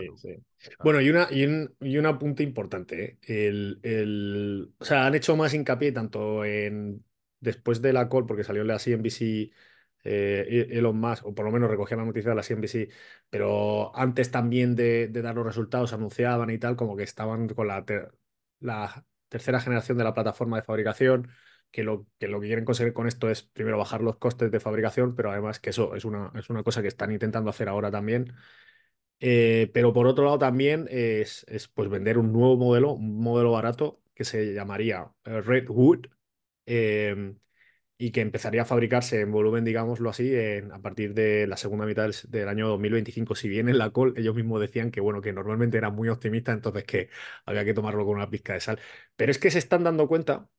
Bueno, 0.84 1.02
y 1.02 1.10
una, 1.10 1.28
y, 1.30 1.46
un, 1.46 1.76
y 1.82 2.44
importante, 2.44 3.04
¿eh? 3.04 3.48
el, 3.48 3.80
el, 3.84 4.74
o 4.78 4.86
sea, 4.86 5.06
han 5.06 5.16
hecho 5.16 5.36
más 5.36 5.54
hincapié 5.54 5.92
tanto 5.92 6.46
en 6.46 7.04
después 7.40 7.82
de 7.82 7.94
la 7.94 8.08
call, 8.08 8.26
porque 8.26 8.44
salió 8.44 8.64
la 8.64 8.80
CNBC 8.80 9.52
eh, 10.04 10.46
e-, 10.50 10.78
Elon 10.78 10.98
Musk, 10.98 11.26
o 11.26 11.36
por 11.36 11.46
lo 11.46 11.52
menos 11.52 11.70
recogía 11.70 11.98
la 11.98 12.06
noticia 12.06 12.30
de 12.30 12.36
la 12.36 12.44
CNBC, 12.44 12.90
pero 13.30 13.96
antes 13.96 14.32
también 14.32 14.76
de, 14.76 15.08
de 15.08 15.22
dar 15.22 15.36
los 15.36 15.46
resultados 15.46 15.94
anunciaban 15.94 16.50
y 16.50 16.58
tal, 16.58 16.76
como 16.76 16.96
que 16.96 17.04
estaban 17.04 17.48
con 17.50 17.68
la, 17.68 17.86
la 18.60 19.06
tercera 19.30 19.60
generación 19.60 19.98
de 19.98 20.04
la 20.04 20.14
plataforma 20.14 20.58
de 20.58 20.64
fabricación 20.64 21.30
que 21.74 21.84
lo, 21.84 22.08
que 22.20 22.28
quieren 22.28 22.66
conseguir 22.66 22.94
con 22.94 23.08
esto 23.08 23.30
es 23.32 23.44
primero 23.44 23.80
bajar 23.80 24.02
los 24.02 24.18
costes 24.18 24.52
de 24.52 24.60
fabricación, 24.60 25.16
pero 25.16 25.32
además 25.32 25.60
que 25.60 25.72
eso 25.72 25.96
es 25.96 26.06
una, 26.06 26.32
es 26.36 26.50
una 26.52 26.64
cosa 26.64 26.84
que 26.84 26.88
están 26.88 27.12
intentando 27.12 27.50
hacer 27.50 27.68
ahora 27.68 27.92
también. 27.92 28.36
Eh, 29.20 29.72
pero 29.74 29.94
por 29.94 30.08
otro 30.08 30.26
lado 30.26 30.38
también 30.40 30.88
es, 30.92 31.46
es, 31.50 31.68
pues 31.70 31.90
vender 31.90 32.18
un 32.18 32.34
nuevo 32.34 32.58
modelo, 32.58 32.94
un 32.94 33.20
modelo 33.22 33.52
barato 33.52 34.02
que 34.14 34.26
se 34.26 34.54
llamaría 34.54 35.12
eh, 35.26 35.42
Redwood 35.42 36.08
em, 36.66 37.40
y 37.98 38.12
que 38.12 38.22
empezaría 38.22 38.64
a 38.64 38.66
fabricarse 38.66 39.22
en 39.22 39.32
volumen, 39.32 39.66
digámoslo 39.66 40.10
así, 40.10 40.36
en, 40.36 40.72
a 40.74 40.82
partir 40.82 41.14
de 41.14 41.48
la 41.48 41.58
segunda 41.58 41.86
mitad 41.86 42.04
del, 42.04 42.16
del, 42.30 42.48
año 42.50 42.68
2025. 42.70 43.36
Si 43.36 43.50
bien 43.50 43.70
en 43.70 43.78
la 43.80 43.92
call 43.92 44.14
ellos 44.18 44.36
mismos 44.36 44.62
decían 44.62 44.92
que 44.92 45.02
bueno, 45.02 45.22
que 45.22 45.34
normalmente 45.34 45.78
eran 45.78 45.96
muy 45.96 46.10
optimistas, 46.10 46.56
entonces 46.56 46.84
que 46.86 47.10
había 47.46 47.66
que 47.66 47.74
tomarlo 47.74 48.06
con 48.06 48.16
una 48.18 48.30
pizca 48.30 48.54
de 48.54 48.60
sal. 48.62 48.80
Pero 49.16 49.32
es 49.32 49.40
que 49.40 49.52
se 49.52 49.60
están 49.60 49.84
dando 49.84 50.08
cuenta 50.08 50.50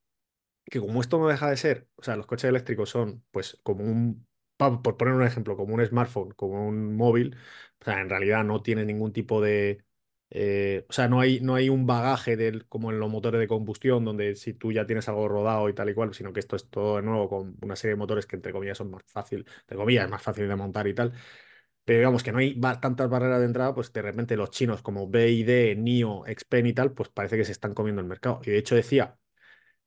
que 0.64 0.80
como 0.80 1.00
esto 1.00 1.18
no 1.18 1.28
deja 1.28 1.50
de 1.50 1.56
ser, 1.56 1.88
o 1.96 2.02
sea, 2.02 2.16
los 2.16 2.26
coches 2.26 2.48
eléctricos 2.48 2.90
son 2.90 3.24
pues 3.30 3.58
como 3.62 3.84
un, 3.84 4.26
por 4.56 4.96
poner 4.96 5.14
un 5.14 5.22
ejemplo, 5.22 5.56
como 5.56 5.74
un 5.74 5.84
smartphone, 5.86 6.30
como 6.32 6.66
un 6.68 6.96
móvil, 6.96 7.36
o 7.80 7.84
sea, 7.84 8.00
en 8.00 8.08
realidad 8.10 8.44
no 8.44 8.62
tiene 8.62 8.84
ningún 8.84 9.12
tipo 9.12 9.40
de... 9.40 9.84
Eh, 10.36 10.84
o 10.88 10.92
sea, 10.92 11.06
no 11.08 11.20
hay, 11.20 11.40
no 11.40 11.54
hay 11.54 11.68
un 11.68 11.86
bagaje 11.86 12.36
del, 12.36 12.66
como 12.66 12.90
en 12.90 12.98
los 12.98 13.08
motores 13.10 13.38
de 13.40 13.46
combustión, 13.46 14.04
donde 14.04 14.34
si 14.34 14.52
tú 14.54 14.72
ya 14.72 14.84
tienes 14.86 15.08
algo 15.08 15.28
rodado 15.28 15.68
y 15.68 15.74
tal 15.74 15.90
y 15.90 15.94
cual, 15.94 16.12
sino 16.14 16.32
que 16.32 16.40
esto 16.40 16.56
es 16.56 16.68
todo 16.70 16.96
de 16.96 17.02
nuevo 17.02 17.28
con 17.28 17.56
una 17.62 17.76
serie 17.76 17.92
de 17.94 17.98
motores 17.98 18.26
que 18.26 18.34
entre 18.36 18.52
comillas 18.52 18.78
son 18.78 18.90
más 18.90 19.02
fácil, 19.06 19.46
entre 19.60 19.76
comillas, 19.76 20.10
más 20.10 20.22
fácil 20.22 20.48
de 20.48 20.56
montar 20.56 20.88
y 20.88 20.94
tal. 20.94 21.12
Pero 21.84 21.98
digamos 21.98 22.22
que 22.22 22.32
no 22.32 22.38
hay 22.38 22.58
tantas 22.80 23.10
barreras 23.10 23.40
de 23.40 23.46
entrada, 23.46 23.74
pues 23.74 23.92
de 23.92 24.02
repente 24.02 24.36
los 24.36 24.50
chinos 24.50 24.80
como 24.82 25.06
BID, 25.08 25.72
NIO, 25.72 26.24
Xpeng 26.26 26.66
y 26.66 26.72
tal, 26.72 26.92
pues 26.94 27.10
parece 27.10 27.36
que 27.36 27.44
se 27.44 27.52
están 27.52 27.74
comiendo 27.74 28.00
el 28.00 28.06
mercado. 28.08 28.40
Y 28.44 28.50
de 28.50 28.58
hecho 28.58 28.74
decía 28.74 29.18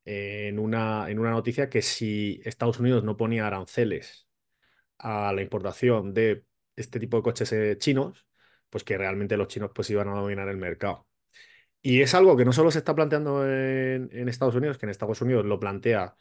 en 0.07 0.57
una, 0.59 1.09
en 1.09 1.19
una 1.19 1.31
noticia 1.31 1.69
que 1.69 1.81
si 1.81 2.41
Estados 2.45 2.79
Unidos 2.79 3.03
no 3.03 3.17
ponía 3.17 3.45
aranceles 3.45 4.27
a 4.97 5.33
la 5.33 5.41
importación 5.41 6.13
de 6.13 6.45
este 6.77 6.99
tipo 6.99 7.17
de 7.17 7.23
coches 7.23 7.51
eh, 7.53 7.77
chinos, 7.77 8.25
pues 8.69 8.83
que 8.85 8.97
realmente 8.97 9.37
los 9.37 9.49
chinos 9.49 9.71
pues 9.75 9.89
iban 9.89 10.07
a 10.09 10.13
dominar 10.15 10.47
el 10.49 10.57
mercado. 10.57 11.07
Y 11.81 12.01
es 12.01 12.13
algo 12.15 12.37
que 12.37 12.45
no 12.45 12.53
solo 12.53 12.71
se 12.71 12.79
está 12.79 12.95
planteando 12.95 13.45
en, 13.47 14.29
Estados 14.29 14.55
Unidos, 14.55 14.77
que 14.77 14.85
en 14.85 14.91
Estados 14.91 15.21
Unidos 15.21 15.45
lo 15.45 15.59
plantea 15.59 16.15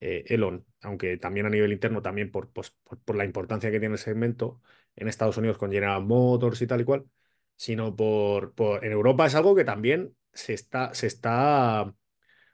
eh, 0.00 0.24
Elon, 0.28 0.66
aunque 0.82 1.16
también 1.18 1.46
a 1.46 1.50
nivel 1.50 1.72
interno, 1.72 2.02
también 2.02 2.30
por, 2.32 2.50
pues, 2.52 2.76
por, 3.04 3.16
la 3.16 3.24
importancia 3.24 3.70
que 3.70 3.80
tiene 3.80 3.94
el 3.94 3.98
segmento 4.00 4.60
en 4.96 5.08
Estados 5.08 5.36
Unidos 5.38 5.58
con 5.58 5.70
General 5.72 6.04
Motors 6.04 6.62
y 6.62 6.66
tal 6.66 6.80
y 6.82 6.84
cual, 6.84 7.06
sino 7.56 7.94
por, 7.96 8.54
por 8.54 8.84
en 8.84 8.92
Europa 8.92 9.26
es 9.26 9.34
algo 9.34 9.54
que 9.54 9.64
también 9.64 10.16
se 10.32 10.54
está, 10.54 10.94
se 10.94 11.06
está 11.06 11.94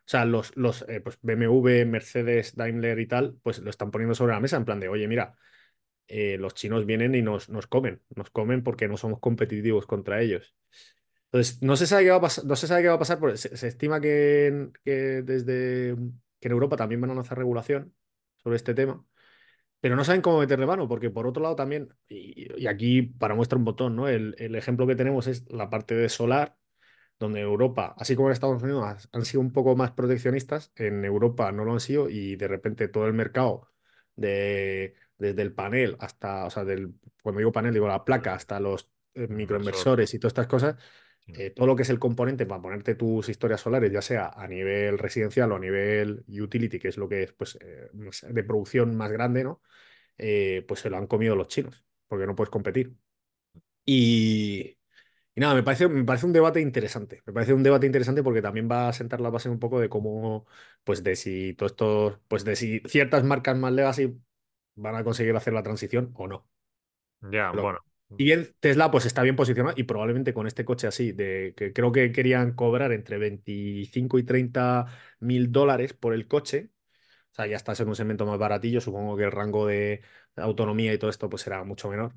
o 0.06 0.08
sea, 0.08 0.24
los, 0.24 0.56
los 0.56 0.82
eh, 0.88 1.00
pues 1.00 1.18
BMW, 1.20 1.84
Mercedes, 1.84 2.54
Daimler 2.54 3.00
y 3.00 3.08
tal, 3.08 3.36
pues 3.42 3.58
lo 3.58 3.70
están 3.70 3.90
poniendo 3.90 4.14
sobre 4.14 4.34
la 4.34 4.40
mesa 4.40 4.56
en 4.56 4.64
plan 4.64 4.78
de, 4.78 4.88
oye, 4.88 5.08
mira, 5.08 5.34
eh, 6.06 6.38
los 6.38 6.54
chinos 6.54 6.86
vienen 6.86 7.16
y 7.16 7.22
nos, 7.22 7.48
nos 7.48 7.66
comen, 7.66 8.00
nos 8.14 8.30
comen 8.30 8.62
porque 8.62 8.86
no 8.86 8.96
somos 8.96 9.18
competitivos 9.18 9.84
contra 9.86 10.22
ellos. 10.22 10.54
Entonces, 11.24 11.60
no 11.60 11.74
se 11.76 11.88
sabe 11.88 12.04
qué 12.04 12.10
va 12.10 12.16
a 12.16 12.20
pasar, 12.20 12.44
no 12.44 12.54
se 12.54 12.68
sabe 12.68 12.82
qué 12.82 12.88
va 12.88 12.94
a 12.94 12.98
pasar, 13.00 13.18
porque 13.18 13.36
se, 13.36 13.66
estima 13.66 14.00
que, 14.00 14.70
que, 14.84 15.22
desde 15.22 15.96
que 16.38 16.48
en 16.48 16.52
Europa 16.52 16.76
también 16.76 17.00
van 17.00 17.10
a 17.10 17.14
lanzar 17.14 17.38
regulación 17.38 17.92
sobre 18.36 18.56
este 18.56 18.74
tema, 18.74 19.04
pero 19.80 19.96
no 19.96 20.04
saben 20.04 20.22
cómo 20.22 20.38
meterle 20.38 20.66
mano, 20.66 20.88
porque 20.88 21.10
por 21.10 21.26
otro 21.26 21.42
lado 21.42 21.56
también, 21.56 21.88
y, 22.08 22.66
aquí 22.68 23.02
para 23.02 23.34
muestra 23.34 23.58
un 23.58 23.64
botón, 23.64 23.96
¿no? 23.96 24.08
El, 24.08 24.36
el 24.38 24.54
ejemplo 24.54 24.86
que 24.86 24.96
tenemos 24.96 25.26
es 25.26 25.50
la 25.50 25.68
parte 25.70 25.96
de 25.96 26.08
solar, 26.08 26.56
donde 27.18 27.40
Europa, 27.40 27.94
así 27.98 28.14
como 28.14 28.28
en 28.28 28.32
Estados 28.32 28.62
Unidos, 28.62 29.08
han 29.12 29.24
sido 29.24 29.40
un 29.40 29.52
poco 29.52 29.74
más 29.76 29.92
proteccionistas, 29.92 30.72
en 30.76 31.04
Europa 31.04 31.50
no 31.52 31.64
lo 31.64 31.72
han 31.72 31.80
sido 31.80 32.10
y 32.10 32.36
de 32.36 32.48
repente 32.48 32.88
todo 32.88 33.06
el 33.06 33.14
mercado, 33.14 33.70
de, 34.16 34.94
desde 35.18 35.42
el 35.42 35.52
panel 35.52 35.96
hasta, 36.00 36.44
o 36.46 36.50
sea, 36.50 36.64
del, 36.64 36.94
cuando 37.22 37.38
digo 37.38 37.52
panel, 37.52 37.72
digo 37.72 37.88
la 37.88 38.04
placa, 38.04 38.34
hasta 38.34 38.60
los 38.60 38.90
eh, 39.14 39.28
microinversores 39.28 40.12
y 40.14 40.18
todas 40.18 40.32
estas 40.32 40.46
cosas, 40.46 40.76
eh, 41.28 41.50
todo 41.50 41.66
lo 41.66 41.74
que 41.74 41.82
es 41.82 41.90
el 41.90 41.98
componente 41.98 42.46
para 42.46 42.62
ponerte 42.62 42.94
tus 42.94 43.28
historias 43.28 43.60
solares, 43.60 43.90
ya 43.90 44.02
sea 44.02 44.28
a 44.28 44.46
nivel 44.46 44.98
residencial 44.98 45.50
o 45.52 45.56
a 45.56 45.58
nivel 45.58 46.24
utility, 46.28 46.78
que 46.78 46.88
es 46.88 46.98
lo 46.98 47.08
que 47.08 47.24
es 47.24 47.32
pues, 47.32 47.58
eh, 47.60 47.90
de 48.28 48.44
producción 48.44 48.94
más 48.96 49.10
grande, 49.10 49.44
¿no? 49.44 49.60
pues 50.16 50.80
se 50.80 50.88
lo 50.88 50.96
han 50.96 51.06
comido 51.06 51.36
los 51.36 51.48
chinos, 51.48 51.84
porque 52.08 52.26
no 52.26 52.34
puedes 52.34 52.48
competir. 52.48 52.96
Y, 53.84 54.78
y 55.36 55.40
nada, 55.42 55.54
me 55.54 55.62
parece, 55.62 55.88
me 55.88 56.04
parece 56.04 56.26
un 56.26 56.32
debate 56.32 56.60
interesante. 56.62 57.22
Me 57.26 57.32
parece 57.34 57.54
un 57.54 57.62
debate 57.62 57.86
interesante 57.86 58.22
porque 58.24 58.42
también 58.42 58.68
va 58.70 58.88
a 58.88 58.94
sentar 58.94 59.20
la 59.20 59.30
base 59.30 59.50
un 59.50 59.60
poco 59.60 59.80
de 59.80 59.90
cómo, 59.90 60.46
pues 60.84 61.04
de 61.04 61.14
si 61.16 61.54
todo 61.54 61.68
esto, 61.68 62.22
pues 62.28 62.44
de 62.44 62.56
si 62.56 62.80
ciertas 62.88 63.22
marcas 63.24 63.56
más 63.58 63.72
legacy 63.72 64.18
van 64.76 64.96
a 64.96 65.04
conseguir 65.04 65.36
hacer 65.36 65.54
la 65.54 65.62
transición 65.62 66.12
o 66.14 66.26
no. 66.28 66.48
Ya, 67.20 67.50
bueno. 67.52 67.80
Y 68.16 68.24
bien, 68.24 68.54
Tesla 68.60 68.90
pues 68.90 69.04
está 69.04 69.22
bien 69.22 69.36
posicionado 69.36 69.74
y 69.76 69.82
probablemente 69.84 70.32
con 70.32 70.46
este 70.46 70.64
coche 70.64 70.86
así, 70.86 71.12
de 71.12 71.52
que 71.56 71.72
creo 71.74 71.92
que 71.92 72.12
querían 72.12 72.54
cobrar 72.54 72.92
entre 72.92 73.18
25 73.18 74.18
y 74.18 74.22
30 74.24 74.86
mil 75.20 75.52
dólares 75.52 75.92
por 75.92 76.14
el 76.14 76.26
coche. 76.26 76.70
O 77.32 77.34
sea, 77.36 77.46
ya 77.46 77.56
estás 77.56 77.80
en 77.80 77.88
un 77.88 77.96
segmento 77.96 78.26
más 78.26 78.38
baratillo, 78.38 78.80
supongo 78.80 79.16
que 79.16 79.24
el 79.24 79.32
rango 79.32 79.66
de 79.66 80.02
autonomía 80.36 80.94
y 80.94 80.98
todo 80.98 81.10
esto 81.10 81.28
pues 81.30 81.42
será 81.42 81.64
mucho 81.64 81.90
menor. 81.90 82.14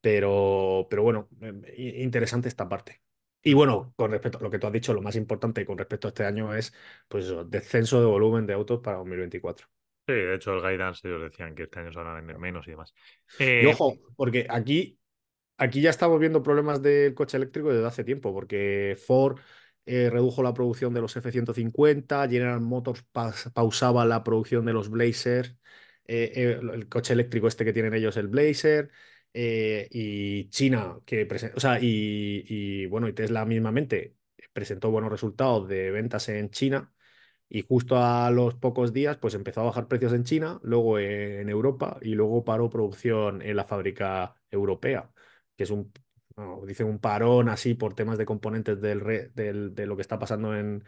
Pero, 0.00 0.86
pero 0.88 1.02
bueno, 1.02 1.28
em, 1.40 1.62
interesante 1.76 2.48
esta 2.48 2.68
parte. 2.68 3.00
Y 3.42 3.54
bueno, 3.54 3.92
con 3.96 4.10
respecto 4.10 4.38
a 4.38 4.42
lo 4.42 4.50
que 4.50 4.58
tú 4.58 4.66
has 4.66 4.72
dicho, 4.72 4.92
lo 4.92 5.02
más 5.02 5.16
importante 5.16 5.64
con 5.64 5.78
respecto 5.78 6.08
a 6.08 6.10
este 6.10 6.24
año 6.24 6.54
es 6.54 6.72
pues 7.08 7.26
eso, 7.26 7.44
descenso 7.44 8.00
de 8.00 8.06
volumen 8.06 8.46
de 8.46 8.54
autos 8.54 8.80
para 8.80 8.98
2024. 8.98 9.66
Sí, 10.06 10.14
de 10.14 10.34
hecho 10.34 10.54
el 10.54 10.62
guidance 10.62 11.06
ellos 11.06 11.22
decían 11.22 11.54
que 11.54 11.64
este 11.64 11.80
año 11.80 11.92
se 11.92 11.98
van 11.98 12.08
a 12.08 12.14
vender 12.14 12.38
menos 12.38 12.66
y 12.66 12.70
demás. 12.72 12.94
Y 13.38 13.44
Eh, 13.44 13.66
ojo, 13.66 13.94
porque 14.16 14.46
aquí, 14.48 14.98
aquí 15.56 15.80
ya 15.80 15.90
estamos 15.90 16.18
viendo 16.18 16.42
problemas 16.42 16.82
del 16.82 17.14
coche 17.14 17.36
eléctrico 17.36 17.70
desde 17.70 17.86
hace 17.86 18.04
tiempo, 18.04 18.32
porque 18.32 18.96
Ford 19.06 19.38
eh, 19.90 20.10
redujo 20.10 20.42
la 20.42 20.52
producción 20.52 20.92
de 20.92 21.00
los 21.00 21.16
F-150, 21.16 22.28
General 22.28 22.60
Motors 22.60 23.04
pausaba 23.54 24.04
la 24.04 24.22
producción 24.22 24.66
de 24.66 24.72
los 24.74 24.90
Blazer, 24.90 25.56
eh, 26.06 26.32
eh, 26.34 26.60
el 26.74 26.88
coche 26.88 27.14
eléctrico 27.14 27.48
este 27.48 27.64
que 27.64 27.72
tienen 27.72 27.94
ellos, 27.94 28.16
el 28.18 28.28
Blazer, 28.28 28.90
eh, 29.34 29.88
y 29.90 30.48
China, 30.50 30.98
que 31.06 31.26
presen- 31.28 31.52
o 31.56 31.60
sea, 31.60 31.78
y, 31.80 32.44
y, 32.48 32.86
bueno, 32.86 33.08
y 33.08 33.12
Tesla 33.12 33.44
mismamente 33.44 34.16
presentó 34.52 34.90
buenos 34.90 35.10
resultados 35.10 35.68
de 35.68 35.90
ventas 35.90 36.28
en 36.28 36.50
China. 36.50 36.92
Y 37.48 37.62
justo 37.62 37.96
a 37.98 38.30
los 38.30 38.54
pocos 38.56 38.92
días, 38.92 39.16
pues 39.18 39.34
empezó 39.34 39.62
a 39.62 39.64
bajar 39.64 39.88
precios 39.88 40.12
en 40.12 40.24
China, 40.24 40.60
luego 40.62 40.98
en 40.98 41.48
Europa 41.48 41.98
y 42.02 42.14
luego 42.14 42.44
paró 42.44 42.68
producción 42.70 43.40
en 43.42 43.56
la 43.56 43.64
fábrica 43.64 44.34
europea, 44.50 45.10
que 45.56 45.64
es 45.64 45.70
un, 45.70 45.90
no, 46.36 46.62
dicen 46.66 46.86
un 46.88 46.98
parón 46.98 47.48
así 47.48 47.74
por 47.74 47.94
temas 47.94 48.18
de 48.18 48.26
componentes 48.26 48.80
del, 48.80 49.32
del- 49.34 49.74
de 49.74 49.86
lo 49.86 49.96
que 49.96 50.02
está 50.02 50.18
pasando 50.18 50.54
en, 50.56 50.84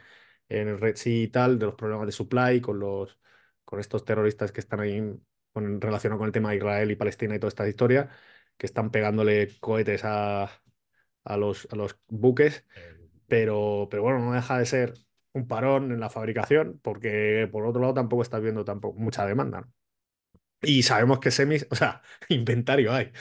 en 0.48 0.68
el 0.68 0.78
Red 0.80 0.96
Sea 0.96 1.22
y 1.22 1.28
tal, 1.28 1.58
de 1.58 1.66
los 1.66 1.74
problemas 1.76 2.06
de 2.06 2.12
supply 2.12 2.60
con 2.60 2.78
los 2.78 3.18
con 3.64 3.78
estos 3.80 4.04
terroristas 4.04 4.50
que 4.52 4.60
están 4.60 4.80
ahí 4.80 5.00
con, 5.52 5.80
relacionados 5.80 6.18
con 6.20 6.26
el 6.26 6.32
tema 6.32 6.50
de 6.50 6.56
Israel 6.56 6.90
y 6.90 6.96
Palestina 6.96 7.34
y 7.34 7.38
toda 7.38 7.48
esta 7.48 7.68
historia, 7.68 8.10
que 8.56 8.66
están 8.66 8.90
pegándole 8.90 9.48
cohetes 9.60 10.04
a, 10.04 10.44
a 11.24 11.36
los, 11.36 11.68
a 11.70 11.76
los 11.76 11.98
buques 12.08 12.64
pero, 13.28 13.88
pero 13.90 14.02
bueno, 14.02 14.20
no 14.20 14.32
deja 14.32 14.58
de 14.58 14.66
ser 14.66 14.94
un 15.32 15.48
parón 15.48 15.92
en 15.92 16.00
la 16.00 16.10
fabricación, 16.10 16.80
porque 16.82 17.48
por 17.52 17.66
otro 17.66 17.80
lado 17.82 17.94
tampoco 17.94 18.22
estás 18.22 18.42
viendo 18.42 18.64
tampoco 18.64 18.98
mucha 19.00 19.26
demanda. 19.26 19.68
Y 20.62 20.82
sabemos 20.82 21.20
que 21.20 21.30
semis, 21.30 21.66
o 21.70 21.74
sea, 21.74 22.02
inventario 22.28 22.92
hay. 22.92 23.12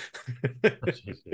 sí, 0.92 1.14
sí. 1.14 1.32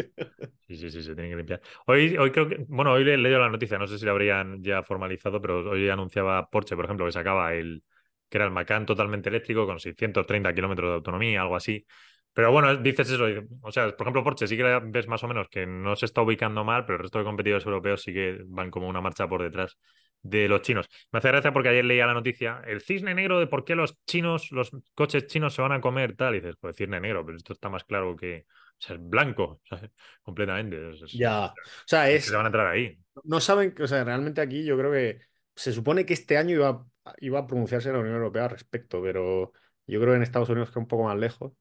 Sí, 0.67 0.77
sí, 0.77 0.89
sí, 0.91 1.03
se 1.03 1.13
tienen 1.15 1.31
que 1.31 1.37
limpiar. 1.37 1.61
Hoy, 1.87 2.17
hoy 2.17 2.31
creo 2.31 2.49
que, 2.49 2.65
bueno, 2.67 2.91
hoy 2.93 3.03
le 3.03 3.13
he 3.13 3.17
leído 3.17 3.39
la 3.39 3.49
noticia, 3.49 3.77
no 3.77 3.87
sé 3.87 3.99
si 3.99 4.05
la 4.05 4.11
habrían 4.11 4.63
ya 4.63 4.81
formalizado, 4.83 5.39
pero 5.41 5.69
hoy 5.69 5.89
anunciaba 5.89 6.49
Porsche, 6.49 6.75
por 6.75 6.85
ejemplo, 6.85 7.05
que 7.05 7.11
sacaba 7.11 7.53
el, 7.53 7.83
que 8.29 8.37
era 8.37 8.45
el 8.45 8.51
Macan 8.51 8.85
totalmente 8.85 9.29
eléctrico 9.29 9.65
con 9.65 9.79
630 9.79 10.53
kilómetros 10.53 10.89
de 10.89 10.95
autonomía, 10.95 11.41
algo 11.41 11.55
así. 11.55 11.85
Pero 12.33 12.51
bueno, 12.51 12.75
dices 12.75 13.09
eso, 13.09 13.25
o 13.61 13.71
sea, 13.71 13.95
por 13.95 14.05
ejemplo, 14.05 14.23
Porsche 14.23 14.47
sí 14.47 14.57
que 14.57 14.81
ves 14.83 15.07
más 15.07 15.23
o 15.23 15.27
menos 15.27 15.47
que 15.47 15.65
no 15.65 15.95
se 15.95 16.05
está 16.05 16.21
ubicando 16.21 16.65
mal, 16.65 16.85
pero 16.85 16.97
el 16.97 17.03
resto 17.03 17.19
de 17.19 17.23
competidores 17.23 17.65
europeos 17.65 18.01
sí 18.01 18.13
que 18.13 18.39
van 18.47 18.69
como 18.69 18.89
una 18.89 18.99
marcha 18.99 19.27
por 19.27 19.41
detrás 19.41 19.77
de 20.21 20.49
los 20.49 20.61
chinos. 20.61 20.87
Me 21.11 21.19
hace 21.19 21.29
gracia 21.29 21.53
porque 21.53 21.69
ayer 21.69 21.85
leía 21.85 22.05
la 22.07 22.13
noticia, 22.13 22.61
el 22.65 22.81
cisne 22.81 23.13
negro 23.13 23.39
de 23.39 23.47
por 23.47 23.63
qué 23.63 23.75
los 23.75 23.95
chinos, 24.05 24.51
los 24.51 24.71
coches 24.95 25.27
chinos 25.27 25.53
se 25.53 25.61
van 25.61 25.71
a 25.71 25.79
comer, 25.79 26.15
tal, 26.15 26.35
y 26.35 26.39
dices, 26.39 26.55
pues 26.59 26.75
cisne 26.75 26.99
negro, 26.99 27.25
pero 27.25 27.37
esto 27.37 27.53
está 27.53 27.69
más 27.69 27.83
claro 27.83 28.15
que, 28.15 28.45
o 28.47 28.75
sea, 28.79 28.95
es 28.95 29.01
blanco, 29.01 29.61
completamente. 30.23 30.89
Es, 30.91 31.11
Ya, 31.13 31.45
o 31.45 31.53
sea, 31.85 32.09
es 32.09 32.25
se 32.25 32.35
van 32.35 32.45
a 32.45 32.49
entrar 32.49 32.67
ahí. 32.67 32.97
no 33.23 33.39
saben, 33.39 33.75
o 33.79 33.87
sea, 33.87 34.03
realmente 34.03 34.41
aquí 34.41 34.65
yo 34.65 34.77
creo 34.77 34.91
que 34.91 35.19
se 35.55 35.71
supone 35.71 36.05
que 36.05 36.13
este 36.13 36.37
año 36.37 36.55
iba, 36.55 36.85
iba 37.19 37.39
a 37.39 37.47
pronunciarse 37.47 37.91
la 37.91 37.99
Unión 37.99 38.15
Europea 38.15 38.43
al 38.45 38.49
respecto, 38.51 39.01
pero 39.01 39.51
yo 39.87 39.99
creo 39.99 40.13
que 40.13 40.17
en 40.17 40.23
Estados 40.23 40.49
Unidos 40.49 40.71
que 40.71 40.79
un 40.79 40.87
poco 40.87 41.03
más 41.05 41.17
lejos. 41.17 41.53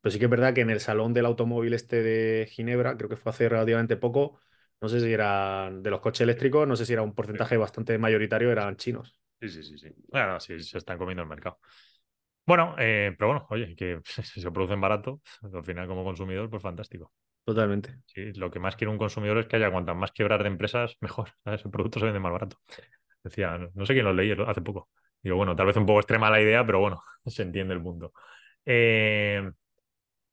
Pero 0.00 0.12
sí 0.12 0.18
que 0.18 0.26
es 0.26 0.30
verdad 0.30 0.54
que 0.54 0.60
en 0.62 0.70
el 0.70 0.80
Salón 0.80 1.12
del 1.14 1.26
Automóvil 1.26 1.74
este 1.74 2.02
de 2.02 2.46
Ginebra, 2.50 2.96
creo 2.96 3.08
que 3.08 3.16
fue 3.16 3.30
hace 3.30 3.48
relativamente 3.48 3.96
poco, 3.96 4.40
no 4.80 4.88
sé 4.88 5.00
si 5.00 5.12
eran 5.12 5.82
de 5.82 5.90
los 5.90 6.00
coches 6.00 6.22
eléctricos, 6.22 6.68
no 6.68 6.76
sé 6.76 6.86
si 6.86 6.92
era 6.92 7.02
un 7.02 7.14
porcentaje 7.14 7.56
bastante 7.56 7.98
mayoritario, 7.98 8.50
eran 8.52 8.76
chinos. 8.76 9.18
Sí, 9.40 9.48
sí, 9.48 9.62
sí, 9.62 9.78
sí. 9.78 9.88
Bueno, 10.08 10.40
sí, 10.40 10.60
se 10.62 10.78
están 10.78 10.98
comiendo 10.98 11.22
el 11.22 11.28
mercado. 11.28 11.58
Bueno, 12.46 12.74
eh, 12.78 13.14
pero 13.18 13.28
bueno, 13.28 13.46
oye, 13.50 13.74
que 13.76 14.00
si 14.24 14.40
se 14.40 14.50
producen 14.50 14.80
barato, 14.80 15.20
al 15.52 15.64
final 15.64 15.86
como 15.86 16.04
consumidor, 16.04 16.48
pues 16.48 16.62
fantástico. 16.62 17.12
Totalmente. 17.44 17.98
Sí, 18.06 18.32
lo 18.34 18.50
que 18.50 18.58
más 18.58 18.76
quiere 18.76 18.90
un 18.90 18.98
consumidor 18.98 19.38
es 19.38 19.46
que 19.46 19.56
haya 19.56 19.70
cuantas 19.70 19.96
más 19.96 20.12
quebrar 20.12 20.42
de 20.42 20.48
empresas, 20.48 20.96
mejor. 21.00 21.30
¿sabes? 21.44 21.64
El 21.64 21.70
producto 21.70 21.98
se 22.00 22.06
vende 22.06 22.20
más 22.20 22.32
barato. 22.32 22.58
Decía, 23.28 23.58
no, 23.74 23.86
sé 23.86 23.94
quién 23.94 24.04
lo 24.04 24.12
leí 24.12 24.32
hace 24.46 24.60
poco. 24.62 24.88
Digo, 25.22 25.36
bueno, 25.36 25.56
tal 25.56 25.66
vez 25.66 25.76
un 25.76 25.86
poco 25.86 26.00
extrema 26.00 26.30
la 26.30 26.40
idea, 26.40 26.64
pero 26.64 26.80
bueno, 26.80 27.00
se 27.26 27.42
entiende 27.42 27.74
el 27.74 27.82
punto. 27.82 28.12
Eh, 28.64 29.50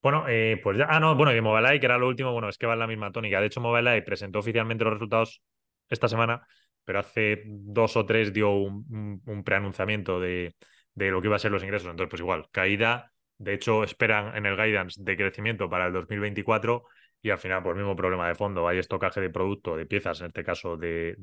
bueno, 0.02 0.26
eh, 0.28 0.60
pues 0.64 0.78
ya. 0.78 0.86
Ah, 0.90 1.00
no, 1.00 1.16
bueno, 1.16 1.32
y 1.32 1.36
de 1.36 1.42
Mobileye, 1.42 1.80
que 1.80 1.88
era 1.88 1.98
lo 1.98 2.08
último, 2.08 2.32
bueno, 2.32 2.50
es 2.50 2.58
que 2.58 2.68
va 2.68 2.74
en 2.74 2.80
la 2.80 2.88
misma 2.88 3.12
tónica. 3.12 3.40
De 3.42 3.48
hecho, 3.48 3.62
Mobileye 3.62 4.04
presentó 4.04 4.40
oficialmente 4.40 4.84
los 4.84 4.94
resultados 4.94 5.42
esta 5.90 6.08
semana, 6.08 6.48
pero 6.84 7.00
hace 7.00 7.44
dos 7.46 7.98
o 7.98 8.06
tres 8.06 8.32
dio 8.32 8.52
un, 8.52 8.86
un, 8.90 9.22
un 9.26 9.44
preanunciamiento 9.44 10.20
de, 10.20 10.56
de 10.94 11.12
lo 11.12 11.22
que 11.22 11.28
iba 11.28 11.36
a 11.36 11.40
ser 11.40 11.52
los 11.52 11.64
ingresos. 11.64 11.90
Entonces, 11.90 12.10
pues 12.10 12.22
igual, 12.22 12.48
caída. 12.52 13.12
De 13.38 13.54
hecho, 13.54 13.84
esperan 13.84 14.36
en 14.38 14.46
el 14.46 14.56
guidance 14.56 15.02
de 15.04 15.18
crecimiento 15.18 15.70
para 15.70 15.88
el 15.88 15.94
2024 15.94 16.86
y 17.22 17.32
al 17.32 17.40
final, 17.40 17.64
pues 17.64 17.76
mismo 17.76 17.96
problema 17.96 18.28
de 18.28 18.36
fondo. 18.36 18.68
Hay 18.68 18.78
estocaje 18.78 19.20
de 19.20 19.32
producto, 19.32 19.76
de 19.76 19.86
piezas, 19.88 20.22
en 20.22 20.28
este 20.28 20.44
caso 20.44 20.78
de, 20.78 21.16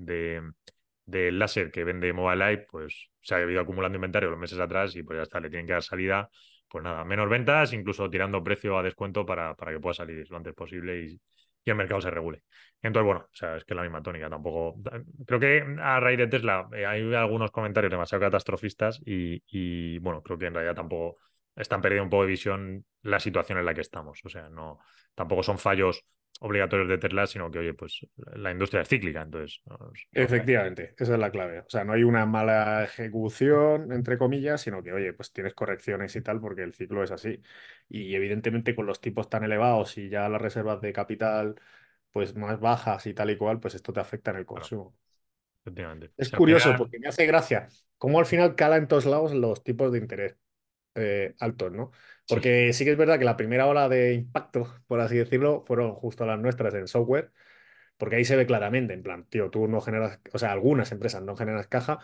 de 1.05 1.33
láser 1.33 1.71
que 1.71 1.85
vende 1.85 2.13
Mobileye, 2.13 2.67
pues 2.71 3.11
se 3.21 3.35
ha 3.35 3.41
ido 3.43 3.61
acumulando 3.61 3.97
inventario 3.97 4.31
los 4.31 4.39
meses 4.39 4.59
atrás 4.59 4.95
y 4.97 5.03
pues 5.03 5.19
ya 5.19 5.23
está, 5.23 5.41
le 5.41 5.51
tienen 5.51 5.67
que 5.67 5.73
dar 5.73 5.83
salida 5.83 6.31
pues 6.73 6.83
nada, 6.83 7.05
menos 7.05 7.29
ventas, 7.29 7.75
incluso 7.75 8.09
tirando 8.09 8.43
precio 8.43 8.79
a 8.79 8.83
descuento 8.83 9.27
para, 9.27 9.55
para 9.55 9.73
que 9.73 9.79
pueda 9.79 9.93
salir 9.93 10.27
lo 10.31 10.39
antes 10.39 10.55
posible 10.55 11.03
y, 11.03 11.21
y, 11.65 11.71
el 11.71 11.77
mercado 11.77 12.01
se 12.01 12.11
regule. 12.11 12.45
Entonces, 12.81 13.05
bueno, 13.07 13.21
o 13.21 13.37
sea, 13.37 13.59
es 13.59 13.65
que 13.65 13.75
es 13.75 13.77
la 13.77 13.83
misma 13.83 14.03
tónica, 14.03 14.31
tampoco. 14.31 14.81
Creo 15.27 15.39
que 15.39 15.77
a 15.81 16.01
raíz 16.01 16.17
de 16.17 16.29
Tesla 16.29 16.67
eh, 16.73 16.87
hay 16.87 17.15
algunos 17.15 17.51
comentarios 17.51 17.91
demasiado 17.91 18.23
catastrofistas 18.23 19.01
y, 19.05 19.43
y, 19.49 19.99
bueno, 19.99 20.23
creo 20.23 20.39
que 20.39 20.47
en 20.47 20.55
realidad 20.55 20.75
tampoco 20.75 21.19
están 21.55 21.83
perdiendo 21.83 22.05
un 22.05 22.11
poco 22.11 22.23
de 22.23 22.31
visión 22.31 22.87
la 23.03 23.21
situación 23.21 23.59
en 23.59 23.67
la 23.67 23.75
que 23.75 23.83
estamos. 23.83 24.21
O 24.25 24.31
sea, 24.31 24.49
no, 24.49 24.79
tampoco 25.15 25.43
son 25.43 25.59
fallos 25.59 26.07
obligatorios 26.41 26.89
de 26.89 26.99
Tesla, 26.99 27.27
sino 27.27 27.51
que, 27.51 27.61
oye, 27.61 27.75
pues 27.75 28.07
la 28.35 28.51
industria 28.51 28.83
es 28.83 28.89
cíclica, 28.89 29.23
entonces. 29.23 29.61
Nos, 29.67 30.07
Efectivamente, 30.13 30.95
esa 30.99 31.15
es 31.15 31.19
la 31.19 31.31
clave. 31.31 31.61
O 31.61 31.69
sea, 31.69 31.85
no 31.85 31.93
hay 31.93 32.03
una 32.03 32.27
mala 32.27 32.85
ejecución, 32.85 33.93
entre 33.93 34.19
comillas, 34.19 34.61
sino 34.61 34.83
que, 34.83 34.93
oye, 34.93 35.13
pues 35.13 35.33
tienes 35.33 35.55
correcciones 35.55 36.15
y 36.17 36.21
tal, 36.21 36.41
porque 36.41 36.63
el 36.63 36.75
ciclo 36.75 37.03
es 37.03 37.11
así. 37.11 37.41
Y 37.89 38.15
evidentemente 38.15 38.75
con 38.75 38.87
los 38.87 39.01
tipos 39.01 39.29
tan 39.29 39.45
elevados 39.45 39.97
y 39.99 40.09
ya 40.09 40.29
las 40.29 40.43
reservas 40.43 40.81
de 40.81 40.93
capital 40.93 41.55
pues 42.13 42.37
más 42.37 42.61
bajas 42.61 43.07
y 43.07 43.15
tal 43.15 43.31
y 43.31 43.37
cual, 43.37 43.59
pues 43.59 43.75
esto 43.75 43.93
te 43.93 44.01
afecta 44.01 44.31
en 44.31 44.37
el 44.39 44.47
consumo. 44.47 44.91
Claro, 44.91 44.99
efectivamente. 45.65 46.11
Es 46.17 46.29
o 46.29 46.31
sea, 46.31 46.39
curioso 46.39 46.75
porque 46.77 46.99
me 46.99 47.09
hace 47.09 47.27
gracia 47.27 47.69
cómo 47.97 48.19
al 48.19 48.27
final 48.27 48.55
cala 48.55 48.77
en 48.77 48.87
todos 48.87 49.07
lados 49.07 49.33
los 49.33 49.65
tipos 49.65 49.93
de 49.93 49.99
interés 49.99 50.37
eh, 50.95 51.35
altos, 51.41 51.73
¿no? 51.73 51.91
Porque 52.29 52.73
sí. 52.73 52.79
sí 52.79 52.85
que 52.85 52.93
es 52.93 52.97
verdad 52.97 53.19
que 53.19 53.25
la 53.25 53.37
primera 53.37 53.67
ola 53.67 53.89
de 53.89 54.15
impacto, 54.15 54.75
por 54.87 55.01
así 55.01 55.17
decirlo, 55.17 55.63
fueron 55.63 55.95
justo 55.95 56.27
las 56.27 56.39
nuestras 56.39 56.75
en 56.75 56.89
software 56.89 57.33
porque 57.97 58.17
ahí 58.17 58.25
se 58.25 58.37
ve 58.37 58.47
claramente, 58.47 58.95
en 58.95 59.03
plan, 59.03 59.27
tío, 59.27 59.51
tú 59.51 59.69
no 59.69 59.81
generas, 59.81 60.21
o 60.33 60.39
sea, 60.39 60.53
algunas 60.53 60.91
empresas 60.93 61.23
no 61.23 61.37
generas 61.37 61.69
caja, 61.69 62.01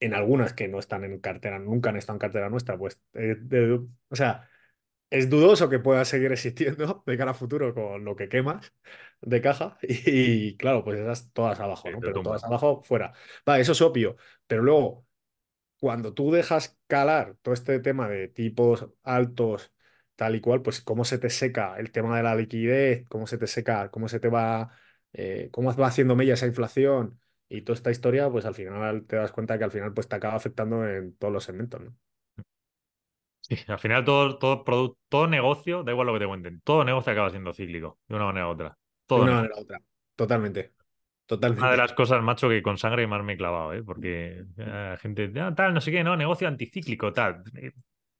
en 0.00 0.14
algunas 0.14 0.54
que 0.54 0.68
no 0.68 0.78
están 0.78 1.04
en 1.04 1.18
cartera, 1.20 1.58
nunca 1.58 1.90
han 1.90 1.96
estado 1.96 2.16
en 2.16 2.20
cartera 2.20 2.48
nuestra, 2.50 2.78
pues, 2.78 3.00
eh, 3.14 3.36
de, 3.38 3.80
o 4.08 4.16
sea, 4.16 4.48
es 5.10 5.30
dudoso 5.30 5.68
que 5.68 5.78
pueda 5.78 6.04
seguir 6.04 6.32
existiendo 6.32 7.02
de 7.06 7.18
cara 7.18 7.32
a 7.32 7.34
futuro 7.34 7.74
con 7.74 8.04
lo 8.04 8.16
que 8.16 8.28
quemas 8.28 8.72
de 9.20 9.40
caja 9.40 9.78
y, 9.82 10.48
y 10.48 10.56
claro, 10.56 10.84
pues 10.84 11.00
esas 11.00 11.32
todas 11.32 11.60
abajo, 11.60 11.90
¿no? 11.90 12.00
Pero 12.00 12.22
todas 12.22 12.44
abajo, 12.44 12.82
fuera. 12.82 13.12
Vale, 13.46 13.62
eso 13.62 13.72
es 13.72 13.82
obvio, 13.82 14.16
pero 14.46 14.62
luego, 14.62 15.06
cuando 15.84 16.14
tú 16.14 16.30
dejas 16.32 16.78
calar 16.86 17.36
todo 17.42 17.52
este 17.54 17.78
tema 17.80 18.08
de 18.08 18.28
tipos 18.28 18.88
altos, 19.02 19.72
tal 20.16 20.34
y 20.36 20.40
cual, 20.40 20.62
pues 20.62 20.80
cómo 20.80 21.04
se 21.04 21.18
te 21.18 21.28
seca 21.30 21.76
el 21.78 21.92
tema 21.92 22.16
de 22.16 22.22
la 22.22 22.34
liquidez, 22.34 23.06
cómo 23.08 23.26
se 23.26 23.36
te 23.38 23.46
seca, 23.46 23.90
cómo 23.90 24.08
se 24.08 24.18
te 24.20 24.28
va 24.28 24.70
eh, 25.12 25.50
cómo 25.52 25.74
va 25.76 25.86
haciendo 25.88 26.16
mella 26.16 26.34
esa 26.34 26.46
inflación 26.46 27.20
y 27.48 27.62
toda 27.62 27.74
esta 27.76 27.90
historia, 27.90 28.30
pues 28.30 28.46
al 28.46 28.54
final 28.54 29.04
te 29.06 29.16
das 29.16 29.32
cuenta 29.32 29.58
que 29.58 29.64
al 29.64 29.70
final 29.70 29.92
pues 29.94 30.08
te 30.08 30.16
acaba 30.16 30.34
afectando 30.36 30.88
en 30.88 31.14
todos 31.18 31.32
los 31.34 31.44
segmentos, 31.44 31.80
¿no? 31.82 31.96
Sí, 33.40 33.56
al 33.68 33.78
final 33.78 34.04
todo, 34.04 34.38
todo 34.38 34.64
producto, 34.64 34.98
todo 35.10 35.26
negocio, 35.26 35.82
da 35.84 35.92
igual 35.92 36.06
lo 36.06 36.14
que 36.14 36.20
te 36.20 36.26
cuenten, 36.26 36.60
todo 36.62 36.82
negocio 36.84 37.12
acaba 37.12 37.30
siendo 37.30 37.52
cíclico, 37.52 37.98
de 38.08 38.16
una 38.16 38.24
manera 38.26 38.48
u 38.48 38.50
otra. 38.52 38.78
Todo 39.06 39.20
de 39.20 39.22
una 39.22 39.32
manera 39.34 39.54
u 39.56 39.60
otra. 39.62 39.80
Totalmente. 40.16 40.74
Totalmente. 41.26 41.62
Una 41.62 41.70
de 41.70 41.76
las 41.78 41.92
cosas, 41.92 42.22
macho, 42.22 42.48
que 42.48 42.62
con 42.62 42.76
sangre 42.76 43.06
más 43.06 43.24
me 43.24 43.34
he 43.34 43.36
clavado, 43.36 43.72
¿eh? 43.72 43.82
Porque 43.82 44.44
la 44.56 44.96
gente, 44.98 45.32
ah, 45.40 45.54
tal, 45.54 45.72
no 45.72 45.80
sé 45.80 45.90
qué, 45.90 46.04
no, 46.04 46.16
negocio 46.16 46.46
anticíclico, 46.46 47.12
tal. 47.12 47.42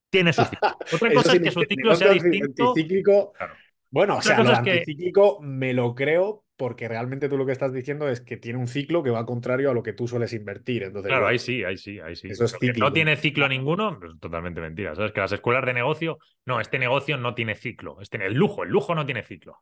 Tiene 0.08 0.32
su 0.32 0.44
ciclo. 0.44 0.68
Otra 0.92 1.12
cosa 1.12 1.32
es 1.34 1.40
que 1.40 1.50
su 1.50 1.62
ciclo 1.62 1.94
sea 1.94 2.12
distinto. 2.12 2.68
Anticíclico. 2.68 3.32
Claro. 3.32 3.54
Bueno, 3.90 4.16
o 4.16 4.22
sea, 4.22 4.42
lo 4.42 4.50
anticíclico 4.50 5.38
que... 5.38 5.46
me 5.46 5.72
lo 5.72 5.94
creo 5.94 6.44
porque 6.56 6.88
realmente 6.88 7.28
tú 7.28 7.36
lo 7.36 7.46
que 7.46 7.52
estás 7.52 7.72
diciendo 7.72 8.08
es 8.08 8.20
que 8.20 8.36
tiene 8.36 8.58
un 8.58 8.68
ciclo 8.68 9.02
que 9.02 9.10
va 9.10 9.26
contrario 9.26 9.70
a 9.70 9.74
lo 9.74 9.82
que 9.82 9.92
tú 9.92 10.06
sueles 10.06 10.32
invertir. 10.32 10.84
Entonces, 10.84 11.08
claro, 11.08 11.22
bueno, 11.22 11.32
ahí 11.32 11.38
sí, 11.38 11.64
ahí 11.64 11.76
sí, 11.76 11.98
ahí 11.98 12.14
sí. 12.14 12.28
Eso 12.28 12.44
es 12.44 12.56
no 12.76 12.92
tiene 12.92 13.16
ciclo 13.16 13.48
ninguno, 13.48 13.98
pues 13.98 14.18
totalmente 14.20 14.60
mentira. 14.60 14.94
¿Sabes? 14.94 15.12
Que 15.12 15.20
las 15.20 15.32
escuelas 15.32 15.64
de 15.66 15.74
negocio, 15.74 16.18
no, 16.46 16.60
este 16.60 16.78
negocio 16.78 17.16
no 17.16 17.34
tiene 17.34 17.54
ciclo. 17.54 18.00
Este, 18.00 18.24
el 18.24 18.34
lujo, 18.34 18.62
el 18.62 18.70
lujo 18.70 18.94
no 18.94 19.04
tiene 19.04 19.22
ciclo. 19.22 19.58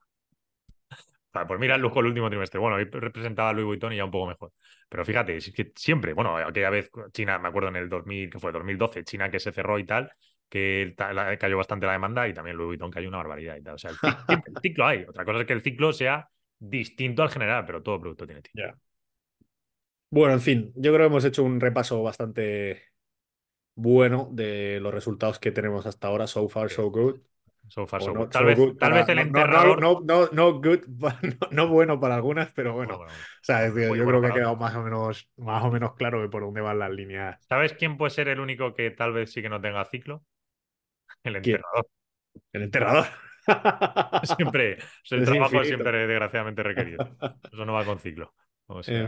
Pues 1.33 1.59
mira 1.59 1.77
el 1.77 1.81
lujo 1.81 2.01
el 2.01 2.07
último 2.07 2.29
trimestre. 2.29 2.61
Bueno, 2.61 2.77
ahí 2.77 2.85
representaba 2.85 3.51
a 3.51 3.53
Louis 3.53 3.67
Vuitton 3.67 3.93
y 3.93 3.97
ya 3.97 4.05
un 4.05 4.11
poco 4.11 4.27
mejor. 4.27 4.53
Pero 4.89 5.05
fíjate, 5.05 5.37
es 5.37 5.51
que 5.53 5.73
siempre, 5.75 6.13
bueno, 6.13 6.37
aquella 6.37 6.69
vez 6.71 6.91
China, 7.13 7.39
me 7.39 7.49
acuerdo 7.49 7.71
en 7.71 7.77
el 7.77 7.89
2000, 7.89 8.29
que 8.29 8.39
fue 8.39 8.53
2012, 8.53 9.05
China 9.05 9.31
que 9.31 9.41
se 9.41 9.51
cerró 9.51 9.79
y 9.79 9.85
tal, 9.87 10.13
que 10.49 10.95
cayó 11.41 11.57
bastante 11.57 11.87
la 11.87 11.93
demanda 11.93 12.29
y 12.29 12.35
también 12.35 12.57
Louis 12.57 12.69
Vuitton 12.69 12.91
cayó 12.91 13.09
una 13.09 13.17
barbaridad 13.19 13.57
y 13.57 13.63
tal. 13.63 13.75
O 13.75 13.79
sea, 13.79 13.91
el 14.47 14.55
ciclo, 14.61 14.87
hay. 14.87 15.05
Otra 15.09 15.25
cosa 15.25 15.41
es 15.41 15.47
que 15.47 15.55
el 15.55 15.63
ciclo 15.63 15.93
sea 15.93 16.29
distinto 16.59 17.23
al 17.23 17.31
general, 17.31 17.65
pero 17.65 17.83
todo 17.83 17.99
producto 18.01 18.27
tiene 18.27 18.43
ciclo. 18.43 18.75
Bueno, 20.11 20.35
en 20.35 20.41
fin, 20.43 20.73
yo 20.77 20.93
creo 20.93 21.07
que 21.07 21.13
hemos 21.13 21.25
hecho 21.25 21.43
un 21.43 21.59
repaso 21.59 22.03
bastante 22.03 22.83
bueno 23.75 24.29
de 24.33 24.81
los 24.81 24.95
resultados 24.95 25.39
que 25.39 25.53
tenemos 25.53 25.87
hasta 25.87 26.09
ahora. 26.09 26.27
So 26.27 26.49
far, 26.49 26.71
so 26.71 26.91
good. 26.91 27.21
So 27.69 27.87
far, 27.87 28.03
so 28.03 28.13
good. 28.13 28.29
Tal, 28.29 28.45
vez, 28.45 28.59
tal 28.79 28.93
vez 28.93 29.09
el 29.09 29.19
enterrador. 29.19 29.81
No, 29.81 30.01
no, 30.05 30.29
no, 30.33 30.53
good, 30.55 30.81
no, 31.51 31.69
bueno 31.69 31.99
para 31.99 32.17
algunas, 32.17 32.53
pero 32.53 32.75
bueno. 32.75 32.97
O 32.97 33.07
sea, 33.41 33.69
yo 33.69 33.75
creo 33.75 34.21
que 34.21 34.27
ha 34.27 34.33
quedado 34.33 34.57
más 34.57 34.75
o, 34.75 34.83
menos, 34.83 35.31
más 35.37 35.65
o 35.65 35.71
menos 35.71 35.95
claro 35.95 36.21
de 36.21 36.29
por 36.29 36.43
dónde 36.43 36.61
van 36.61 36.79
las 36.79 36.91
líneas. 36.91 37.39
¿Sabes 37.49 37.73
quién 37.73 37.97
puede 37.97 38.11
ser 38.11 38.29
el 38.29 38.41
único 38.41 38.75
que 38.75 38.91
tal 38.91 39.13
vez 39.13 39.33
sí 39.33 39.41
que 39.43 39.49
no 39.49 39.61
tenga 39.61 39.85
ciclo? 39.87 40.23
El 41.25 41.37
enterrador. 41.37 41.87
El 42.53 42.63
enterrador. 42.63 43.07
siempre, 44.37 44.79
el 45.11 45.25
trabajo 45.25 45.61
es 45.61 45.69
siempre 45.69 46.07
desgraciadamente 46.07 46.63
requerido. 46.63 47.17
Eso 47.53 47.65
no 47.65 47.73
va 47.73 47.85
con 47.85 47.99
ciclo 47.99 48.33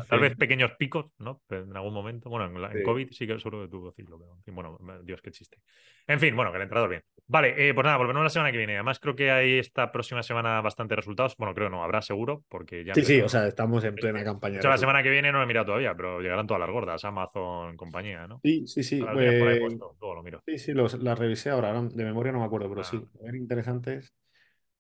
tal 0.09 0.20
vez 0.20 0.36
pequeños 0.36 0.72
picos, 0.72 1.07
¿no? 1.18 1.42
en 1.48 1.76
algún 1.76 1.94
momento. 1.94 2.28
Bueno, 2.28 2.46
en, 2.70 2.82
COVID 2.82 3.11
sí 3.11 3.26
que 3.26 3.38
seguro 3.38 3.62
que 3.62 3.68
tuvo 3.68 3.92
ciclo, 3.92 4.18
pero 4.18 4.34
en 4.34 4.42
fin, 4.42 4.55
bueno, 4.55 4.78
Dios, 5.02 5.20
qué 5.22 5.30
chiste. 5.30 5.59
En 6.07 6.20
fin, 6.20 6.34
bueno, 6.36 6.50
que 6.50 6.57
el 6.57 6.62
entrador 6.62 6.90
bien. 6.90 7.02
Vale, 7.27 7.55
eh, 7.57 7.72
pues 7.72 7.85
nada, 7.85 7.97
volvemos 7.97 8.22
la 8.22 8.29
semana 8.29 8.53
que 8.53 8.59
viene. 8.59 8.75
Además, 8.75 9.01
creo 9.01 9.16
que 9.16 9.31
hay 9.31 9.59
esta 9.59 9.91
próxima 9.91 10.22
semana 10.22 10.61
bastante 10.61 10.95
resultados. 10.95 11.35
Bueno, 11.39 11.55
creo 11.55 11.70
no, 11.70 11.83
habrá 11.83 12.03
seguro, 12.03 12.45
porque 12.49 12.85
ya. 12.85 12.95
Sí, 12.95 13.03
sí, 13.03 13.20
o 13.20 13.29
sea, 13.29 13.47
estamos 13.47 13.83
en 13.85 13.95
plena 13.95 14.22
campaña. 14.22 14.61
la 14.62 14.79
semana 14.79 15.03
que 15.03 15.11
viene 15.11 15.33
no 15.33 15.39
lo 15.39 15.45
he 15.45 15.47
mirado 15.47 15.66
todavía, 15.66 15.95
pero 15.95 16.20
llegarán 16.20 16.47
todas 16.47 16.61
las 16.61 16.70
gordas, 16.70 17.05
Amazon, 17.05 17.77
compañía, 17.77 18.27
¿no? 18.27 18.41
Sí, 18.43 18.66
sí, 18.66 18.83
sí. 18.83 19.01
Todo 19.01 20.14
lo 20.14 20.22
miro. 20.22 20.43
Sí, 20.47 20.59
sí, 20.59 20.75
las 20.75 21.18
revisé 21.18 21.51
ahora, 21.51 21.72
de 21.81 22.05
memoria 22.05 22.33
no 22.33 22.41
me 22.41 22.45
acuerdo, 22.45 22.68
pero 22.68 22.85
sí, 22.85 23.01
ah. 23.03 23.18
eran 23.22 23.37
interesantes. 23.37 24.14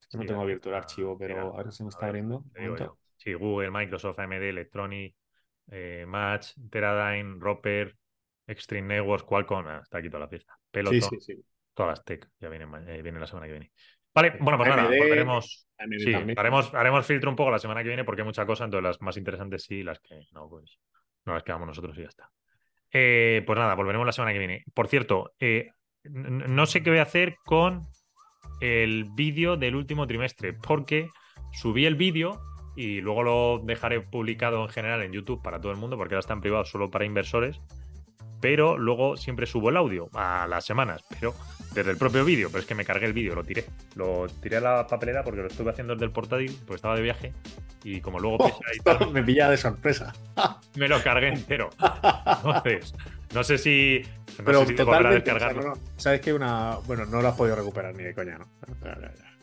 Es 0.00 0.06
que 0.08 0.18
no 0.18 0.26
tengo 0.26 0.42
abierto 0.42 0.68
el 0.68 0.74
archivo, 0.74 1.16
pero 1.16 1.40
ahora 1.40 1.70
se 1.70 1.82
me 1.82 1.88
está 1.88 2.06
abriendo. 2.06 2.44
Sí, 3.16 3.32
Google, 3.32 3.70
Microsoft, 3.70 4.18
AMD, 4.18 4.50
Electronic, 4.50 5.14
eh, 5.70 6.04
Match, 6.06 6.52
Teradyne, 6.70 7.36
Roper, 7.38 7.96
Extreme 8.46 8.96
Networks, 8.96 9.24
Qualcomm, 9.24 9.66
ah, 9.66 9.80
está 9.82 9.98
aquí 9.98 10.08
toda 10.08 10.20
la 10.20 10.28
fiesta. 10.28 10.58
Peloton, 10.70 11.00
sí, 11.00 11.20
sí, 11.20 11.34
sí. 11.34 11.44
Todas 11.74 11.90
las 11.90 12.04
tech, 12.04 12.28
ya 12.40 12.48
vienen, 12.48 12.70
eh, 12.88 13.02
viene 13.02 13.20
la 13.20 13.26
semana 13.26 13.46
que 13.46 13.52
viene. 13.52 13.72
Vale, 14.14 14.36
bueno, 14.40 14.56
pues 14.56 14.70
nada, 14.70 14.84
volveremos. 14.84 15.68
Sí, 15.98 16.14
haremos, 16.36 16.72
haremos 16.72 17.04
filtro 17.04 17.30
un 17.30 17.36
poco 17.36 17.50
la 17.50 17.58
semana 17.58 17.82
que 17.82 17.88
viene 17.88 18.04
porque 18.04 18.22
hay 18.22 18.26
mucha 18.26 18.46
cosa, 18.46 18.64
entonces 18.64 18.84
las 18.84 19.02
más 19.02 19.16
interesantes 19.16 19.64
sí, 19.64 19.82
las 19.82 19.98
que 19.98 20.20
no, 20.32 20.48
pues 20.48 20.78
no 21.24 21.34
las 21.34 21.42
quedamos 21.42 21.66
nosotros 21.66 21.98
y 21.98 22.02
ya 22.02 22.08
está. 22.08 22.30
Eh, 22.92 23.42
pues 23.44 23.58
nada, 23.58 23.74
volveremos 23.74 24.06
la 24.06 24.12
semana 24.12 24.32
que 24.32 24.38
viene. 24.38 24.64
Por 24.72 24.86
cierto, 24.86 25.34
no 26.04 26.66
sé 26.66 26.82
qué 26.82 26.90
voy 26.90 27.00
a 27.00 27.02
hacer 27.02 27.36
con 27.44 27.82
el 28.60 29.06
vídeo 29.14 29.56
del 29.56 29.74
último 29.74 30.06
trimestre, 30.06 30.52
porque 30.52 31.08
subí 31.52 31.86
el 31.86 31.96
vídeo 31.96 32.40
y 32.76 33.00
luego 33.00 33.22
lo 33.22 33.60
dejaré 33.64 34.00
publicado 34.00 34.62
en 34.62 34.68
general 34.68 35.02
en 35.02 35.12
YouTube 35.12 35.42
para 35.42 35.60
todo 35.60 35.72
el 35.72 35.78
mundo 35.78 35.96
porque 35.96 36.14
ahora 36.14 36.20
está 36.20 36.34
en 36.34 36.40
privado 36.40 36.64
solo 36.64 36.90
para 36.90 37.04
inversores. 37.04 37.60
Pero 38.44 38.76
luego 38.76 39.16
siempre 39.16 39.46
subo 39.46 39.70
el 39.70 39.76
audio 39.78 40.10
a 40.12 40.46
las 40.46 40.66
semanas, 40.66 41.02
pero 41.08 41.34
desde 41.72 41.92
el 41.92 41.96
propio 41.96 42.26
vídeo. 42.26 42.50
Pero 42.50 42.60
es 42.60 42.66
que 42.66 42.74
me 42.74 42.84
cargué 42.84 43.06
el 43.06 43.14
vídeo, 43.14 43.34
lo 43.34 43.42
tiré. 43.42 43.64
Lo 43.94 44.26
tiré 44.42 44.58
a 44.58 44.60
la 44.60 44.86
papelera 44.86 45.24
porque 45.24 45.40
lo 45.40 45.46
estuve 45.46 45.70
haciendo 45.70 45.94
desde 45.94 46.04
el 46.04 46.10
portátil, 46.10 46.54
porque 46.66 46.74
estaba 46.74 46.94
de 46.94 47.00
viaje. 47.00 47.32
Y 47.84 48.02
como 48.02 48.20
luego 48.20 48.36
oh, 48.40 49.10
me 49.12 49.22
pilla 49.22 49.48
de 49.48 49.56
sorpresa. 49.56 50.12
me 50.76 50.88
lo 50.88 51.02
cargué 51.02 51.28
entero. 51.28 51.70
Entonces, 52.36 52.94
no 53.32 53.44
sé 53.44 53.56
si. 53.56 54.02
No 54.36 54.44
pero 54.44 54.60
sé 54.60 54.66
si 54.66 54.74
totalmente, 54.74 55.32
Sabes 55.96 56.20
que 56.20 56.34
una. 56.34 56.76
Bueno, 56.86 57.06
no 57.06 57.22
lo 57.22 57.28
has 57.28 57.36
podido 57.36 57.56
recuperar 57.56 57.94
ni 57.94 58.02
de 58.02 58.14
coña, 58.14 58.36
¿no? 58.36 58.46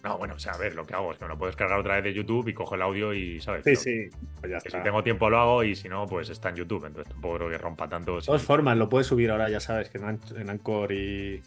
No, 0.04 0.18
bueno, 0.18 0.34
o 0.36 0.40
sea, 0.40 0.54
a 0.54 0.58
ver, 0.58 0.74
lo 0.76 0.86
que 0.86 0.96
hago 0.96 1.12
es 1.12 1.18
que 1.20 1.26
me 1.26 1.30
lo 1.30 1.38
puedes 1.38 1.56
cargar 1.56 1.80
otra 1.80 1.96
vez 1.96 2.04
de 2.06 2.14
YouTube 2.14 2.48
y 2.48 2.54
cojo 2.54 2.74
el 2.74 2.82
audio 2.82 3.14
y, 3.14 3.40
¿sabes? 3.40 3.64
Sí, 3.64 3.76
sí. 3.76 4.10
Pues 4.40 4.52
ya 4.52 4.60
Si 4.60 4.70
tengo 4.84 5.04
tiempo 5.04 5.30
lo 5.30 5.40
hago 5.40 5.64
y 5.64 5.76
si 5.76 5.90
no, 5.90 6.08
pues 6.08 6.30
está 6.30 6.50
en 6.50 6.56
YouTube. 6.56 6.86
Entonces 6.86 7.12
tampoco 7.12 7.36
creo 7.38 7.50
que 7.50 7.58
rompa 7.60 7.88
tanto. 7.88 8.16
De 8.16 8.22
todas 8.24 8.42
formas, 8.42 8.78
lo 8.78 8.90
puedes 8.90 9.08
subir 9.08 9.30
ahora, 9.30 9.50
ya 9.50 9.60
sabes, 9.60 9.90
que 9.90 10.00
en 10.00 10.50
Anchor 10.50 10.92
y, 10.92 11.44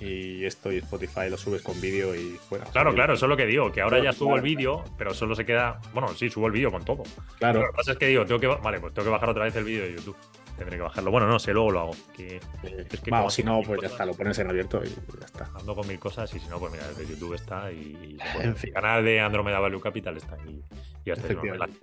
y 0.00 0.44
esto 0.44 0.72
y 0.72 0.78
Spotify 0.78 1.28
lo 1.28 1.36
subes 1.36 1.62
con 1.62 1.80
vídeo 1.80 2.14
y 2.14 2.38
fuera. 2.48 2.66
Claro, 2.66 2.94
claro, 2.94 3.14
eso 3.14 3.26
es 3.26 3.30
lo 3.30 3.36
que 3.36 3.46
digo, 3.46 3.72
que 3.72 3.80
ahora 3.80 4.00
ya 4.00 4.12
subo 4.12 4.36
el 4.36 4.42
vídeo, 4.42 4.84
pero 4.96 5.12
solo 5.12 5.34
se 5.34 5.44
queda. 5.44 5.80
Bueno, 5.92 6.08
sí, 6.08 6.30
subo 6.30 6.46
el 6.46 6.52
vídeo 6.52 6.70
con 6.70 6.84
todo. 6.84 7.02
Claro. 7.38 7.62
lo 7.62 7.66
que 7.66 7.76
pasa 7.76 7.92
es 7.92 7.98
que 7.98 8.06
digo, 8.06 8.24
tengo 8.24 8.40
que. 8.40 8.46
Vale, 8.46 8.78
pues 8.78 8.94
tengo 8.94 9.06
que 9.06 9.12
bajar 9.12 9.30
otra 9.30 9.44
vez 9.44 9.56
el 9.56 9.64
vídeo 9.64 9.84
de 9.84 9.94
YouTube 9.94 10.16
tendré 10.56 10.76
que 10.76 10.82
bajarlo. 10.82 11.10
Bueno, 11.10 11.26
no 11.26 11.38
sé, 11.38 11.52
luego 11.52 11.70
lo 11.70 11.80
hago. 11.80 11.92
Que, 12.16 12.36
es 12.62 13.00
que 13.00 13.10
si 13.30 13.42
no, 13.42 13.60
pues 13.62 13.80
ya 13.80 13.88
está, 13.88 14.06
lo 14.06 14.14
pones 14.14 14.38
en 14.38 14.48
abierto 14.48 14.82
y 14.84 14.88
ya 14.88 15.26
está. 15.26 15.50
Ando 15.54 15.74
con 15.74 15.86
mil 15.86 15.98
cosas 15.98 16.32
y 16.34 16.40
si 16.40 16.48
no, 16.48 16.58
pues 16.58 16.72
mira, 16.72 16.86
desde 16.88 17.06
YouTube 17.06 17.34
está 17.34 17.70
y, 17.72 18.18
el 18.42 18.72
canal 18.72 19.04
de 19.04 19.20
Andromeda 19.20 19.60
Value 19.60 19.80
Capital 19.80 20.16
está 20.16 20.36
y, 20.46 20.62
y 21.04 21.10
hasta 21.10 21.28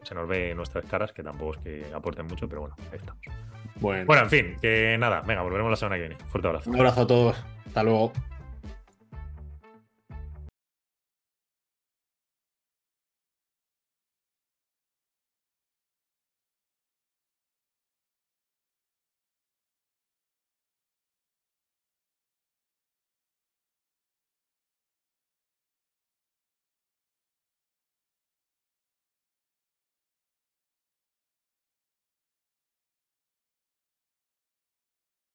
se 0.04 0.16
nos 0.16 0.28
ve 0.28 0.54
nuestras 0.56 0.86
caras, 0.86 1.12
que 1.12 1.24
tampoco 1.24 1.56
es 1.56 1.60
que 1.60 1.94
aporten 1.94 2.28
mucho, 2.28 2.48
pero 2.48 2.62
bueno, 2.62 2.76
ahí 2.92 2.98
estamos. 2.98 3.22
Bueno. 3.76 4.06
bueno, 4.06 4.24
en 4.24 4.30
fin, 4.30 4.58
que 4.62 4.98
nada, 5.00 5.22
venga, 5.22 5.42
volveremos 5.42 5.72
la 5.72 5.78
semana 5.78 5.96
que 5.96 6.08
viene. 6.08 6.18
Fuerte 6.28 6.48
abrazo. 6.48 6.70
Un 6.70 6.76
abrazo 6.78 7.02
a 7.02 7.08
todos. 7.08 7.38
Hasta 7.66 7.84
luego. 7.84 8.12